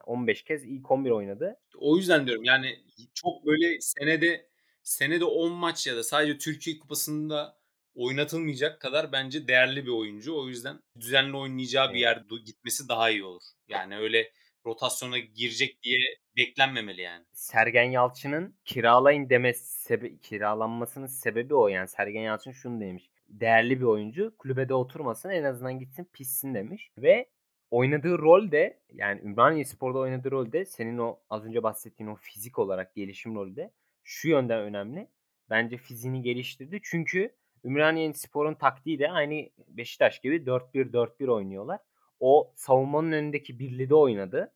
15 0.05 0.43
kez 0.43 0.65
ilk 0.65 0.91
11 0.91 1.11
oynadı. 1.11 1.57
O 1.79 1.97
yüzden 1.97 2.27
diyorum 2.27 2.45
yani 2.45 2.79
çok 3.15 3.47
böyle 3.47 3.81
senede 3.81 4.49
senede 4.83 5.25
10 5.25 5.53
maç 5.53 5.87
ya 5.87 5.97
da 5.97 6.05
sadece 6.05 6.39
Türkiye 6.39 6.79
Kupası'nda 6.79 7.59
oynatılmayacak 7.95 8.81
kadar 8.81 9.13
bence 9.13 9.49
değerli 9.49 9.87
bir 9.87 9.91
oyuncu. 9.91 10.39
O 10.39 10.49
yüzden 10.49 10.81
düzenli 11.01 11.37
oynayacağı 11.37 11.85
evet. 11.85 11.95
bir 11.95 12.01
yer 12.01 12.23
gitmesi 12.47 12.89
daha 12.89 13.11
iyi 13.11 13.25
olur. 13.25 13.43
Yani 13.69 13.99
öyle 13.99 14.33
rotasyona 14.67 15.19
girecek 15.19 15.83
diye 15.83 15.99
beklenmemeli 16.37 17.01
yani. 17.01 17.25
Sergen 17.33 17.91
Yalçın'ın 17.91 18.57
kiralayın 18.65 19.31
demesi 19.31 19.93
sebe- 19.93 20.19
kiralanmasının 20.21 21.07
sebebi 21.07 21.55
o 21.55 21.69
yani. 21.69 21.89
Sergen 21.89 22.23
Yalçın 22.23 22.53
şunu 22.53 22.81
demiş. 22.81 23.11
Değerli 23.33 23.81
bir 23.81 23.85
oyuncu 23.85 24.37
kulübede 24.39 24.75
oturmasın 24.75 25.31
en 25.31 25.45
azından 25.45 25.79
gitsin 25.79 26.09
pissin 26.13 26.55
demiş. 26.55 26.91
Ve 26.99 27.29
oynadığı 27.71 28.19
rol 28.19 28.51
de 28.51 28.81
yani 28.93 29.21
Ümraniye 29.21 29.65
Spor'da 29.65 29.99
oynadığı 29.99 30.31
rol 30.31 30.53
de 30.53 30.65
senin 30.65 30.99
o 30.99 31.19
az 31.31 31.45
önce 31.45 31.63
bahsettiğin 31.63 32.11
o 32.11 32.17
fizik 32.17 32.59
olarak 32.59 32.95
gelişim 32.95 33.35
rolü 33.35 33.57
de 33.57 33.71
şu 34.03 34.29
yönden 34.29 34.61
önemli. 34.61 35.09
Bence 35.51 35.77
fiziğini 35.77 36.23
geliştirdi. 36.23 36.81
Çünkü 36.83 37.35
Ümraniye 37.65 38.13
Spor'un 38.13 38.55
taktiği 38.55 38.99
de 38.99 39.11
aynı 39.11 39.49
Beşiktaş 39.69 40.21
gibi 40.21 40.37
4-1-4-1 40.37 41.31
oynuyorlar. 41.31 41.81
O 42.21 42.53
savunmanın 42.57 43.13
önündeki 43.13 43.59
birliği 43.59 43.95
oynadı. 43.95 44.53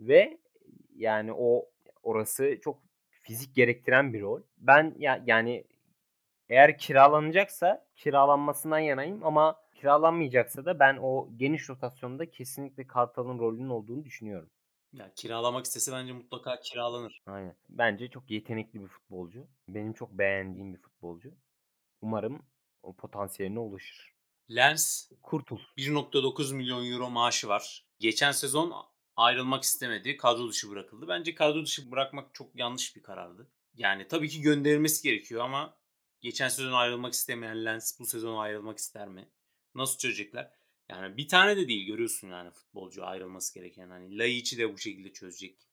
Ve 0.00 0.38
yani 0.96 1.32
o 1.32 1.70
orası 2.02 2.58
çok 2.64 2.82
fizik 3.22 3.54
gerektiren 3.54 4.12
bir 4.12 4.20
rol. 4.20 4.42
Ben 4.58 4.94
ya 4.98 5.22
yani 5.26 5.64
eğer 6.48 6.78
kiralanacaksa 6.78 7.86
kiralanmasından 7.96 8.78
yanayım 8.78 9.26
ama 9.26 9.56
kiralanmayacaksa 9.74 10.64
da 10.64 10.78
ben 10.78 10.98
o 11.02 11.28
geniş 11.36 11.68
rotasyonda 11.68 12.30
kesinlikle 12.30 12.86
Kartal'ın 12.86 13.38
rolünün 13.38 13.68
olduğunu 13.68 14.04
düşünüyorum. 14.04 14.50
Ya 14.92 15.12
kiralamak 15.14 15.64
istese 15.64 15.92
bence 15.92 16.12
mutlaka 16.12 16.60
kiralanır. 16.60 17.22
Aynen. 17.26 17.56
Bence 17.68 18.08
çok 18.08 18.30
yetenekli 18.30 18.80
bir 18.80 18.88
futbolcu. 18.88 19.46
Benim 19.68 19.92
çok 19.92 20.12
beğendiğim 20.12 20.74
bir 20.74 20.78
futbolcu. 20.78 21.34
Umarım 22.00 22.42
o 22.82 22.96
potansiyeline 22.96 23.58
ulaşır. 23.58 24.16
Lens 24.50 25.10
Kurtul. 25.22 25.58
1.9 25.78 26.54
milyon 26.54 26.92
euro 26.92 27.10
maaşı 27.10 27.48
var. 27.48 27.86
Geçen 27.98 28.32
sezon 28.32 28.74
ayrılmak 29.16 29.62
istemedi. 29.62 30.16
Kadro 30.16 30.48
dışı 30.48 30.70
bırakıldı. 30.70 31.08
Bence 31.08 31.34
kadro 31.34 31.62
dışı 31.62 31.90
bırakmak 31.90 32.34
çok 32.34 32.56
yanlış 32.56 32.96
bir 32.96 33.02
karardı. 33.02 33.50
Yani 33.74 34.08
tabii 34.08 34.28
ki 34.28 34.40
gönderilmesi 34.40 35.02
gerekiyor 35.02 35.44
ama 35.44 35.76
geçen 36.20 36.48
sezon 36.48 36.72
ayrılmak 36.72 37.12
istemeyen 37.12 37.64
Lens 37.64 38.00
bu 38.00 38.06
sezon 38.06 38.36
ayrılmak 38.38 38.78
ister 38.78 39.08
mi? 39.08 39.28
Nasıl 39.74 39.98
çözecekler? 39.98 40.52
Yani 40.88 41.16
bir 41.16 41.28
tane 41.28 41.56
de 41.56 41.68
değil 41.68 41.86
görüyorsun 41.86 42.28
yani 42.28 42.50
futbolcu 42.50 43.06
ayrılması 43.06 43.54
gereken. 43.54 43.90
Hani 43.90 44.18
Laiç'i 44.18 44.58
de 44.58 44.72
bu 44.72 44.78
şekilde 44.78 45.12
çözecek. 45.12 45.68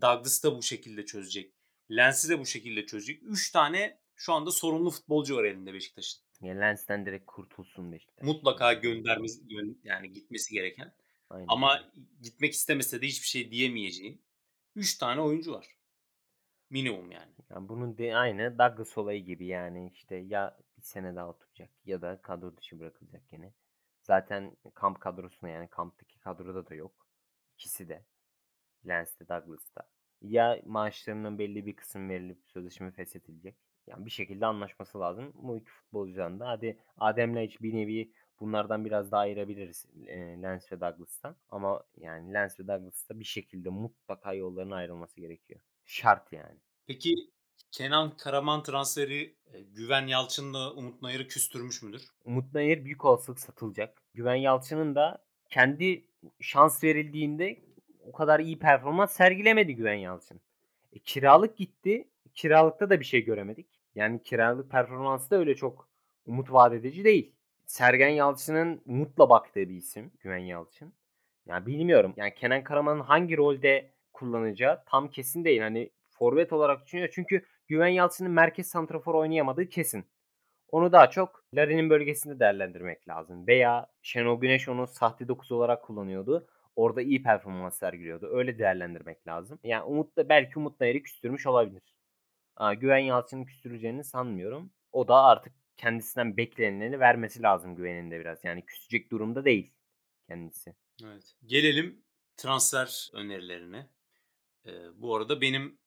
Douglas 0.00 0.44
da 0.44 0.56
bu 0.56 0.62
şekilde 0.62 1.06
çözecek. 1.06 1.54
Lens'i 1.90 2.28
de 2.28 2.38
bu 2.38 2.46
şekilde 2.46 2.86
çözecek. 2.86 3.22
3 3.22 3.50
tane 3.50 4.00
şu 4.16 4.32
anda 4.32 4.50
sorumlu 4.50 4.90
futbolcu 4.90 5.36
var 5.36 5.44
elinde 5.44 5.72
Beşiktaş'ın. 5.72 6.22
Ya 6.40 6.54
Lens'ten 6.54 7.06
direkt 7.06 7.26
kurtulsun 7.26 7.92
Beşiktaş. 7.92 8.24
Mutlaka 8.24 8.72
göndermesi 8.72 9.40
yani 9.84 10.12
gitmesi 10.12 10.54
gereken. 10.54 10.94
Aynen. 11.30 11.46
Ama 11.48 11.92
gitmek 12.22 12.52
istemese 12.52 13.00
de 13.00 13.06
hiçbir 13.06 13.26
şey 13.26 13.50
diyemeyeceğin 13.50 14.22
3 14.74 14.98
tane 14.98 15.20
oyuncu 15.20 15.52
var. 15.52 15.77
Minimum 16.70 17.10
yani. 17.10 17.32
yani 17.50 17.68
bunun 17.68 17.98
de 17.98 18.16
aynı 18.16 18.58
Douglas 18.58 18.98
olayı 18.98 19.24
gibi 19.24 19.46
yani 19.46 19.90
işte 19.94 20.16
ya 20.16 20.58
bir 20.76 20.82
sene 20.82 21.16
daha 21.16 21.28
oturacak 21.28 21.70
ya 21.84 22.02
da 22.02 22.22
kadro 22.22 22.56
dışı 22.56 22.80
bırakılacak 22.80 23.32
yine. 23.32 23.52
Zaten 24.02 24.56
kamp 24.74 25.00
kadrosuna 25.00 25.50
yani 25.50 25.68
kamptaki 25.68 26.18
kadroda 26.18 26.66
da 26.66 26.74
yok. 26.74 27.06
İkisi 27.54 27.88
de. 27.88 28.04
Lens'te 28.88 29.28
Douglas'ta. 29.28 29.82
Ya 30.22 30.62
maaşlarının 30.66 31.38
belli 31.38 31.66
bir 31.66 31.76
kısım 31.76 32.08
verilip 32.08 32.38
sözleşme 32.46 32.90
feshedilecek 32.90 33.56
yani 33.86 34.06
bir 34.06 34.10
şekilde 34.10 34.46
anlaşması 34.46 35.00
lazım. 35.00 35.32
Bu 35.34 35.56
iki 35.56 35.70
futbolcudan 35.70 36.40
da 36.40 36.48
hadi 36.48 36.78
Adem'le 36.98 37.46
hiç 37.46 37.62
bir 37.62 37.74
nevi 37.74 38.12
bunlardan 38.40 38.84
biraz 38.84 39.12
daha 39.12 39.20
ayırabiliriz 39.20 39.86
e, 40.06 40.18
Lens 40.42 40.72
ve 40.72 40.80
Douglas'tan. 40.80 41.36
Ama 41.50 41.82
yani 41.96 42.34
Lens 42.34 42.60
ve 42.60 42.68
Douglas'ta 42.68 43.20
bir 43.20 43.24
şekilde 43.24 43.68
mutlaka 43.68 44.34
yolların 44.34 44.70
ayrılması 44.70 45.20
gerekiyor. 45.20 45.60
Şart 45.88 46.32
yani. 46.32 46.58
Peki 46.86 47.14
Kenan 47.70 48.16
Karaman 48.16 48.62
transferi 48.62 49.34
e, 49.52 49.60
Güven 49.60 50.06
Yalçın'la 50.06 50.72
Umut 50.72 51.02
Nayır'ı 51.02 51.28
küstürmüş 51.28 51.82
müdür? 51.82 52.02
Umut 52.24 52.54
Nayır 52.54 52.84
büyük 52.84 53.04
olasılık 53.04 53.40
satılacak. 53.40 54.02
Güven 54.14 54.34
Yalçın'ın 54.34 54.94
da 54.94 55.24
kendi 55.50 56.04
şans 56.40 56.84
verildiğinde 56.84 57.60
o 58.00 58.12
kadar 58.12 58.40
iyi 58.40 58.58
performans 58.58 59.12
sergilemedi 59.12 59.74
Güven 59.74 59.94
Yalçın. 59.94 60.40
E, 60.92 60.98
kiralık 60.98 61.56
gitti. 61.56 62.08
Kiralıkta 62.34 62.90
da 62.90 63.00
bir 63.00 63.04
şey 63.04 63.24
göremedik. 63.24 63.66
Yani 63.94 64.22
kiralık 64.22 64.70
performansı 64.70 65.30
da 65.30 65.36
öyle 65.36 65.54
çok 65.54 65.88
umut 66.26 66.52
vaat 66.52 66.72
edici 66.72 67.04
değil. 67.04 67.32
Sergen 67.66 68.08
Yalçın'ın 68.08 68.82
umutla 68.86 69.30
baktığı 69.30 69.68
bir 69.68 69.76
isim 69.76 70.12
Güven 70.20 70.38
Yalçın. 70.38 70.92
Yani 71.46 71.66
bilmiyorum. 71.66 72.14
Yani 72.16 72.34
Kenan 72.34 72.64
Karaman'ın 72.64 73.00
hangi 73.00 73.36
rolde 73.36 73.97
kullanacağı 74.18 74.84
tam 74.86 75.10
kesin 75.10 75.44
değil. 75.44 75.60
Hani 75.60 75.90
forvet 76.10 76.52
olarak 76.52 76.86
düşünüyor. 76.86 77.08
Çünkü 77.12 77.44
Güven 77.68 77.88
Yalçın'ın 77.88 78.30
merkez 78.30 78.66
santrafor 78.66 79.14
oynayamadığı 79.14 79.68
kesin. 79.68 80.04
Onu 80.68 80.92
daha 80.92 81.10
çok 81.10 81.44
Larin'in 81.54 81.90
bölgesinde 81.90 82.40
değerlendirmek 82.40 83.08
lazım. 83.08 83.46
Veya 83.46 83.86
Şenol 84.02 84.40
Güneş 84.40 84.68
onu 84.68 84.86
sahte 84.86 85.28
9 85.28 85.52
olarak 85.52 85.84
kullanıyordu. 85.84 86.46
Orada 86.76 87.02
iyi 87.02 87.22
performans 87.22 87.78
sergiliyordu. 87.78 88.28
Öyle 88.32 88.58
değerlendirmek 88.58 89.26
lazım. 89.26 89.58
Yani 89.64 89.84
Umut 89.84 90.16
da 90.16 90.28
belki 90.28 90.58
Umut 90.58 90.80
Nayır'ı 90.80 91.02
küstürmüş 91.02 91.46
olabilir. 91.46 91.82
Aa, 92.56 92.74
Güven 92.74 92.98
Yalçın'ı 92.98 93.46
küstüreceğini 93.46 94.04
sanmıyorum. 94.04 94.70
O 94.92 95.08
da 95.08 95.22
artık 95.22 95.52
kendisinden 95.76 96.36
beklenileni 96.36 97.00
vermesi 97.00 97.42
lazım 97.42 97.76
güveninde 97.76 98.20
biraz. 98.20 98.44
Yani 98.44 98.66
küsecek 98.66 99.10
durumda 99.10 99.44
değil 99.44 99.72
kendisi. 100.28 100.74
Evet. 101.04 101.34
Gelelim 101.46 102.02
transfer 102.36 103.10
önerilerine. 103.14 103.86
Ee, 104.68 105.02
bu 105.02 105.16
arada 105.16 105.40
benim 105.40 105.78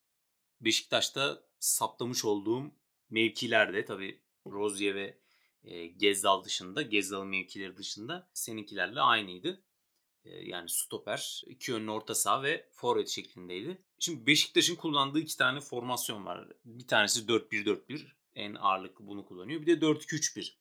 Beşiktaş'ta 0.61 1.43
saplamış 1.59 2.25
olduğum 2.25 2.71
mevkilerde 3.09 3.85
tabii 3.85 4.21
Rozier 4.47 4.95
ve 4.95 5.17
e, 5.63 5.87
Gezdal 5.87 6.43
dışında, 6.43 6.81
Gezdal'ın 6.81 7.27
mevkileri 7.27 7.77
dışında 7.77 8.29
seninkilerle 8.33 9.01
aynıydı 9.01 9.63
yani 10.25 10.69
stoper, 10.69 11.41
iki 11.47 11.71
yönlü 11.71 11.91
orta 11.91 12.15
saha 12.15 12.43
ve 12.43 12.69
forvet 12.71 13.09
şeklindeydi. 13.09 13.81
Şimdi 13.99 14.27
Beşiktaş'ın 14.27 14.75
kullandığı 14.75 15.19
iki 15.19 15.37
tane 15.37 15.59
formasyon 15.59 16.25
var. 16.25 16.47
Bir 16.65 16.87
tanesi 16.87 17.19
4-1-4-1. 17.19 18.07
En 18.35 18.53
ağırlıklı 18.53 19.07
bunu 19.07 19.25
kullanıyor. 19.25 19.61
Bir 19.61 19.67
de 19.67 19.85
4-2-3-1. 19.85 20.53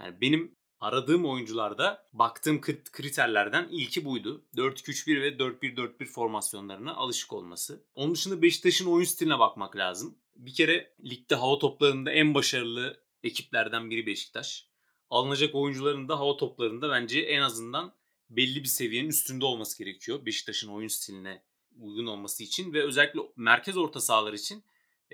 Yani 0.00 0.20
benim 0.20 0.56
aradığım 0.82 1.26
oyuncularda 1.26 2.08
baktığım 2.12 2.60
kriterlerden 2.92 3.68
ilki 3.70 4.04
buydu. 4.04 4.44
4-2-3-1 4.56 5.22
ve 5.22 5.28
4-1-4-1 5.28 6.04
formasyonlarına 6.04 6.94
alışık 6.94 7.32
olması. 7.32 7.84
Onun 7.94 8.14
dışında 8.14 8.42
Beşiktaş'ın 8.42 8.86
oyun 8.86 9.04
stiline 9.04 9.38
bakmak 9.38 9.76
lazım. 9.76 10.18
Bir 10.36 10.54
kere 10.54 10.94
ligde 11.04 11.34
hava 11.34 11.58
toplarında 11.58 12.10
en 12.10 12.34
başarılı 12.34 13.00
ekiplerden 13.22 13.90
biri 13.90 14.06
Beşiktaş. 14.06 14.66
alınacak 15.10 15.54
oyuncuların 15.54 16.08
da 16.08 16.18
hava 16.18 16.36
toplarında 16.36 16.90
bence 16.90 17.20
en 17.20 17.42
azından 17.42 17.94
belli 18.30 18.62
bir 18.62 18.68
seviyenin 18.68 19.08
üstünde 19.08 19.44
olması 19.44 19.78
gerekiyor. 19.78 20.26
Beşiktaş'ın 20.26 20.68
oyun 20.68 20.88
stiline 20.88 21.42
uygun 21.80 22.06
olması 22.06 22.42
için 22.42 22.72
ve 22.72 22.82
özellikle 22.82 23.20
merkez 23.36 23.76
orta 23.76 24.00
sahalar 24.00 24.32
için 24.32 24.64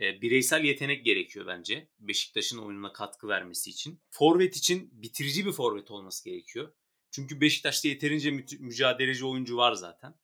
e, 0.00 0.22
bireysel 0.22 0.64
yetenek 0.64 1.04
gerekiyor 1.04 1.46
bence. 1.46 1.88
Beşiktaş'ın 1.98 2.58
oyununa 2.58 2.92
katkı 2.92 3.28
vermesi 3.28 3.70
için. 3.70 4.00
Forvet 4.10 4.56
için 4.56 4.90
bitirici 4.92 5.46
bir 5.46 5.52
forvet 5.52 5.90
olması 5.90 6.24
gerekiyor. 6.24 6.72
Çünkü 7.10 7.40
Beşiktaş'ta 7.40 7.88
yeterince 7.88 8.30
mü- 8.30 8.44
mücadeleci 8.58 9.26
oyuncu 9.26 9.56
var 9.56 9.72
zaten. 9.72 10.14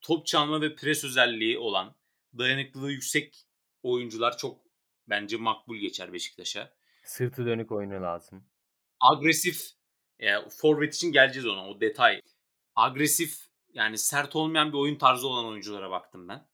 Top 0.00 0.26
çalma 0.26 0.60
ve 0.60 0.74
pres 0.74 1.04
özelliği 1.04 1.58
olan, 1.58 1.96
dayanıklılığı 2.38 2.92
yüksek 2.92 3.46
oyuncular 3.82 4.38
çok 4.38 4.60
bence 5.08 5.36
makbul 5.36 5.76
geçer 5.76 6.12
Beşiktaş'a. 6.12 6.74
Sırtı 7.04 7.46
dönük 7.46 7.72
oyunu 7.72 8.02
lazım. 8.02 8.44
Agresif, 9.00 9.70
e, 10.18 10.28
forvet 10.48 10.94
için 10.94 11.12
geleceğiz 11.12 11.46
ona 11.46 11.68
o 11.68 11.80
detay. 11.80 12.20
Agresif 12.74 13.38
yani 13.74 13.98
sert 13.98 14.36
olmayan 14.36 14.72
bir 14.72 14.78
oyun 14.78 14.98
tarzı 14.98 15.28
olan 15.28 15.46
oyunculara 15.46 15.90
baktım 15.90 16.28
ben. 16.28 16.48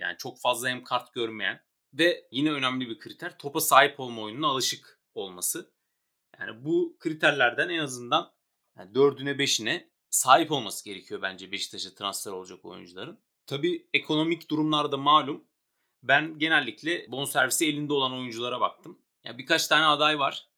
Yani 0.00 0.16
çok 0.18 0.40
fazla 0.40 0.68
hem 0.68 0.84
kart 0.84 1.14
görmeyen 1.14 1.60
ve 1.92 2.28
yine 2.30 2.52
önemli 2.52 2.88
bir 2.88 2.98
kriter 2.98 3.38
topa 3.38 3.60
sahip 3.60 4.00
olma 4.00 4.22
oyununa 4.22 4.46
alışık 4.46 5.00
olması. 5.14 5.72
Yani 6.40 6.64
bu 6.64 6.96
kriterlerden 6.98 7.68
en 7.68 7.78
azından 7.78 8.32
yani 8.78 8.94
dördüne 8.94 9.38
beşine 9.38 9.90
sahip 10.10 10.52
olması 10.52 10.84
gerekiyor 10.84 11.22
bence 11.22 11.52
Beşiktaş'a 11.52 11.94
transfer 11.94 12.32
olacak 12.32 12.64
oyuncuların. 12.64 13.20
Tabii 13.46 13.88
ekonomik 13.94 14.50
durumlarda 14.50 14.96
malum. 14.96 15.44
Ben 16.02 16.38
genellikle 16.38 17.06
bonservisi 17.12 17.66
elinde 17.66 17.92
olan 17.92 18.12
oyunculara 18.12 18.60
baktım. 18.60 18.98
Yani 19.24 19.38
birkaç 19.38 19.66
tane 19.66 19.84
aday 19.86 20.18
var. 20.18 20.48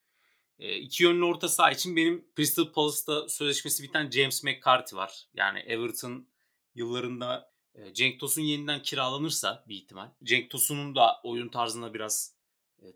E, 0.58 0.76
iki 0.76 1.04
yönlü 1.04 1.24
orta 1.24 1.48
saha 1.48 1.70
için 1.70 1.96
benim 1.96 2.28
Crystal 2.36 2.72
Palace'da 2.72 3.28
sözleşmesi 3.28 3.82
biten 3.82 4.10
James 4.10 4.44
McCarthy 4.44 4.96
var. 4.96 5.26
Yani 5.34 5.58
Everton 5.58 6.28
yıllarında 6.74 7.55
Cenk 7.92 8.20
Tosun 8.20 8.42
yeniden 8.42 8.82
kiralanırsa 8.82 9.64
bir 9.68 9.76
ihtimal. 9.76 10.10
Cenk 10.24 10.50
Tosun'un 10.50 10.94
da 10.94 11.20
oyun 11.24 11.48
tarzına 11.48 11.94
biraz 11.94 12.36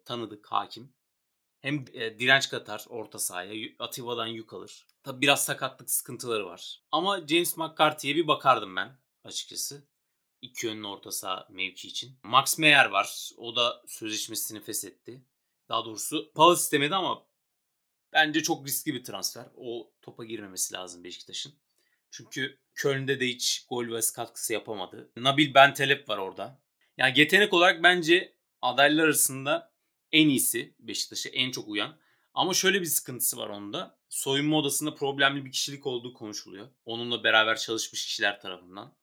tanıdık, 0.04 0.46
hakim. 0.46 0.94
Hem 1.60 1.86
direnç 1.86 2.48
katar 2.48 2.84
orta 2.88 3.18
sahaya, 3.18 3.68
Atiba'dan 3.78 4.26
yük 4.26 4.52
alır. 4.52 4.86
Tabi 5.02 5.20
biraz 5.20 5.44
sakatlık 5.44 5.90
sıkıntıları 5.90 6.46
var. 6.46 6.82
Ama 6.92 7.26
James 7.26 7.56
McCarthy'ye 7.56 8.16
bir 8.16 8.26
bakardım 8.26 8.76
ben 8.76 8.98
açıkçası. 9.24 9.88
İki 10.40 10.66
yönlü 10.66 10.86
orta 10.86 11.12
saha 11.12 11.46
mevki 11.50 11.88
için. 11.88 12.18
Max 12.22 12.58
Meyer 12.58 12.86
var. 12.86 13.30
O 13.36 13.56
da 13.56 13.82
sözleşmesini 13.86 14.60
feshetti. 14.60 15.24
Daha 15.68 15.84
doğrusu 15.84 16.32
Palace 16.34 16.60
istemedi 16.60 16.94
ama 16.94 17.26
bence 18.12 18.42
çok 18.42 18.66
riskli 18.66 18.94
bir 18.94 19.04
transfer. 19.04 19.46
O 19.56 19.92
topa 20.02 20.24
girmemesi 20.24 20.74
lazım 20.74 21.04
Beşiktaş'ın. 21.04 21.52
Çünkü 22.10 22.58
Köln'de 22.74 23.20
de 23.20 23.28
hiç 23.28 23.66
gol 23.68 23.88
ve 23.88 24.00
katkısı 24.16 24.52
yapamadı. 24.52 25.12
Nabil 25.16 25.54
Bentelep 25.54 26.08
var 26.08 26.18
orada. 26.18 26.62
Yani 26.96 27.18
yetenek 27.18 27.52
olarak 27.52 27.82
bence 27.82 28.36
adaylar 28.62 29.04
arasında 29.04 29.72
en 30.12 30.28
iyisi 30.28 30.74
Beşiktaş'a 30.78 31.28
en 31.28 31.50
çok 31.50 31.68
uyan. 31.68 31.98
Ama 32.34 32.54
şöyle 32.54 32.80
bir 32.80 32.86
sıkıntısı 32.86 33.36
var 33.36 33.48
onda. 33.48 33.98
Soyunma 34.08 34.56
odasında 34.58 34.94
problemli 34.94 35.44
bir 35.44 35.52
kişilik 35.52 35.86
olduğu 35.86 36.14
konuşuluyor. 36.14 36.68
Onunla 36.84 37.24
beraber 37.24 37.56
çalışmış 37.56 38.06
kişiler 38.06 38.40
tarafından. 38.40 38.96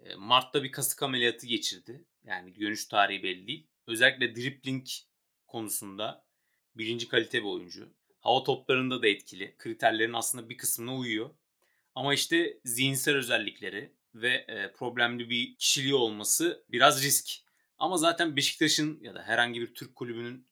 E, 0.00 0.14
Mart'ta 0.14 0.62
bir 0.62 0.72
kasık 0.72 1.02
ameliyatı 1.02 1.46
geçirdi. 1.46 2.04
Yani 2.24 2.60
dönüş 2.60 2.88
tarihi 2.88 3.22
belli 3.22 3.46
değil. 3.46 3.66
Özellikle 3.86 4.36
dribbling 4.36 4.86
konusunda 5.46 6.24
birinci 6.74 7.08
kalite 7.08 7.38
bir 7.38 7.48
oyuncu. 7.48 7.94
Hava 8.20 8.44
toplarında 8.44 9.02
da 9.02 9.08
etkili. 9.08 9.56
Kriterlerin 9.58 10.12
aslında 10.12 10.48
bir 10.48 10.56
kısmına 10.56 10.96
uyuyor. 10.96 11.30
Ama 12.00 12.14
işte 12.14 12.60
zihinsel 12.64 13.16
özellikleri 13.16 13.92
ve 14.14 14.28
e, 14.28 14.72
problemli 14.72 15.30
bir 15.30 15.56
kişiliği 15.56 15.94
olması 15.94 16.64
biraz 16.70 17.02
risk. 17.02 17.30
Ama 17.78 17.96
zaten 17.96 18.36
Beşiktaş'ın 18.36 19.00
ya 19.02 19.14
da 19.14 19.22
herhangi 19.22 19.60
bir 19.60 19.74
Türk 19.74 19.94
kulübünün 19.94 20.46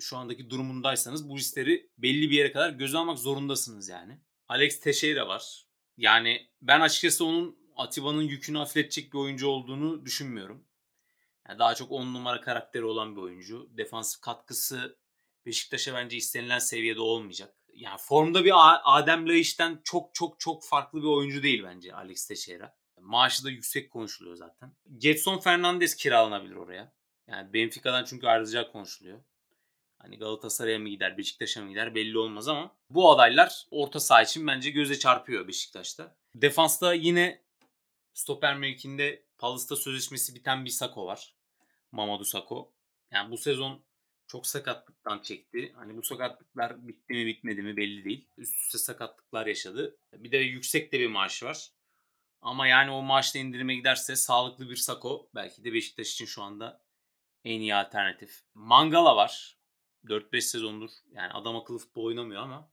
şu 0.00 0.16
andaki 0.16 0.50
durumundaysanız 0.50 1.28
bu 1.28 1.38
riskleri 1.38 1.90
belli 1.98 2.30
bir 2.30 2.36
yere 2.36 2.52
kadar 2.52 2.70
göze 2.70 2.98
almak 2.98 3.18
zorundasınız 3.18 3.88
yani. 3.88 4.18
Alex 4.48 4.80
Teixeira 4.80 5.28
var. 5.28 5.64
Yani 5.96 6.50
ben 6.62 6.80
açıkçası 6.80 7.24
onun 7.24 7.58
Atiba'nın 7.76 8.22
yükünü 8.22 8.58
hafifletecek 8.58 9.12
bir 9.12 9.18
oyuncu 9.18 9.48
olduğunu 9.48 10.06
düşünmüyorum. 10.06 10.64
Yani 11.48 11.58
daha 11.58 11.74
çok 11.74 11.92
10 11.92 12.14
numara 12.14 12.40
karakteri 12.40 12.84
olan 12.84 13.16
bir 13.16 13.20
oyuncu. 13.20 13.70
Defansif 13.76 14.20
katkısı 14.20 14.98
Beşiktaş'a 15.46 15.94
bence 15.94 16.16
istenilen 16.16 16.58
seviyede 16.58 17.00
olmayacak. 17.00 17.59
Yani 17.74 17.98
formda 18.00 18.44
bir 18.44 18.52
Adem 18.84 19.28
Laiç'ten 19.28 19.80
çok 19.84 20.14
çok 20.14 20.40
çok 20.40 20.64
farklı 20.64 21.02
bir 21.02 21.06
oyuncu 21.06 21.42
değil 21.42 21.62
bence 21.64 21.94
Alex 21.94 22.26
Teixeira. 22.26 22.76
Maaşı 23.00 23.44
da 23.44 23.50
yüksek 23.50 23.90
konuşuluyor 23.90 24.36
zaten. 24.36 24.72
Getson 24.98 25.38
Fernandes 25.38 25.96
kiralanabilir 25.96 26.56
oraya. 26.56 26.92
Yani 27.26 27.52
Benfica'dan 27.52 28.04
çünkü 28.04 28.26
ayrılacak 28.26 28.72
konuşuluyor. 28.72 29.18
Hani 29.98 30.18
Galatasaray'a 30.18 30.78
mı 30.78 30.88
gider, 30.88 31.18
Beşiktaş'a 31.18 31.62
mı 31.62 31.68
gider 31.68 31.94
belli 31.94 32.18
olmaz 32.18 32.48
ama 32.48 32.76
bu 32.90 33.10
adaylar 33.10 33.66
orta 33.70 34.00
saha 34.00 34.22
için 34.22 34.46
bence 34.46 34.70
göze 34.70 34.98
çarpıyor 34.98 35.48
Beşiktaş'ta. 35.48 36.16
Defansta 36.34 36.94
yine 36.94 37.42
stoper 38.14 38.56
mevkinde 38.56 39.22
Palace'ta 39.38 39.76
sözleşmesi 39.76 40.34
biten 40.34 40.64
bir 40.64 40.70
Sako 40.70 41.06
var. 41.06 41.34
Mamadou 41.92 42.24
Sako. 42.24 42.72
Yani 43.10 43.30
bu 43.30 43.38
sezon 43.38 43.80
çok 44.30 44.46
sakatlıktan 44.46 45.18
çekti. 45.18 45.72
Hani 45.76 45.96
bu 45.96 46.02
sakatlıklar 46.02 46.88
bitti 46.88 47.12
mi 47.12 47.26
bitmedi 47.26 47.62
mi 47.62 47.76
belli 47.76 48.04
değil. 48.04 48.28
Üst 48.36 48.56
üste 48.56 48.78
sakatlıklar 48.78 49.46
yaşadı. 49.46 49.98
Bir 50.12 50.32
de 50.32 50.36
yüksek 50.36 50.92
de 50.92 51.00
bir 51.00 51.06
maaş 51.06 51.42
var. 51.42 51.70
Ama 52.40 52.66
yani 52.66 52.90
o 52.90 53.02
maaşla 53.02 53.40
indirime 53.40 53.74
giderse 53.74 54.16
sağlıklı 54.16 54.70
bir 54.70 54.76
Sako 54.76 55.30
belki 55.34 55.64
de 55.64 55.72
Beşiktaş 55.72 56.12
için 56.12 56.26
şu 56.26 56.42
anda 56.42 56.84
en 57.44 57.60
iyi 57.60 57.74
alternatif. 57.74 58.42
Mangala 58.54 59.16
var. 59.16 59.58
4-5 60.04 60.40
sezondur 60.40 60.90
yani 61.12 61.32
adam 61.32 61.56
akıllı 61.56 61.78
futbol 61.78 62.04
oynamıyor 62.04 62.42
ama 62.42 62.72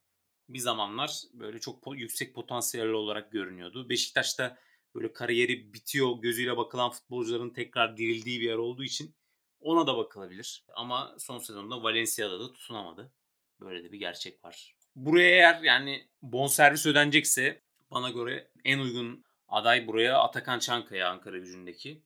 bir 0.49 0.59
zamanlar 0.59 1.21
böyle 1.33 1.59
çok 1.59 1.99
yüksek 1.99 2.35
potansiyelli 2.35 2.93
olarak 2.93 3.31
görünüyordu. 3.31 3.89
Beşiktaş'ta 3.89 4.57
böyle 4.95 5.13
kariyeri 5.13 5.73
bitiyor 5.73 6.17
gözüyle 6.21 6.57
bakılan 6.57 6.91
futbolcuların 6.91 7.49
tekrar 7.49 7.97
dirildiği 7.97 8.41
bir 8.41 8.45
yer 8.45 8.57
olduğu 8.57 8.83
için 8.83 9.15
ona 9.61 9.87
da 9.87 9.97
bakılabilir. 9.97 10.63
Ama 10.75 11.15
son 11.19 11.39
sezonda 11.39 11.83
Valencia'da 11.83 12.39
da 12.39 12.51
tutunamadı. 12.51 13.11
Böyle 13.59 13.83
de 13.83 13.91
bir 13.91 13.99
gerçek 13.99 14.43
var. 14.43 14.75
Buraya 14.95 15.29
eğer 15.29 15.61
yani 15.63 16.07
bonservis 16.21 16.85
ödenecekse 16.85 17.61
bana 17.91 18.09
göre 18.09 18.51
en 18.63 18.79
uygun 18.79 19.25
aday 19.47 19.87
buraya 19.87 20.19
Atakan 20.19 20.59
Çankaya 20.59 21.09
Ankara 21.09 21.37
gücündeki. 21.37 22.03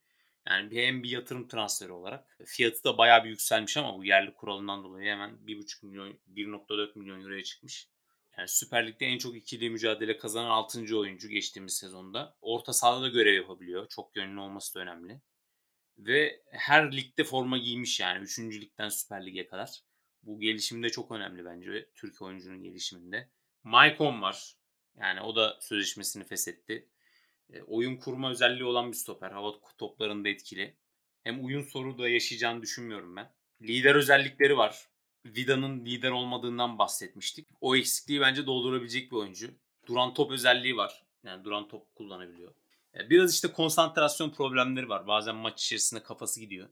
Yani 0.47 0.75
hem 0.75 1.03
bir 1.03 1.09
yatırım 1.09 1.47
transferi 1.47 1.91
olarak. 1.91 2.37
Fiyatı 2.45 2.83
da 2.83 2.97
bayağı 2.97 3.23
bir 3.23 3.29
yükselmiş 3.29 3.77
ama 3.77 3.97
bu 3.97 4.05
yerli 4.05 4.33
kuralından 4.33 4.83
dolayı 4.83 5.11
hemen 5.11 5.29
1,5 5.29 5.85
milyon 5.85 6.19
1.4 6.33 6.99
milyon 6.99 7.21
euroya 7.21 7.43
çıkmış. 7.43 7.87
Yani 8.37 8.47
Süper 8.47 8.87
Lig'de 8.87 9.05
en 9.05 9.17
çok 9.17 9.35
ikili 9.35 9.69
mücadele 9.69 10.17
kazanan 10.17 10.49
6. 10.49 10.97
oyuncu 10.97 11.29
geçtiğimiz 11.29 11.73
sezonda. 11.73 12.37
Orta 12.41 12.73
sahada 12.73 13.01
da 13.01 13.07
görev 13.07 13.33
yapabiliyor. 13.33 13.87
Çok 13.87 14.15
yönlü 14.15 14.39
olması 14.39 14.75
da 14.75 14.79
önemli. 14.79 15.21
Ve 15.97 16.43
her 16.49 16.91
ligde 16.97 17.23
forma 17.23 17.57
giymiş 17.57 17.99
yani 17.99 18.23
3. 18.23 18.39
ligden 18.39 18.89
Süper 18.89 19.25
Lig'e 19.25 19.47
kadar. 19.47 19.81
Bu 20.23 20.39
gelişimde 20.39 20.89
çok 20.89 21.11
önemli 21.11 21.45
bence 21.45 21.89
Türk 21.95 22.21
oyuncunun 22.21 22.63
gelişiminde. 22.63 23.29
Maicon 23.63 24.21
var. 24.21 24.55
Yani 24.99 25.21
o 25.21 25.35
da 25.35 25.57
sözleşmesini 25.61 26.23
feshetti. 26.23 26.89
E, 27.53 27.61
oyun 27.61 27.97
kurma 27.97 28.31
özelliği 28.31 28.63
olan 28.63 28.91
bir 28.91 28.97
stoper. 28.97 29.31
Hava 29.31 29.53
toplarında 29.77 30.29
etkili. 30.29 30.75
Hem 31.23 31.45
oyun 31.45 31.61
soru 31.61 31.97
da 31.97 32.09
yaşayacağını 32.09 32.61
düşünmüyorum 32.61 33.15
ben. 33.15 33.33
Lider 33.61 33.95
özellikleri 33.95 34.57
var. 34.57 34.89
Vida'nın 35.25 35.85
lider 35.85 36.11
olmadığından 36.11 36.77
bahsetmiştik. 36.77 37.47
O 37.61 37.75
eksikliği 37.75 38.21
bence 38.21 38.45
doldurabilecek 38.45 39.11
bir 39.11 39.15
oyuncu. 39.15 39.51
Duran 39.87 40.13
top 40.13 40.31
özelliği 40.31 40.77
var. 40.77 41.05
Yani 41.23 41.43
duran 41.43 41.67
top 41.67 41.95
kullanabiliyor. 41.95 42.53
E, 42.95 43.09
biraz 43.09 43.33
işte 43.33 43.47
konsantrasyon 43.47 44.29
problemleri 44.29 44.89
var. 44.89 45.07
Bazen 45.07 45.35
maç 45.35 45.63
içerisinde 45.63 46.03
kafası 46.03 46.39
gidiyor 46.39 46.69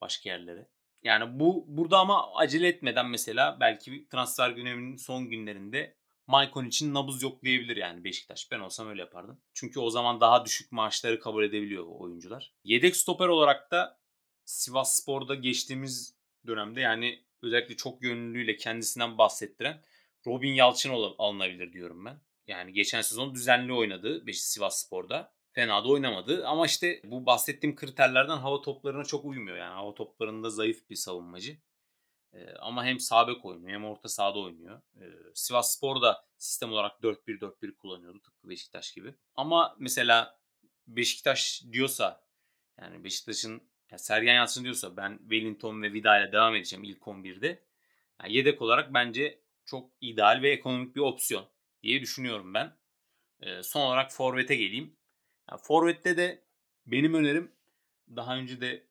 başka 0.00 0.30
yerlere. 0.30 0.68
Yani 1.02 1.40
bu 1.40 1.64
burada 1.68 1.98
ama 1.98 2.34
acele 2.34 2.68
etmeden 2.68 3.06
mesela 3.06 3.56
belki 3.60 4.08
transfer 4.08 4.50
gündeminin 4.50 4.96
son 4.96 5.30
günlerinde 5.30 5.96
Maicon 6.26 6.64
için 6.64 6.94
nabız 6.94 7.22
yoklayabilir 7.22 7.76
yani 7.76 8.04
Beşiktaş. 8.04 8.50
Ben 8.50 8.60
olsam 8.60 8.88
öyle 8.88 9.00
yapardım. 9.00 9.40
Çünkü 9.54 9.80
o 9.80 9.90
zaman 9.90 10.20
daha 10.20 10.44
düşük 10.44 10.72
maaşları 10.72 11.20
kabul 11.20 11.44
edebiliyor 11.44 11.86
oyuncular. 11.86 12.52
Yedek 12.64 12.96
stoper 12.96 13.28
olarak 13.28 13.70
da 13.70 13.98
Sivas 14.44 14.96
Spor'da 14.96 15.34
geçtiğimiz 15.34 16.14
dönemde 16.46 16.80
yani 16.80 17.24
özellikle 17.42 17.76
çok 17.76 18.02
yönlülüğüyle 18.02 18.56
kendisinden 18.56 19.18
bahsettiren 19.18 19.82
Robin 20.26 20.52
Yalçın 20.52 20.90
alınabilir 21.18 21.72
diyorum 21.72 22.04
ben. 22.04 22.20
Yani 22.46 22.72
geçen 22.72 23.00
sezon 23.00 23.34
düzenli 23.34 23.72
oynadı 23.72 24.26
Beşiktaş 24.26 24.48
Sivas 24.48 24.86
Spor'da. 24.86 25.32
Fena 25.52 25.84
da 25.84 25.88
oynamadı 25.88 26.46
ama 26.46 26.66
işte 26.66 27.00
bu 27.04 27.26
bahsettiğim 27.26 27.76
kriterlerden 27.76 28.36
hava 28.36 28.62
toplarına 28.62 29.04
çok 29.04 29.24
uymuyor 29.24 29.56
yani. 29.56 29.74
Hava 29.74 29.94
toplarında 29.94 30.50
zayıf 30.50 30.90
bir 30.90 30.96
savunmacı. 30.96 31.58
E, 32.32 32.54
ama 32.54 32.84
hem 32.84 33.00
sağ 33.00 33.28
bek 33.28 33.44
oynuyor 33.44 33.70
hem 33.72 33.84
orta 33.84 34.08
sahada 34.08 34.38
oynuyor. 34.38 34.82
E, 34.96 35.04
Sivas 35.34 35.76
Spor 35.76 36.02
da 36.02 36.24
sistem 36.38 36.72
olarak 36.72 37.00
4-1-4-1 37.02 37.76
kullanıyordu 37.76 38.22
tıpkı 38.22 38.48
Beşiktaş 38.48 38.92
gibi. 38.92 39.14
Ama 39.34 39.76
mesela 39.78 40.40
Beşiktaş 40.86 41.62
diyorsa 41.72 42.24
yani 42.80 43.04
Beşiktaş'ın 43.04 43.70
ya 43.90 43.98
Sergen 43.98 44.34
Yalçın 44.34 44.64
diyorsa 44.64 44.96
ben 44.96 45.18
Wellington 45.18 45.82
ve 45.82 45.92
Vida 45.92 46.18
ile 46.18 46.32
devam 46.32 46.54
edeceğim 46.54 46.84
ilk 46.84 47.02
11'de. 47.02 47.64
Yani 48.22 48.32
yedek 48.32 48.62
olarak 48.62 48.94
bence 48.94 49.42
çok 49.64 49.90
ideal 50.00 50.42
ve 50.42 50.50
ekonomik 50.50 50.96
bir 50.96 51.00
opsiyon 51.00 51.48
diye 51.82 52.00
düşünüyorum 52.00 52.54
ben. 52.54 52.76
E, 53.40 53.62
son 53.62 53.80
olarak 53.80 54.12
Forvet'e 54.12 54.56
geleyim. 54.56 54.96
Yani 55.50 55.60
Forvet'te 55.62 56.16
de 56.16 56.42
benim 56.86 57.14
önerim 57.14 57.52
daha 58.16 58.36
önce 58.36 58.60
de 58.60 58.86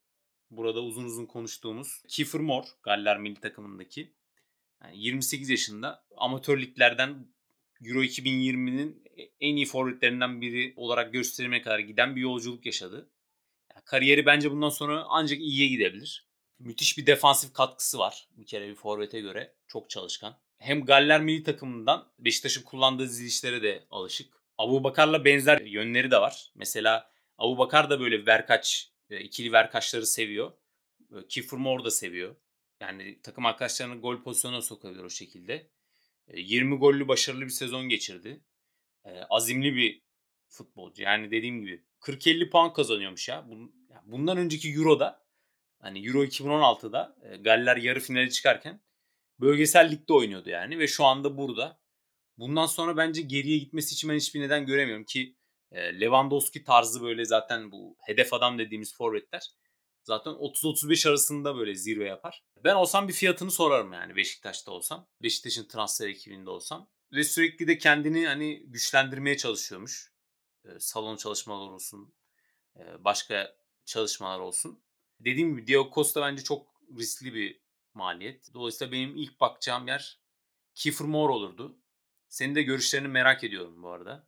burada 0.52 0.82
uzun 0.82 1.06
uzun 1.06 1.26
konuştuğumuz 1.26 2.04
Kiefer 2.08 2.42
Moore 2.42 2.68
Galler 2.84 3.18
milli 3.18 3.40
takımındaki. 3.40 4.14
Yani 4.84 5.00
28 5.00 5.50
yaşında 5.50 6.06
amatör 6.18 6.62
liglerden 6.62 7.28
Euro 7.86 8.04
2020'nin 8.04 9.04
en 9.40 9.56
iyi 9.56 9.66
forvetlerinden 9.66 10.42
biri 10.42 10.74
olarak 10.76 11.14
gösterilmeye 11.14 11.62
kadar 11.62 11.80
giden 11.80 12.16
bir 12.16 12.22
yolculuk 12.22 12.66
yaşadı. 12.66 13.10
Yani 13.74 13.86
kariyeri 13.86 14.26
bence 14.26 14.52
bundan 14.52 14.70
sonra 14.70 15.06
ancak 15.10 15.40
iyiye 15.40 15.68
gidebilir. 15.68 16.28
Müthiş 16.60 16.98
bir 16.98 17.06
defansif 17.06 17.54
katkısı 17.54 17.98
var 17.98 18.28
bir 18.38 18.46
kere 18.46 18.70
bir 18.70 18.76
forvete 18.76 19.20
göre. 19.20 19.54
Çok 19.68 19.90
çalışkan. 19.90 20.38
Hem 20.58 20.86
Galler 20.86 21.22
milli 21.22 21.44
takımından 21.44 22.08
Beşiktaş'ın 22.20 22.64
kullandığı 22.64 23.04
dizilişlere 23.04 23.64
de 23.64 23.84
alışık. 23.92 24.39
Abu 24.60 24.84
Bakar'la 24.84 25.26
benzer 25.26 25.62
yönleri 25.62 26.12
de 26.12 26.22
var. 26.22 26.52
Mesela 26.56 27.12
Abu 27.38 27.58
Bakar 27.58 27.90
da 27.90 28.00
böyle 28.00 28.26
verkaç, 28.26 28.92
e, 29.10 29.20
ikili 29.20 29.52
verkaçları 29.52 30.06
seviyor. 30.06 30.52
E, 31.16 31.28
Kiefer 31.28 31.60
Moore 31.60 31.84
da 31.84 31.92
seviyor. 31.92 32.36
Yani 32.80 33.22
takım 33.22 33.46
arkadaşlarını 33.46 34.02
gol 34.02 34.24
pozisyonuna 34.24 34.62
sokabilir 34.62 35.04
o 35.04 35.10
şekilde. 35.10 35.70
20 36.34 36.74
e, 36.74 36.78
gollü 36.78 37.08
başarılı 37.08 37.42
bir 37.42 37.50
sezon 37.50 37.90
geçirdi. 37.90 38.42
Azimli 39.30 39.76
bir 39.76 40.02
futbolcu. 40.48 41.04
Yani 41.04 41.32
dediğim 41.32 41.62
gibi 41.62 41.84
40-50 42.02 42.50
puan 42.50 42.74
kazanıyormuş 42.74 43.30
ya. 43.30 43.48
Bundan 44.06 44.38
önceki 44.38 44.74
Euro'da 44.74 45.26
hani 45.80 46.08
Euro 46.08 46.24
2016'da 46.24 47.16
Galler 47.40 47.78
yarı 47.78 48.00
finale 48.00 48.30
çıkarken 48.30 48.82
bölgesel 49.40 49.92
ligde 49.92 50.14
oynuyordu 50.14 50.50
yani 50.50 50.80
ve 50.80 50.88
şu 50.88 51.06
anda 51.06 51.38
burada. 51.38 51.80
Bundan 52.40 52.66
sonra 52.66 52.98
bence 52.98 53.22
geriye 53.22 53.58
gitmesi 53.58 53.94
için 53.94 54.10
ben 54.10 54.16
hiçbir 54.16 54.42
neden 54.42 54.66
göremiyorum 54.66 55.06
ki 55.06 55.36
Lewandowski 55.74 56.64
tarzı 56.64 57.02
böyle 57.02 57.26
zaten 57.26 57.72
bu 57.72 57.98
hedef 58.00 58.34
adam 58.34 58.60
dediğimiz 58.60 58.96
forvetler 58.96 59.52
zaten 60.04 60.32
30-35 60.32 61.10
arasında 61.10 61.56
böyle 61.56 61.76
zirve 61.76 62.06
yapar. 62.06 62.44
Ben 62.64 62.76
olsam 62.76 63.08
bir 63.08 63.14
fiyatını 63.14 63.52
sorarım 63.52 63.94
yani 63.94 64.16
Beşiktaş'ta 64.16 64.72
olsam. 64.72 65.08
Beşiktaş'ın 65.24 65.68
transfer 65.68 66.08
ekibinde 66.08 66.50
olsam. 66.50 66.90
Ve 67.12 67.24
sürekli 67.24 67.68
de 67.68 67.78
kendini 67.78 68.28
hani 68.28 68.64
güçlendirmeye 68.66 69.38
çalışıyormuş. 69.38 70.14
salon 70.80 71.18
çalışmalar 71.18 71.72
olsun, 71.72 72.14
başka 73.00 73.56
çalışmalar 73.86 74.40
olsun. 74.40 74.84
Dediğim 75.20 75.52
gibi 75.52 75.68
Diego 75.68 75.92
Costa 75.94 76.22
bence 76.22 76.44
çok 76.44 76.68
riskli 76.98 77.34
bir 77.34 77.62
maliyet. 77.94 78.54
Dolayısıyla 78.54 78.92
benim 78.92 79.18
ilk 79.18 79.40
bakacağım 79.40 79.88
yer 79.88 80.20
Kiefer 80.76 81.08
Moore 81.08 81.34
olurdu. 81.34 81.80
Senin 82.30 82.56
de 82.56 82.62
görüşlerini 82.62 83.08
merak 83.08 83.44
ediyorum 83.44 83.84
bu 83.84 83.90
arada. 83.90 84.28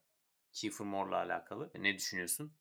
Kiefer 0.54 0.88
Moore'la 0.88 1.16
alakalı. 1.16 1.72
Ne 1.80 1.96
düşünüyorsun? 1.96 2.58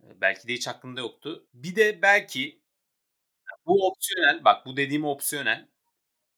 Belki 0.00 0.48
de 0.48 0.52
hiç 0.52 0.68
aklında 0.68 1.00
yoktu. 1.00 1.48
Bir 1.54 1.76
de 1.76 2.02
belki 2.02 2.62
bu 3.66 3.86
opsiyonel, 3.88 4.44
bak 4.44 4.66
bu 4.66 4.76
dediğim 4.76 5.04
opsiyonel. 5.04 5.68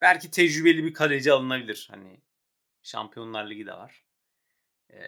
Belki 0.01 0.31
tecrübeli 0.31 0.85
bir 0.85 0.95
kaleci 0.95 1.33
alınabilir. 1.33 1.89
Hani 1.91 2.20
Şampiyonlar 2.83 3.51
Ligi 3.51 3.66
de 3.66 3.72
var. 3.72 4.05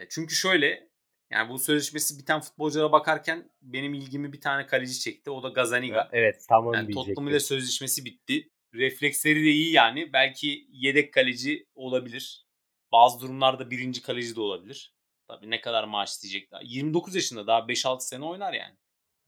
Çünkü 0.09 0.35
şöyle 0.35 0.91
yani 1.31 1.51
bu 1.51 1.59
sözleşmesi 1.59 2.19
biten 2.19 2.41
futbolculara 2.41 2.93
bakarken 2.93 3.51
benim 3.63 3.95
ilgimi 3.95 4.33
bir 4.33 4.41
tane 4.41 4.67
kaleci 4.67 5.01
çekti. 5.01 5.31
O 5.31 5.43
da 5.43 5.49
Gazaniga. 5.49 6.09
Evet 6.13 6.45
tamam 6.49 6.75
yani 6.75 6.95
Tottenham 6.95 7.29
ile 7.29 7.41
sözleşmesi 7.41 8.05
bitti. 8.05 8.51
Refleksleri 8.75 9.45
de 9.45 9.51
iyi 9.51 9.73
yani. 9.73 10.13
Belki 10.13 10.67
yedek 10.71 11.15
kaleci 11.15 11.67
olabilir. 11.75 12.46
Bazı 12.93 13.21
durumlarda 13.21 13.71
birinci 13.71 14.03
kaleci 14.03 14.37
de 14.37 14.41
olabilir. 14.41 14.95
Tabii 15.29 15.51
ne 15.51 15.61
kadar 15.61 15.85
maaş 15.85 16.11
isteyecek 16.11 16.51
daha. 16.51 16.61
29 16.65 17.15
yaşında 17.15 17.47
daha 17.47 17.59
5-6 17.59 18.01
sene 18.01 18.25
oynar 18.25 18.53
yani. 18.53 18.77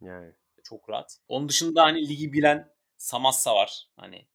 Yani. 0.00 0.32
Çok 0.64 0.90
rahat. 0.90 1.18
Onun 1.28 1.48
dışında 1.48 1.82
hani 1.82 2.08
ligi 2.08 2.32
bilen 2.32 2.72
Samassa 2.96 3.54
var. 3.54 3.88
Hani 3.96 4.28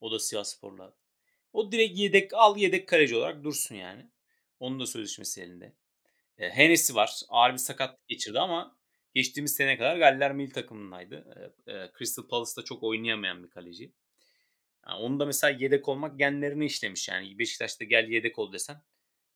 o 0.00 0.12
da 0.12 0.18
Sivas 0.18 0.56
Spor'la. 0.56 0.94
O 1.52 1.72
direkt 1.72 1.98
yedek 1.98 2.34
al 2.34 2.56
yedek 2.56 2.88
kaleci 2.88 3.16
olarak 3.16 3.44
dursun 3.44 3.74
yani. 3.74 4.10
Onun 4.60 4.80
da 4.80 4.86
sözleşmesi 4.86 5.42
elinde. 5.42 5.76
E, 6.38 6.50
Hennessy 6.50 6.94
var. 6.94 7.20
Ağır 7.28 7.52
bir 7.52 7.58
sakat 7.58 8.08
geçirdi 8.08 8.40
ama 8.40 8.78
geçtiğimiz 9.14 9.54
sene 9.54 9.78
kadar 9.78 9.96
Galler 9.96 10.32
milli 10.32 10.52
takımındaydı. 10.52 11.52
E, 11.66 11.72
e, 11.72 11.90
Crystal 11.98 12.28
Palace'da 12.28 12.64
çok 12.64 12.82
oynayamayan 12.82 13.44
bir 13.44 13.50
kaleci. 13.50 13.92
Yani 14.88 15.00
onun 15.00 15.20
da 15.20 15.26
mesela 15.26 15.58
yedek 15.58 15.88
olmak 15.88 16.18
genlerini 16.18 16.64
işlemiş 16.66 17.08
yani. 17.08 17.38
Beşiktaş'ta 17.38 17.84
gel 17.84 18.08
yedek 18.08 18.38
ol 18.38 18.52
desen 18.52 18.82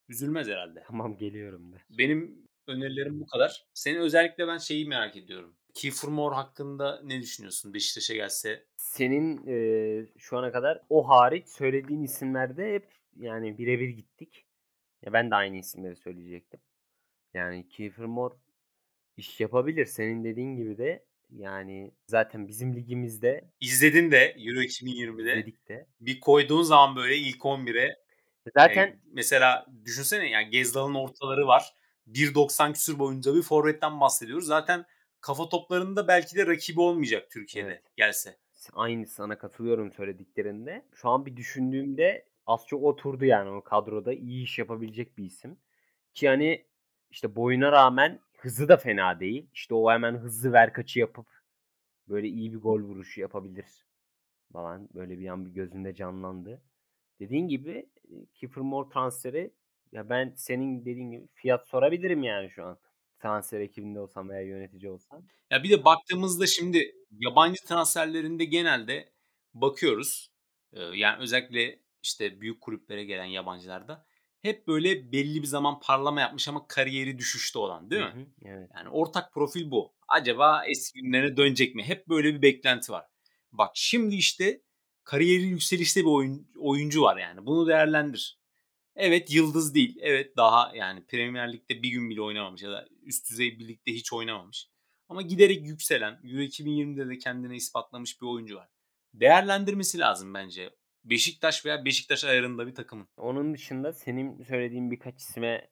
üzülmez 0.09 0.49
herhalde. 0.49 0.83
Tamam 0.87 1.17
geliyorum 1.17 1.73
de. 1.73 1.77
Benim 1.91 2.49
önerilerim 2.67 3.21
bu 3.21 3.27
kadar. 3.27 3.67
Senin 3.75 3.99
özellikle 3.99 4.49
ben 4.49 4.59
şeyi 4.59 4.89
merak 4.89 5.17
ediyorum. 5.17 5.57
Kiefer 5.75 6.11
Moore 6.11 6.35
hakkında 6.35 7.01
ne 7.05 7.21
düşünüyorsun 7.21 7.75
Beşiktaş'a 7.75 8.15
gelse? 8.15 8.65
Senin 8.77 9.47
e, 9.47 10.07
şu 10.19 10.39
ana 10.39 10.53
kadar 10.53 10.83
o 10.89 11.09
hariç 11.09 11.49
söylediğin 11.49 12.03
isimlerde 12.03 12.75
hep 12.75 12.87
yani 13.17 13.59
birebir 13.59 13.89
gittik. 13.89 14.47
Ya 15.03 15.13
ben 15.13 15.31
de 15.31 15.35
aynı 15.35 15.57
isimleri 15.57 15.97
söyleyecektim. 15.97 16.61
Yani 17.35 17.69
Kiefer 17.69 18.05
Moore 18.05 18.35
iş 19.17 19.41
yapabilir. 19.41 19.87
Senin 19.87 20.25
dediğin 20.25 20.57
gibi 20.57 20.79
de 20.79 21.05
yani 21.37 21.95
zaten 22.07 22.49
bizim 22.49 22.77
ligimizde 22.77 23.51
izledin 23.61 24.11
de 24.11 24.37
Euro 24.39 24.61
2020'de 24.61 25.33
izledik 25.33 25.69
de. 25.69 25.87
bir 26.01 26.21
koyduğun 26.21 26.63
zaman 26.63 26.97
böyle 26.97 27.17
ilk 27.17 27.39
11'e 27.39 27.97
zaten 28.55 28.87
e, 28.87 28.99
mesela 29.13 29.67
düşünsene 29.85 30.31
yani 30.31 30.51
Gezdal'ın 30.51 30.95
ortaları 30.95 31.47
var. 31.47 31.75
1.90 32.09 32.73
küsür 32.73 32.99
boyunca 32.99 33.35
bir 33.35 33.43
forvetten 33.43 34.01
bahsediyoruz. 34.01 34.47
Zaten 34.47 34.85
kafa 35.21 35.49
toplarında 35.49 36.09
belki 36.09 36.37
de 36.37 36.47
rakibi 36.47 36.81
olmayacak 36.81 37.31
Türkiye'de 37.31 37.69
evet. 37.69 37.83
gelse. 37.97 38.37
Aynı 38.73 39.07
sana 39.07 39.39
katılıyorum 39.39 39.93
söylediklerinde. 39.93 40.87
Şu 40.95 41.09
an 41.09 41.27
bir 41.27 41.37
düşündüğümde 41.37 42.27
az 42.47 42.67
çok 42.67 42.83
oturdu 42.83 43.25
yani 43.25 43.51
o 43.51 43.65
kadroda 43.65 44.13
iyi 44.13 44.45
iş 44.45 44.59
yapabilecek 44.59 45.19
bir 45.19 45.25
isim. 45.25 45.59
Ki 46.15 46.29
hani 46.29 46.67
işte 47.11 47.37
boyuna 47.37 47.73
rağmen 47.73 48.21
hızı 48.43 48.69
da 48.69 48.77
fena 48.77 49.21
değil. 49.21 49.47
İşte 49.55 49.75
o 49.75 49.91
hemen 49.91 50.15
hızlı 50.15 50.53
ver 50.53 50.73
kaçı 50.73 51.01
yapıp 51.01 51.27
böyle 52.09 52.29
iyi 52.29 52.53
bir 52.53 52.59
gol 52.59 52.81
vuruşu 52.81 53.21
yapabilir 53.21 53.67
falan. 54.53 54.89
Böyle 54.95 55.19
bir 55.19 55.29
an 55.29 55.47
bir 55.47 55.51
gözünde 55.51 55.95
canlandı. 55.95 56.63
Dediğin 57.21 57.49
gibi 57.49 57.89
Kiefer 58.35 58.63
Moore 58.63 58.89
transferi 58.89 59.55
ya 59.93 60.09
ben 60.09 60.35
senin 60.37 60.85
dediğin 60.85 61.11
gibi 61.11 61.29
fiyat 61.35 61.69
sorabilirim 61.69 62.23
yani 62.23 62.51
şu 62.51 62.65
an. 62.65 62.79
Transfer 63.23 63.61
ekibinde 63.61 64.01
olsam 64.01 64.29
veya 64.29 64.43
yönetici 64.43 64.91
olsam. 64.91 65.27
Ya 65.51 65.63
bir 65.63 65.71
de 65.71 65.85
baktığımızda 65.85 66.47
şimdi 66.47 66.95
yabancı 67.11 67.65
transferlerinde 67.65 68.45
genelde 68.45 69.13
bakıyoruz. 69.55 70.33
Yani 70.95 71.23
özellikle 71.23 71.79
işte 72.03 72.41
büyük 72.41 72.61
kulüplere 72.61 73.05
gelen 73.05 73.25
yabancılarda 73.25 74.07
hep 74.43 74.67
böyle 74.69 75.13
belli 75.13 75.43
bir 75.43 75.47
zaman 75.47 75.81
parlama 75.81 76.21
yapmış 76.21 76.49
ama 76.49 76.67
kariyeri 76.69 77.19
düşüşte 77.19 77.59
olan 77.59 77.91
değil 77.91 78.03
mi? 78.03 78.09
Hı 78.09 78.21
hı, 78.21 78.27
evet. 78.45 78.71
Yani 78.75 78.89
ortak 78.89 79.33
profil 79.33 79.71
bu. 79.71 79.95
Acaba 80.09 80.65
eski 80.67 81.03
günlerine 81.03 81.37
dönecek 81.37 81.75
mi? 81.75 81.83
Hep 81.83 82.09
böyle 82.09 82.35
bir 82.35 82.43
beklenti 82.43 82.93
var. 82.93 83.07
Bak 83.53 83.71
şimdi 83.75 84.15
işte 84.15 84.63
kariyeri 85.05 85.43
yükselişte 85.43 86.01
bir 86.01 86.11
oyun, 86.11 86.49
oyuncu 86.59 87.03
var 87.03 87.17
yani. 87.17 87.47
Bunu 87.47 87.67
değerlendir. 87.67 88.39
Evet 88.97 89.35
yıldız 89.35 89.75
değil. 89.75 89.99
Evet 90.01 90.37
daha 90.37 90.73
yani 90.77 91.07
Premier 91.07 91.53
Lig'de 91.53 91.83
bir 91.83 91.89
gün 91.89 92.11
bile 92.11 92.21
oynamamış 92.23 92.63
ya 92.63 92.71
da 92.71 92.89
üst 93.03 93.31
düzey 93.31 93.59
bir 93.59 93.69
ligde 93.69 93.93
hiç 93.93 94.13
oynamamış. 94.13 94.69
Ama 95.09 95.23
giderek 95.23 95.67
yükselen, 95.67 96.21
Euro 96.25 96.43
2020'de 96.43 97.09
de 97.09 97.19
kendine 97.19 97.57
ispatlamış 97.57 98.21
bir 98.21 98.27
oyuncu 98.27 98.57
var. 98.57 98.69
Değerlendirmesi 99.15 99.99
lazım 99.99 100.35
bence 100.35 100.71
Beşiktaş 101.05 101.67
veya 101.67 101.85
Beşiktaş 101.85 102.25
ayarında 102.25 102.67
bir 102.67 102.75
takımın. 102.75 103.09
Onun 103.17 103.55
dışında 103.55 103.93
senin 103.93 104.43
söylediğin 104.43 104.91
birkaç 104.91 105.21
isme 105.21 105.69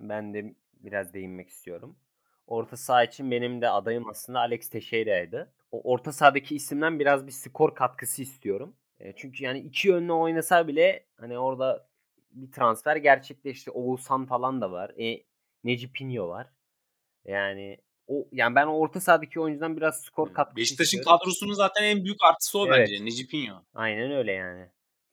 ben 0.00 0.34
de 0.34 0.54
biraz 0.74 1.14
değinmek 1.14 1.48
istiyorum. 1.48 1.96
Orta 2.46 2.76
saha 2.76 3.04
için 3.04 3.30
benim 3.30 3.60
de 3.62 3.68
adayım 3.68 4.08
aslında 4.08 4.38
Alex 4.38 4.68
Teixeira'ydı. 4.70 5.52
O 5.72 5.92
orta 5.92 6.12
sahadaki 6.12 6.54
isimden 6.56 7.00
biraz 7.00 7.26
bir 7.26 7.32
skor 7.32 7.74
katkısı 7.74 8.22
istiyorum. 8.22 8.76
E, 9.00 9.12
çünkü 9.16 9.44
yani 9.44 9.58
iki 9.58 9.88
yönlü 9.88 10.12
oynasa 10.12 10.68
bile 10.68 11.06
hani 11.16 11.38
orada 11.38 11.88
bir 12.30 12.52
transfer 12.52 12.96
gerçekleşti. 12.96 13.70
Oğuzhan 13.70 14.26
falan 14.26 14.60
da 14.60 14.72
var. 14.72 14.90
E, 15.00 15.24
Necipinho 15.64 16.28
var. 16.28 16.46
Yani 17.24 17.78
O 18.06 18.28
yani 18.32 18.54
ben 18.54 18.66
orta 18.66 19.00
sahadaki 19.00 19.40
oyuncudan 19.40 19.76
biraz 19.76 20.02
skor 20.02 20.32
katkısı 20.34 20.56
Beşiktaş'ın 20.56 20.98
istiyorum. 20.98 21.18
kadrosunun 21.18 21.52
zaten 21.52 21.82
en 21.84 22.04
büyük 22.04 22.18
artısı 22.30 22.58
o 22.58 22.66
Evet. 22.66 22.78
bence. 22.90 23.04
Necipinho. 23.04 23.62
Aynen 23.74 24.10
öyle 24.12 24.32
yani. 24.32 24.68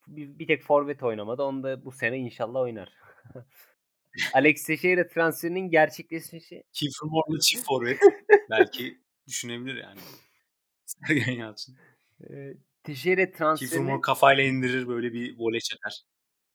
Bir, 0.08 0.40
bir 0.40 0.48
tek 0.48 0.64
forvet 0.64 1.04
oynamadı. 1.04 1.44
Onu 1.44 1.64
da 1.64 1.86
bu 1.86 1.92
sene 1.92 2.18
inşallah 2.18 2.60
oynar. 2.60 2.94
Alex 4.34 4.64
Teixeira 4.64 5.08
transferinin 5.08 5.70
gerçekleşmesi 5.70 6.64
Kiefer 6.74 7.08
Moore'la 7.08 7.40
çift 7.40 7.66
forvet. 7.66 8.00
Belki 8.50 8.98
düşünebilir 9.28 9.76
yani. 9.76 10.00
Sergen 10.86 11.32
Yalçın. 11.32 11.78
e, 12.30 12.54
Teixeira 12.84 13.26
Kiefer 13.26 13.38
transferini 13.38 13.86
Moore 13.86 14.02
kafayla 14.02 14.44
indirir 14.44 14.88
böyle 14.88 15.14
bir 15.14 15.36
voley 15.38 15.60
çeker. 15.60 16.02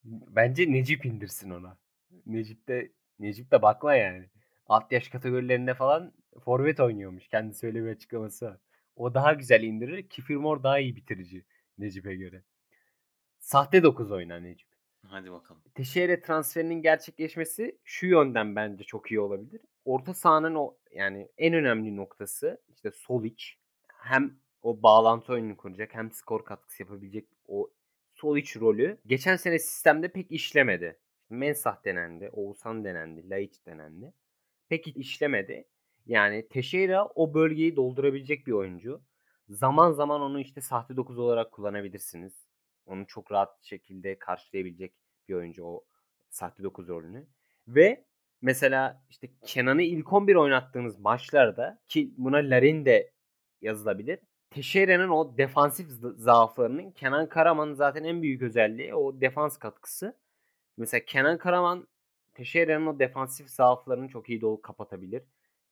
bence 0.04 0.72
Necip 0.72 1.06
indirsin 1.06 1.50
ona. 1.50 1.78
Necip 2.26 2.68
de 2.68 2.92
Necip 3.18 3.50
de 3.50 3.62
bakma 3.62 3.94
yani. 3.94 4.30
Alt 4.66 4.92
yaş 4.92 5.08
kategorilerinde 5.08 5.74
falan 5.74 6.12
forvet 6.44 6.80
oynuyormuş. 6.80 7.28
Kendisi 7.28 7.66
öyle 7.66 7.84
bir 7.84 7.88
açıklaması 7.88 8.46
var. 8.46 8.58
O 8.96 9.14
daha 9.14 9.32
güzel 9.32 9.62
indirir. 9.62 10.08
Kiefer 10.08 10.36
Moore 10.36 10.62
daha 10.62 10.78
iyi 10.78 10.96
bitirici 10.96 11.44
Necip'e 11.78 12.14
göre. 12.14 12.42
Sahte 13.46 13.82
9 13.82 14.12
oynar 14.12 14.44
Necip. 14.44 14.68
Hadi 15.02 15.32
bakalım. 15.32 15.62
Teixeira 15.74 16.20
transferinin 16.20 16.82
gerçekleşmesi 16.82 17.78
şu 17.84 18.06
yönden 18.06 18.56
bence 18.56 18.84
çok 18.84 19.10
iyi 19.10 19.20
olabilir. 19.20 19.60
Orta 19.84 20.14
sahanın 20.14 20.54
o 20.54 20.76
yani 20.92 21.28
en 21.38 21.54
önemli 21.54 21.96
noktası 21.96 22.62
işte 22.68 22.90
sol 22.90 23.24
iç. 23.24 23.58
Hem 23.88 24.38
o 24.62 24.82
bağlantı 24.82 25.32
oyununu 25.32 25.56
kuracak 25.56 25.94
hem 25.94 26.12
skor 26.12 26.44
katkısı 26.44 26.82
yapabilecek 26.82 27.28
o 27.48 27.70
sol 28.14 28.36
iç 28.36 28.56
rolü 28.56 28.98
geçen 29.06 29.36
sene 29.36 29.58
sistemde 29.58 30.08
pek 30.08 30.32
işlemedi. 30.32 30.98
Mensah 31.30 31.84
denendi, 31.84 32.30
Oğuzhan 32.32 32.84
denendi, 32.84 33.30
Laiç 33.30 33.66
denendi. 33.66 34.12
Pek 34.68 34.96
işlemedi. 34.96 35.64
Yani 36.06 36.48
Teixeira 36.48 37.06
o 37.14 37.34
bölgeyi 37.34 37.76
doldurabilecek 37.76 38.46
bir 38.46 38.52
oyuncu. 38.52 39.02
Zaman 39.48 39.92
zaman 39.92 40.20
onu 40.20 40.40
işte 40.40 40.60
sahte 40.60 40.96
9 40.96 41.18
olarak 41.18 41.52
kullanabilirsiniz. 41.52 42.45
Onu 42.86 43.06
çok 43.06 43.32
rahat 43.32 43.64
şekilde 43.64 44.18
karşılayabilecek 44.18 44.92
bir 45.28 45.34
oyuncu 45.34 45.64
o 45.64 45.84
sahte 46.30 46.62
9 46.62 46.88
rolünü. 46.88 47.26
Ve 47.68 48.04
mesela 48.42 49.02
işte 49.10 49.28
Kenan'ı 49.42 49.82
ilk 49.82 50.12
11 50.12 50.34
oynattığınız 50.34 50.98
maçlarda 50.98 51.78
ki 51.88 52.14
buna 52.16 52.36
Larin 52.36 52.84
de 52.84 53.10
yazılabilir. 53.62 54.18
Teixeira'nın 54.50 55.08
o 55.08 55.38
defansif 55.38 55.88
za- 55.88 56.16
zaaflarının 56.16 56.90
Kenan 56.90 57.28
Karaman'ın 57.28 57.74
zaten 57.74 58.04
en 58.04 58.22
büyük 58.22 58.42
özelliği 58.42 58.94
o 58.94 59.20
defans 59.20 59.58
katkısı. 59.58 60.16
Mesela 60.76 61.04
Kenan 61.04 61.38
Karaman 61.38 61.88
Teixeira'nın 62.34 62.86
o 62.86 62.98
defansif 62.98 63.48
zaaflarını 63.48 64.08
çok 64.08 64.28
iyi 64.28 64.40
dolu 64.40 64.62
kapatabilir. 64.62 65.22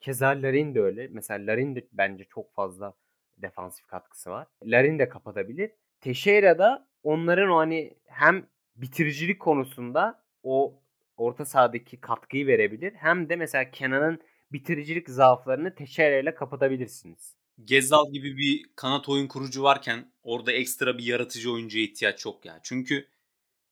Keza 0.00 0.28
Larin 0.28 0.74
de 0.74 0.80
öyle. 0.80 1.08
Mesela 1.10 1.46
Larin 1.46 1.76
de 1.76 1.86
bence 1.92 2.24
çok 2.24 2.54
fazla 2.54 2.94
defansif 3.38 3.86
katkısı 3.86 4.30
var. 4.30 4.46
Larin 4.64 4.98
de 4.98 5.08
kapatabilir. 5.08 5.70
Teixeira 6.00 6.58
da 6.58 6.86
onların 7.04 7.50
o 7.50 7.56
hani 7.56 7.94
hem 8.04 8.46
bitiricilik 8.76 9.40
konusunda 9.40 10.24
o 10.42 10.82
orta 11.16 11.44
sahadaki 11.44 12.00
katkıyı 12.00 12.46
verebilir. 12.46 12.92
Hem 12.94 13.28
de 13.28 13.36
mesela 13.36 13.70
Kenan'ın 13.70 14.20
bitiricilik 14.52 15.10
zaaflarını 15.10 15.74
Teixeira 15.74 16.18
ile 16.18 16.34
kapatabilirsiniz. 16.34 17.34
Gezzal 17.64 18.12
gibi 18.12 18.36
bir 18.36 18.66
kanat 18.76 19.08
oyun 19.08 19.26
kurucu 19.26 19.62
varken 19.62 20.12
orada 20.22 20.52
ekstra 20.52 20.98
bir 20.98 21.04
yaratıcı 21.04 21.52
oyuncuya 21.52 21.84
ihtiyaç 21.84 22.24
yok 22.24 22.44
ya. 22.44 22.60
Çünkü 22.62 23.08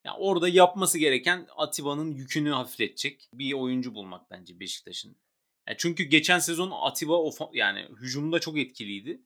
ya 0.04 0.16
orada 0.16 0.48
yapması 0.48 0.98
gereken 0.98 1.46
Atiba'nın 1.56 2.10
yükünü 2.10 2.50
hafifletecek 2.50 3.28
bir 3.34 3.52
oyuncu 3.52 3.94
bulmak 3.94 4.30
bence 4.30 4.60
Beşiktaş'ın. 4.60 5.16
Ya 5.68 5.76
çünkü 5.76 6.04
geçen 6.04 6.38
sezon 6.38 6.70
Atiba 6.70 7.14
yani 7.52 7.88
hücumda 8.00 8.38
çok 8.38 8.58
etkiliydi. 8.58 9.22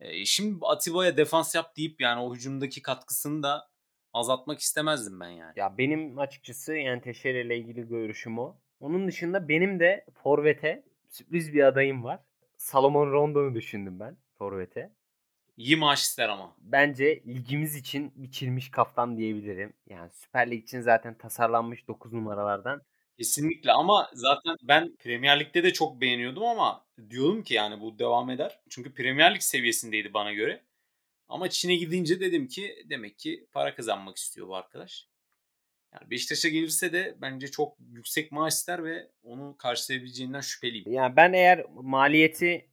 E, 0.00 0.24
şimdi 0.24 0.58
Atiba'ya 0.62 1.16
defans 1.16 1.54
yap 1.54 1.76
deyip 1.76 2.00
yani 2.00 2.20
o 2.20 2.34
hücumdaki 2.34 2.82
katkısını 2.82 3.42
da 3.42 3.68
azaltmak 4.12 4.58
istemezdim 4.60 5.20
ben 5.20 5.28
yani. 5.28 5.52
Ya 5.56 5.78
benim 5.78 6.18
açıkçası 6.18 6.74
yani 6.74 7.00
Teixeira 7.00 7.38
ile 7.38 7.58
ilgili 7.58 7.88
görüşüm 7.88 8.38
o. 8.38 8.56
Onun 8.80 9.08
dışında 9.08 9.48
benim 9.48 9.80
de 9.80 10.06
Forvet'e 10.22 10.84
sürpriz 11.08 11.52
bir 11.52 11.64
adayım 11.64 12.04
var. 12.04 12.20
Salomon 12.56 13.12
Rondon'u 13.12 13.54
düşündüm 13.54 14.00
ben 14.00 14.16
Forvet'e. 14.38 14.92
İyi 15.56 15.76
maaş 15.76 16.02
ister 16.02 16.28
ama. 16.28 16.56
Bence 16.58 17.22
ligimiz 17.26 17.76
için 17.76 18.12
biçilmiş 18.16 18.70
kaftan 18.70 19.16
diyebilirim. 19.16 19.72
Yani 19.86 20.10
Süper 20.12 20.50
Lig 20.50 20.62
için 20.62 20.80
zaten 20.80 21.14
tasarlanmış 21.14 21.88
9 21.88 22.12
numaralardan. 22.12 22.82
Kesinlikle 23.18 23.72
ama 23.72 24.10
zaten 24.14 24.56
ben 24.62 24.96
Premier 24.96 25.40
Lig'de 25.40 25.62
de 25.62 25.72
çok 25.72 26.00
beğeniyordum 26.00 26.42
ama 26.44 26.86
diyordum 27.10 27.42
ki 27.42 27.54
yani 27.54 27.80
bu 27.80 27.98
devam 27.98 28.30
eder. 28.30 28.60
Çünkü 28.70 28.94
Premier 28.94 29.34
Lig 29.34 29.40
seviyesindeydi 29.40 30.14
bana 30.14 30.32
göre. 30.32 30.64
Ama 31.28 31.50
Çin'e 31.50 31.76
gidince 31.76 32.20
dedim 32.20 32.48
ki 32.48 32.84
demek 32.90 33.18
ki 33.18 33.46
para 33.52 33.74
kazanmak 33.74 34.16
istiyor 34.16 34.48
bu 34.48 34.56
arkadaş. 34.56 35.08
Yani 35.94 36.10
Beşiktaş'a 36.10 36.48
gelirse 36.48 36.92
de 36.92 37.16
bence 37.20 37.50
çok 37.50 37.76
yüksek 37.80 38.32
maaş 38.32 38.54
ister 38.54 38.84
ve 38.84 39.10
onu 39.22 39.56
karşılayabileceğinden 39.56 40.40
şüpheliyim. 40.40 40.92
Yani 40.92 41.16
ben 41.16 41.32
eğer 41.32 41.64
maliyeti 41.70 42.70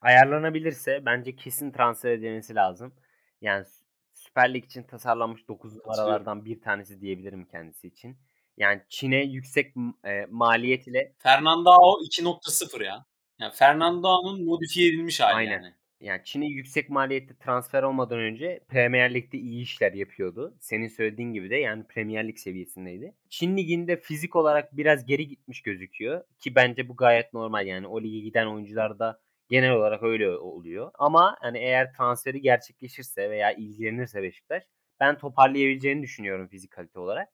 ayarlanabilirse 0.00 1.06
bence 1.06 1.36
kesin 1.36 1.72
transfer 1.72 2.10
edilmesi 2.10 2.54
lazım. 2.54 2.94
Yani 3.40 3.64
Sü- 3.64 3.84
Süper 4.14 4.54
Lig 4.54 4.64
için 4.64 4.82
tasarlanmış 4.82 5.48
9 5.48 5.76
numaralardan 5.76 6.44
bir 6.44 6.60
tanesi 6.60 7.00
diyebilirim 7.00 7.44
kendisi 7.44 7.88
için. 7.88 8.18
Yani 8.58 8.82
Çin'e 8.88 9.24
yüksek 9.24 9.74
e, 10.04 10.26
maliyet 10.30 10.86
ile 10.86 11.12
Fernandao 11.18 12.00
2.0 12.02 12.84
ya. 12.84 13.06
Yani 13.40 13.52
Fernandao'nun 13.54 14.44
modifiye 14.44 14.88
edilmiş 14.88 15.20
hali 15.20 15.34
Aynen. 15.34 15.52
yani. 15.52 15.74
yani 16.00 16.20
Çin'e 16.24 16.46
yüksek 16.46 16.90
maliyetli 16.90 17.38
transfer 17.38 17.82
olmadan 17.82 18.18
önce 18.18 18.60
Premier 18.68 19.14
Lig'de 19.14 19.38
iyi 19.38 19.62
işler 19.62 19.92
yapıyordu. 19.92 20.56
Senin 20.60 20.88
söylediğin 20.88 21.32
gibi 21.32 21.50
de 21.50 21.56
yani 21.56 21.84
Premier 21.86 22.28
Lig 22.28 22.38
seviyesindeydi. 22.38 23.14
Çin 23.28 23.56
liginde 23.56 24.00
fizik 24.00 24.36
olarak 24.36 24.76
biraz 24.76 25.06
geri 25.06 25.28
gitmiş 25.28 25.62
gözüküyor 25.62 26.24
ki 26.38 26.54
bence 26.54 26.88
bu 26.88 26.96
gayet 26.96 27.32
normal 27.32 27.66
yani 27.66 27.86
o 27.86 28.02
lige 28.02 28.20
giden 28.20 28.46
oyuncular 28.46 28.98
da 28.98 29.20
genel 29.48 29.72
olarak 29.72 30.02
öyle 30.02 30.30
oluyor. 30.30 30.90
Ama 30.94 31.36
hani 31.40 31.58
eğer 31.58 31.92
transferi 31.92 32.40
gerçekleşirse 32.40 33.30
veya 33.30 33.52
ilgilenirse 33.52 34.22
Beşiktaş 34.22 34.62
ben 35.00 35.18
toparlayabileceğini 35.18 36.02
düşünüyorum 36.02 36.48
fizik 36.48 36.70
kalite 36.70 37.00
olarak. 37.00 37.28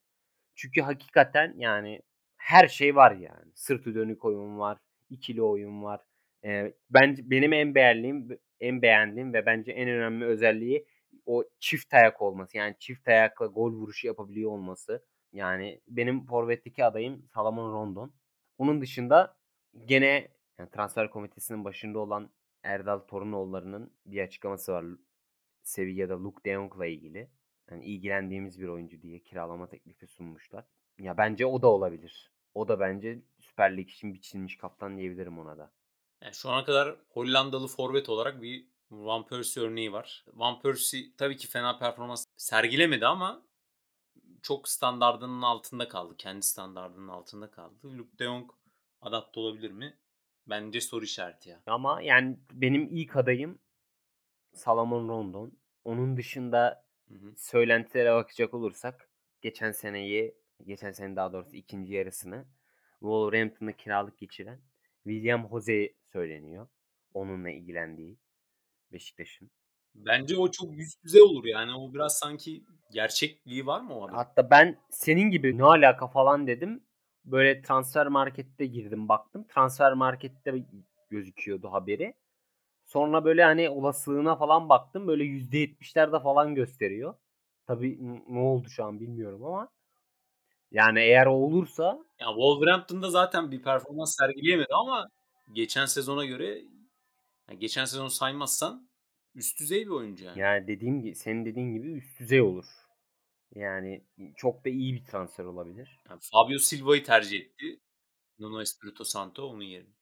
Çünkü 0.55 0.83
hakikaten 0.83 1.55
yani 1.57 2.03
her 2.37 2.69
şey 2.69 2.97
var 2.97 3.13
yani. 3.13 3.53
Sırtı 3.55 3.95
dönük 3.95 4.25
oyun 4.25 4.59
var, 4.59 4.79
ikili 5.11 5.43
oyun 5.43 5.83
var. 5.83 6.01
Ee, 6.45 6.75
bence 6.91 7.31
benim 7.31 7.53
en 7.53 7.75
beğendiğim 7.75 8.39
en 8.61 8.83
beğendiğim 8.83 9.33
ve 9.33 9.47
bence 9.47 9.73
en 9.73 9.89
önemli 9.89 10.25
özelliği 10.25 10.87
o 11.27 11.45
çift 11.61 11.95
ayak 11.95 12.23
olması. 12.23 12.57
Yani 12.57 12.77
çift 12.79 13.09
ayakla 13.09 13.47
gol 13.47 13.73
vuruşu 13.73 14.07
yapabiliyor 14.07 14.51
olması. 14.51 15.05
Yani 15.33 15.81
benim 15.89 16.27
forvetteki 16.27 16.85
adayım 16.85 17.29
Salomon 17.35 17.73
Rondon. 17.73 18.15
Onun 18.59 18.81
dışında 18.81 19.37
gene 19.87 20.29
yani 20.59 20.71
transfer 20.71 21.11
komitesinin 21.11 21.65
başında 21.65 21.99
olan 21.99 22.31
Erdal 22.63 22.99
Torunoğulları'nın 22.99 23.93
bir 24.07 24.23
açıklaması 24.23 24.73
var. 24.73 24.85
Sevilla'da 25.63 26.25
Luke 26.25 26.45
de 26.45 26.53
Jong'la 26.55 26.87
ilgili. 26.87 27.31
Yani 27.71 27.85
ilgilendiğimiz 27.85 28.61
bir 28.61 28.69
oyuncu 28.69 29.03
diye 29.03 29.19
kiralama 29.19 29.69
teklifi 29.69 30.07
sunmuşlar. 30.07 30.65
Ya 30.99 31.17
bence 31.17 31.47
o 31.47 31.63
da 31.63 31.67
olabilir. 31.67 32.31
O 32.55 32.69
da 32.69 32.81
bence 32.81 33.23
Süper 33.41 33.77
Lig 33.77 33.91
için 33.91 34.15
biçilmiş 34.15 34.57
kaptan 34.57 34.99
diyebilirim 34.99 35.39
ona 35.39 35.59
da. 35.59 35.73
Yani 36.23 36.35
şu 36.35 36.51
ana 36.51 36.65
kadar 36.65 36.97
Hollandalı 37.09 37.67
forvet 37.67 38.09
olarak 38.09 38.43
bir 38.43 38.67
Van 38.91 39.27
Persie 39.27 39.63
örneği 39.63 39.93
var. 39.93 40.25
Van 40.33 40.61
Persie 40.61 41.17
tabii 41.17 41.37
ki 41.37 41.49
fena 41.49 41.79
performans 41.79 42.27
sergilemedi 42.37 43.07
ama 43.07 43.43
çok 44.43 44.69
standardının 44.69 45.43
altında 45.43 45.89
kaldı. 45.89 46.17
Kendi 46.17 46.43
standardının 46.43 47.09
altında 47.09 47.51
kaldı. 47.51 47.99
Luke 47.99 48.19
de 48.19 48.25
Jong 48.25 48.51
adapte 49.01 49.41
olabilir 49.41 49.71
mi? 49.71 49.99
Bence 50.47 50.81
soru 50.81 51.05
işareti 51.05 51.51
ya. 51.51 51.63
Ama 51.67 52.03
yani 52.03 52.39
benim 52.53 52.89
ilk 52.91 53.17
adayım 53.17 53.59
Salomon 54.53 55.09
Rondon. 55.09 55.53
Onun 55.85 56.17
dışında 56.17 56.84
Hı 57.09 57.15
hı. 57.15 57.33
söylentilere 57.37 58.13
bakacak 58.15 58.55
olursak 58.55 59.09
geçen 59.43 59.73
seneyi, 59.73 60.35
geçen 60.67 60.93
sene 60.93 61.17
daha 61.17 61.33
doğrusu 61.33 61.57
ikinci 61.57 61.95
yarısını 61.95 62.47
Wolverhampton'da 63.01 63.73
kiralık 63.73 64.19
geçiren 64.19 64.61
William 65.05 65.49
Jose 65.49 65.95
söyleniyor. 66.13 66.69
Onunla 67.15 67.51
ilgilendiği 67.51 68.19
Beşiktaş'ın. 68.93 69.51
Bence 69.95 70.37
o 70.37 70.51
çok 70.51 70.77
yüz 70.77 70.95
yüze 71.03 71.23
olur 71.23 71.45
yani. 71.45 71.75
O 71.75 71.95
biraz 71.95 72.19
sanki 72.19 72.65
gerçekliği 72.93 73.67
var 73.67 73.81
mı 73.81 73.99
o 73.99 74.03
haberin? 74.03 74.17
Hatta 74.17 74.51
ben 74.51 74.79
senin 74.91 75.31
gibi 75.31 75.59
ne 75.59 75.65
alaka 75.65 76.09
falan 76.09 76.47
dedim. 76.47 76.85
Böyle 77.25 77.63
transfer 77.63 78.07
markette 78.07 78.67
girdim 78.67 79.09
baktım. 79.09 79.47
Transfer 79.49 79.93
markette 79.93 80.67
gözüküyordu 81.11 81.73
haberi. 81.73 82.15
Sonra 82.95 83.25
böyle 83.25 83.45
hani 83.45 83.71
olasılığına 83.71 84.37
falan 84.37 84.69
baktım. 84.69 85.07
Böyle 85.07 85.25
%70'lerde 85.25 86.23
falan 86.23 86.55
gösteriyor. 86.55 87.15
Tabii 87.67 87.99
ne 88.29 88.39
oldu 88.39 88.69
şu 88.69 88.85
an 88.85 89.01
bilmiyorum 89.01 89.45
ama. 89.45 89.69
Yani 90.71 91.01
eğer 91.01 91.27
o 91.27 91.33
olursa 91.33 92.05
Ya 92.21 92.27
Wolverhampton'da 92.27 93.11
zaten 93.11 93.51
bir 93.51 93.63
performans 93.63 94.17
sergileyemedi 94.17 94.75
ama 94.75 95.09
geçen 95.53 95.87
sezona 95.87 96.25
göre 96.25 96.63
yani 97.49 97.59
geçen 97.59 97.85
sezonu 97.85 98.11
saymazsan 98.11 98.89
üst 99.35 99.61
düzey 99.61 99.85
bir 99.85 99.91
oyuncu 99.91 100.25
yani. 100.25 100.41
Yani 100.41 100.67
dediğim 100.67 101.03
gibi 101.03 101.15
senin 101.15 101.45
dediğin 101.45 101.75
gibi 101.75 101.93
üst 101.93 102.21
düzey 102.21 102.41
olur. 102.41 102.67
Yani 103.55 104.05
çok 104.37 104.65
da 104.65 104.69
iyi 104.69 104.95
bir 104.95 105.05
transfer 105.05 105.45
olabilir. 105.45 106.01
Yani 106.11 106.21
Fabio 106.33 106.59
Silva'yı 106.59 107.05
tercih 107.05 107.41
etti. 107.41 107.81
Nuno 108.39 108.63
Espirito 108.63 109.05
Santo 109.05 109.47
onun 109.47 109.63
yerine. 109.65 109.95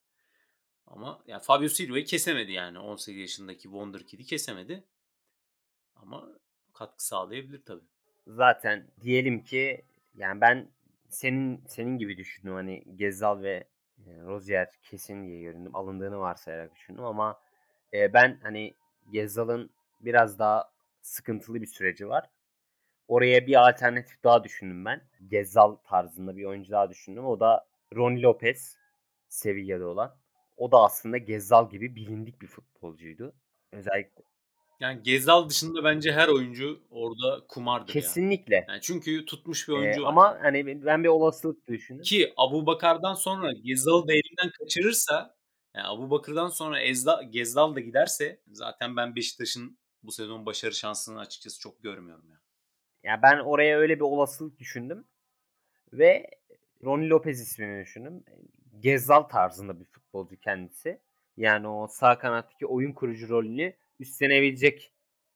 Ama 0.95 1.23
yani 1.27 1.41
Fabio 1.41 1.67
Silva'yı 1.67 2.05
kesemedi 2.05 2.51
yani. 2.51 2.79
18 2.79 3.21
yaşındaki 3.21 3.63
Wonderkid'i 3.63 4.23
kesemedi. 4.25 4.83
Ama 5.95 6.29
katkı 6.73 7.05
sağlayabilir 7.05 7.61
tabii. 7.65 7.83
Zaten 8.27 8.87
diyelim 9.01 9.43
ki 9.43 9.85
yani 10.15 10.41
ben 10.41 10.71
senin 11.09 11.63
senin 11.67 11.97
gibi 11.97 12.17
düşündüm 12.17 12.53
hani 12.53 12.83
Gezal 12.95 13.41
ve 13.41 13.67
e, 14.07 14.21
Rozier 14.21 14.69
kesin 14.83 15.27
diye 15.27 15.41
göründüm. 15.41 15.75
Alındığını 15.75 16.19
varsayarak 16.19 16.75
düşündüm 16.75 17.03
ama 17.03 17.41
e, 17.93 18.13
ben 18.13 18.39
hani 18.43 18.75
Gezal'ın 19.11 19.69
biraz 20.01 20.39
daha 20.39 20.71
sıkıntılı 21.01 21.61
bir 21.61 21.67
süreci 21.67 22.09
var. 22.09 22.29
Oraya 23.07 23.47
bir 23.47 23.69
alternatif 23.69 24.23
daha 24.23 24.43
düşündüm 24.43 24.85
ben. 24.85 25.01
Gezal 25.27 25.75
tarzında 25.75 26.37
bir 26.37 26.45
oyuncu 26.45 26.71
daha 26.71 26.89
düşündüm. 26.89 27.25
O 27.25 27.39
da 27.39 27.67
Ronnie 27.95 28.21
Lopez 28.21 28.77
Sevilla'da 29.29 29.87
olan. 29.87 30.22
O 30.63 30.71
da 30.71 30.83
aslında 30.83 31.17
Gezal 31.17 31.69
gibi 31.69 31.95
bilindik 31.95 32.41
bir 32.41 32.47
futbolcuydu. 32.47 33.33
Özellikle 33.71 34.23
Yani 34.79 35.03
Gezal 35.03 35.49
dışında 35.49 35.83
bence 35.83 36.11
her 36.11 36.27
oyuncu 36.27 36.83
orada 36.89 37.47
kumardır 37.47 37.93
kesinlikle. 37.93 38.55
ya. 38.55 38.65
Yani 38.67 38.81
çünkü 38.81 39.25
tutmuş 39.25 39.67
bir 39.67 39.73
Ee, 39.73 39.75
oyuncu 39.75 40.03
var. 40.03 40.07
ama 40.07 40.37
hani 40.41 40.85
ben 40.85 41.03
bir 41.03 41.09
olasılık 41.09 41.67
düşündüm. 41.67 42.03
Ki 42.03 42.33
Abu 42.37 42.65
Bakar'dan 42.65 43.13
sonra 43.13 43.51
Gezal'ı 43.51 44.07
da 44.07 44.13
elinden 44.13 44.51
kaçırırsa 44.59 45.35
yani 45.75 45.87
Abu 45.87 46.09
Bakır'dan 46.11 46.47
sonra 46.49 46.81
Ezda, 46.81 47.21
Gezdal 47.29 47.75
da 47.75 47.79
giderse 47.79 48.41
zaten 48.51 48.97
ben 48.97 49.15
Beşiktaş'ın 49.15 49.77
bu 50.03 50.11
sezon 50.11 50.45
başarı 50.45 50.73
şansını 50.73 51.19
açıkçası 51.19 51.59
çok 51.59 51.83
görmüyorum 51.83 52.29
ya. 52.29 52.41
Ya 53.03 53.19
ben 53.23 53.39
oraya 53.39 53.77
öyle 53.77 53.95
bir 53.95 54.01
olasılık 54.01 54.59
düşündüm. 54.59 55.07
Ve 55.93 56.29
Ronnie 56.83 57.09
Lopez 57.09 57.41
ismini 57.41 57.81
düşündüm. 57.83 58.23
Gezal 58.79 59.23
tarzında 59.23 59.79
bir 59.79 59.85
futbolcu 59.85 60.39
kendisi. 60.39 60.99
Yani 61.37 61.67
o 61.67 61.87
sağ 61.87 62.17
kanattaki 62.17 62.65
oyun 62.65 62.93
kurucu 62.93 63.29
rolünü 63.29 63.73
üstlenebilecek 63.99 64.93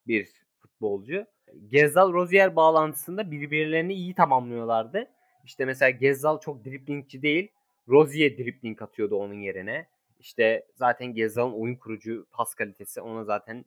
bir 0.07 0.29
futbolcu. 0.59 1.25
Gezal 1.67 2.13
Rozier 2.13 2.55
bağlantısında 2.55 3.31
birbirlerini 3.31 3.93
iyi 3.93 4.15
tamamlıyorlardı. 4.15 5.07
İşte 5.43 5.65
mesela 5.65 5.89
Gezal 5.89 6.39
çok 6.39 6.65
driblingçi 6.65 7.21
değil. 7.21 7.51
Rozier 7.87 8.37
dribling 8.37 8.81
atıyordu 8.81 9.15
onun 9.15 9.41
yerine. 9.41 9.87
İşte 10.19 10.65
zaten 10.75 11.13
Gezal'ın 11.13 11.53
oyun 11.53 11.75
kurucu 11.75 12.25
pas 12.31 12.55
kalitesi 12.55 13.01
ona 13.01 13.23
zaten 13.23 13.65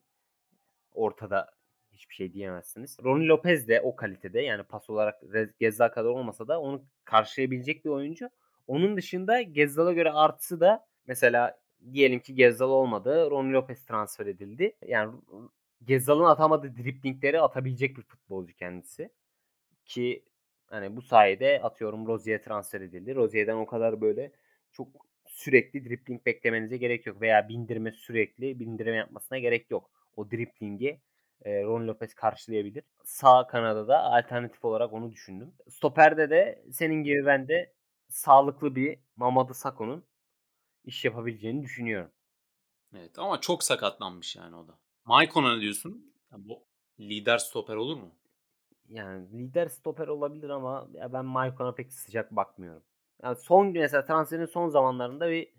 ortada 0.93 1.51
hiçbir 1.91 2.15
şey 2.15 2.33
diyemezsiniz. 2.33 2.97
Ronnie 3.03 3.27
Lopez 3.27 3.67
de 3.67 3.81
o 3.81 3.95
kalitede 3.95 4.41
yani 4.41 4.63
pas 4.63 4.89
olarak 4.89 5.21
Gezzal 5.59 5.89
kadar 5.89 6.09
olmasa 6.09 6.47
da 6.47 6.61
onu 6.61 6.83
karşılayabilecek 7.05 7.85
bir 7.85 7.89
oyuncu. 7.89 8.29
Onun 8.67 8.97
dışında 8.97 9.41
Gezzal'a 9.41 9.93
göre 9.93 10.11
artısı 10.11 10.59
da 10.59 10.85
mesela 11.07 11.59
diyelim 11.93 12.19
ki 12.19 12.35
Gezzal 12.35 12.69
olmadı. 12.69 13.27
Ronnie 13.31 13.53
Lopez 13.53 13.85
transfer 13.85 14.25
edildi. 14.25 14.75
Yani 14.87 15.13
Gezzal'ın 15.83 16.25
atamadığı 16.25 16.75
driplingleri 16.75 17.41
atabilecek 17.41 17.97
bir 17.97 18.01
futbolcu 18.01 18.53
kendisi. 18.55 19.09
Ki 19.85 20.25
hani 20.67 20.95
bu 20.95 21.01
sayede 21.01 21.61
atıyorum 21.63 22.07
Rozier 22.07 22.43
transfer 22.43 22.81
edildi. 22.81 23.15
Rozier'den 23.15 23.55
o 23.55 23.65
kadar 23.65 24.01
böyle 24.01 24.31
çok 24.71 24.87
sürekli 25.25 25.89
dripling 25.89 26.25
beklemenize 26.25 26.77
gerek 26.77 27.05
yok. 27.05 27.21
Veya 27.21 27.49
bindirme 27.49 27.91
sürekli 27.91 28.59
bindirme 28.59 28.95
yapmasına 28.95 29.39
gerek 29.39 29.71
yok. 29.71 29.91
O 30.15 30.31
driplingi 30.31 31.01
e, 31.45 31.63
Ron 31.63 31.87
Lopez 31.87 32.13
karşılayabilir. 32.13 32.83
Sağ 33.03 33.47
kanada 33.47 33.87
da 33.87 34.03
alternatif 34.03 34.65
olarak 34.65 34.93
onu 34.93 35.11
düşündüm. 35.11 35.53
Stoper'de 35.69 36.29
de 36.29 36.63
senin 36.71 37.03
gibi 37.03 37.25
ben 37.25 37.47
de 37.47 37.73
sağlıklı 38.11 38.75
bir 38.75 38.99
Mamadou 39.15 39.53
Sako'nun 39.53 40.03
iş 40.83 41.05
yapabileceğini 41.05 41.63
düşünüyorum. 41.63 42.11
Evet 42.95 43.19
ama 43.19 43.41
çok 43.41 43.63
sakatlanmış 43.63 44.35
yani 44.35 44.55
o 44.55 44.67
da. 44.67 44.79
Maikon'a 45.05 45.55
ne 45.55 45.61
diyorsun? 45.61 46.13
Yani 46.31 46.49
bu 46.49 46.65
lider 46.99 47.37
stoper 47.37 47.75
olur 47.75 47.97
mu? 47.97 48.15
Yani 48.89 49.31
lider 49.31 49.67
stoper 49.67 50.07
olabilir 50.07 50.49
ama 50.49 50.87
ya 50.93 51.13
ben 51.13 51.25
Maikon'a 51.25 51.75
pek 51.75 51.93
sıcak 51.93 52.31
bakmıyorum. 52.31 52.83
Yani 53.23 53.35
son 53.35 53.67
mesela 53.67 54.05
transferin 54.05 54.45
son 54.45 54.69
zamanlarında 54.69 55.29
bir 55.29 55.53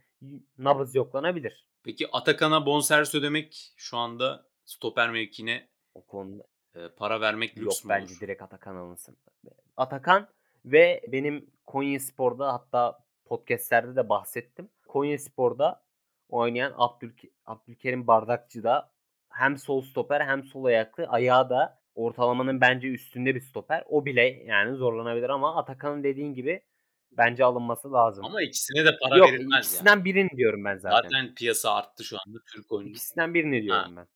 nabız 0.58 0.94
yoklanabilir. 0.94 1.66
Peki 1.82 2.08
Atakan'a 2.12 2.66
bonservis 2.66 3.14
ödemek 3.14 3.72
şu 3.76 3.96
anda 3.96 4.46
stoper 4.64 5.10
mevkine 5.10 5.68
o 5.94 6.06
konuda 6.06 6.44
e, 6.74 6.88
para 6.88 7.20
vermek 7.20 7.58
lüks 7.58 7.64
Yok 7.76 7.84
mü 7.84 7.88
bence 7.88 8.12
olur? 8.12 8.20
direkt 8.20 8.42
Atakan 8.42 8.76
alınsın. 8.76 9.16
Atakan 9.76 10.28
ve 10.64 11.02
benim 11.08 11.50
Konya 11.66 12.00
Spor'da 12.00 12.52
hatta 12.52 12.98
podcastlerde 13.24 13.96
de 13.96 14.08
bahsettim. 14.08 14.68
Konya 14.88 15.18
Spor'da 15.18 15.82
oynayan 16.28 16.74
Abdül, 16.76 17.12
Abdülkerim 17.46 18.06
Bardakçı 18.06 18.62
da 18.62 18.92
hem 19.28 19.58
sol 19.58 19.82
stoper 19.82 20.20
hem 20.20 20.44
sol 20.44 20.64
ayaklı 20.64 21.04
ayağı 21.06 21.50
da 21.50 21.82
ortalamanın 21.94 22.60
bence 22.60 22.88
üstünde 22.88 23.34
bir 23.34 23.40
stoper. 23.40 23.84
O 23.88 24.04
bile 24.04 24.22
yani 24.46 24.76
zorlanabilir 24.76 25.28
ama 25.28 25.56
Atakan'ın 25.56 26.04
dediğin 26.04 26.34
gibi 26.34 26.62
bence 27.12 27.44
alınması 27.44 27.92
lazım. 27.92 28.24
Ama 28.24 28.42
ikisine 28.42 28.84
de 28.84 28.98
para 29.02 29.16
Yok 29.16 29.28
verilmez 29.32 29.66
ikisinden 29.66 29.90
yani. 29.90 30.04
birini 30.04 30.30
diyorum 30.36 30.64
ben 30.64 30.76
zaten. 30.76 31.02
Zaten 31.02 31.34
piyasa 31.34 31.74
arttı 31.74 32.04
şu 32.04 32.16
anda 32.26 32.38
Türk 32.52 32.72
oyuncu. 32.72 32.90
İkisinden 32.90 33.34
birini 33.34 33.62
diyorum 33.62 33.96
ben. 33.96 34.06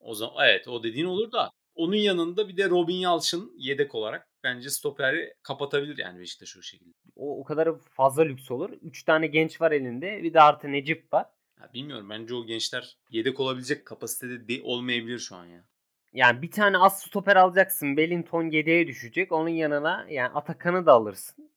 O 0.00 0.14
zaman 0.14 0.48
evet 0.48 0.68
o 0.68 0.82
dediğin 0.82 1.06
olur 1.06 1.32
da 1.32 1.50
onun 1.74 1.96
yanında 1.96 2.48
bir 2.48 2.56
de 2.56 2.70
Robin 2.70 2.96
Yalçın 2.96 3.52
yedek 3.58 3.94
olarak 3.94 4.29
bence 4.44 4.70
stoperi 4.70 5.34
kapatabilir 5.42 5.98
yani 5.98 6.20
Beşiktaş 6.20 6.56
o 6.56 6.62
şekilde. 6.62 6.90
O, 7.16 7.40
o 7.40 7.44
kadar 7.44 7.78
fazla 7.78 8.22
lüks 8.22 8.50
olur. 8.50 8.70
3 8.82 9.02
tane 9.02 9.26
genç 9.26 9.60
var 9.60 9.72
elinde. 9.72 10.22
Bir 10.22 10.34
de 10.34 10.40
artı 10.40 10.72
Necip 10.72 11.12
var. 11.12 11.26
Ya 11.60 11.70
bilmiyorum 11.74 12.10
bence 12.10 12.34
o 12.34 12.46
gençler 12.46 12.96
yedek 13.10 13.40
olabilecek 13.40 13.86
kapasitede 13.86 14.48
de 14.48 14.62
olmayabilir 14.62 15.18
şu 15.18 15.36
an 15.36 15.46
ya. 15.46 15.64
Yani 16.12 16.42
bir 16.42 16.50
tane 16.50 16.78
az 16.78 17.02
stoper 17.02 17.36
alacaksın. 17.36 17.86
Wellington 17.86 18.44
7'ye 18.44 18.86
düşecek. 18.86 19.32
Onun 19.32 19.48
yanına 19.48 20.06
yani 20.10 20.28
Atakan'ı 20.28 20.86
da 20.86 20.92
alırsın. 20.92 21.50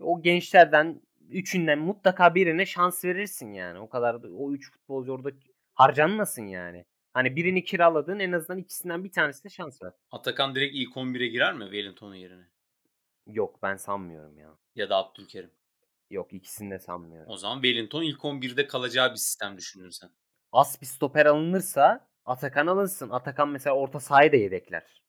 O 0.00 0.22
gençlerden 0.22 1.00
üçünden 1.28 1.78
mutlaka 1.78 2.34
birine 2.34 2.66
şans 2.66 3.04
verirsin 3.04 3.52
yani. 3.52 3.78
O 3.78 3.88
kadar 3.88 4.16
o 4.38 4.52
üç 4.52 4.70
futbolcu 4.70 5.12
orada 5.12 5.30
harcanmasın 5.74 6.46
yani. 6.46 6.84
Hani 7.14 7.36
birini 7.36 7.64
kiraladın 7.64 8.18
en 8.18 8.32
azından 8.32 8.58
ikisinden 8.58 9.04
bir 9.04 9.12
tanesine 9.12 9.50
şans 9.50 9.82
ver. 9.82 9.92
Atakan 10.10 10.54
direkt 10.54 10.74
ilk 10.76 10.96
11'e 10.96 11.26
girer 11.26 11.54
mi 11.54 11.64
Wellington'un 11.64 12.14
yerine? 12.14 12.44
Yok 13.26 13.62
ben 13.62 13.76
sanmıyorum 13.76 14.38
ya. 14.38 14.58
Ya 14.74 14.90
da 14.90 14.96
Abdülkerim. 14.96 15.50
Yok 16.10 16.32
ikisini 16.32 16.70
de 16.70 16.78
sanmıyorum. 16.78 17.32
O 17.32 17.36
zaman 17.36 17.62
Wellington 17.62 18.02
ilk 18.02 18.24
11'de 18.24 18.66
kalacağı 18.66 19.10
bir 19.10 19.16
sistem 19.16 19.56
düşündün 19.56 19.90
sen. 19.90 20.10
Az 20.52 20.78
bir 20.80 20.86
stoper 20.86 21.26
alınırsa 21.26 22.10
Atakan 22.24 22.66
alınsın. 22.66 23.10
Atakan 23.10 23.48
mesela 23.48 23.76
orta 23.76 24.00
sahayı 24.00 24.32
da 24.32 24.36
yedekler. 24.36 25.02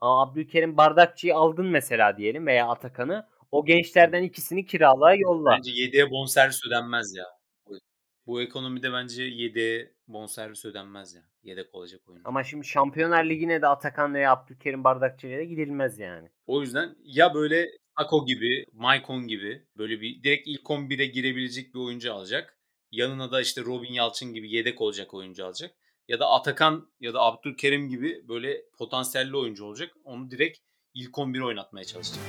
Ama 0.00 0.22
Abdülkerim 0.22 0.76
Bardakçı'yı 0.76 1.36
aldın 1.36 1.66
mesela 1.66 2.16
diyelim 2.16 2.46
veya 2.46 2.68
Atakan'ı. 2.68 3.28
O 3.52 3.64
gençlerden 3.64 4.22
ikisini 4.22 4.66
kiralığa 4.66 5.14
yolla. 5.14 5.50
Bence 5.56 5.70
7'ye 5.70 6.10
bonservis 6.10 6.66
ödenmez 6.66 7.16
ya. 7.16 7.24
Bu, 8.26 8.42
ekonomide 8.42 8.92
bence 8.92 9.28
7'ye 9.28 9.92
bonservis 10.08 10.64
ödenmez 10.64 11.14
ya. 11.14 11.22
Yedek 11.42 11.74
olacak 11.74 12.08
oyuncu. 12.08 12.28
Ama 12.28 12.44
şimdi 12.44 12.66
Şampiyonlar 12.66 13.24
Ligi'ne 13.24 13.62
de 13.62 13.66
Atakan 13.66 14.14
veya 14.14 14.32
Abdülkerim 14.32 14.84
Bardakçı'ya 14.84 15.38
da 15.38 15.42
gidilmez 15.42 15.98
yani. 15.98 16.28
O 16.46 16.60
yüzden 16.60 16.96
ya 17.04 17.34
böyle 17.34 17.70
Ako 17.96 18.26
gibi, 18.26 18.64
Maicon 18.72 19.26
gibi 19.26 19.66
böyle 19.78 20.00
bir 20.00 20.22
direkt 20.22 20.48
ilk 20.48 20.62
11'e 20.62 21.06
girebilecek 21.06 21.74
bir 21.74 21.78
oyuncu 21.78 22.14
alacak. 22.14 22.58
Yanına 22.90 23.32
da 23.32 23.40
işte 23.40 23.60
Robin 23.64 23.92
Yalçın 23.92 24.34
gibi 24.34 24.50
yedek 24.50 24.80
olacak 24.80 25.14
oyuncu 25.14 25.46
alacak. 25.46 25.74
Ya 26.08 26.20
da 26.20 26.30
Atakan 26.30 26.90
ya 27.00 27.14
da 27.14 27.20
Abdülkerim 27.20 27.88
gibi 27.88 28.28
böyle 28.28 28.62
potansiyelli 28.78 29.36
oyuncu 29.36 29.64
olacak. 29.64 29.92
Onu 30.04 30.30
direkt 30.30 30.58
ilk 30.94 31.18
11 31.18 31.40
oynatmaya 31.40 31.84
çalışacak. 31.84 32.24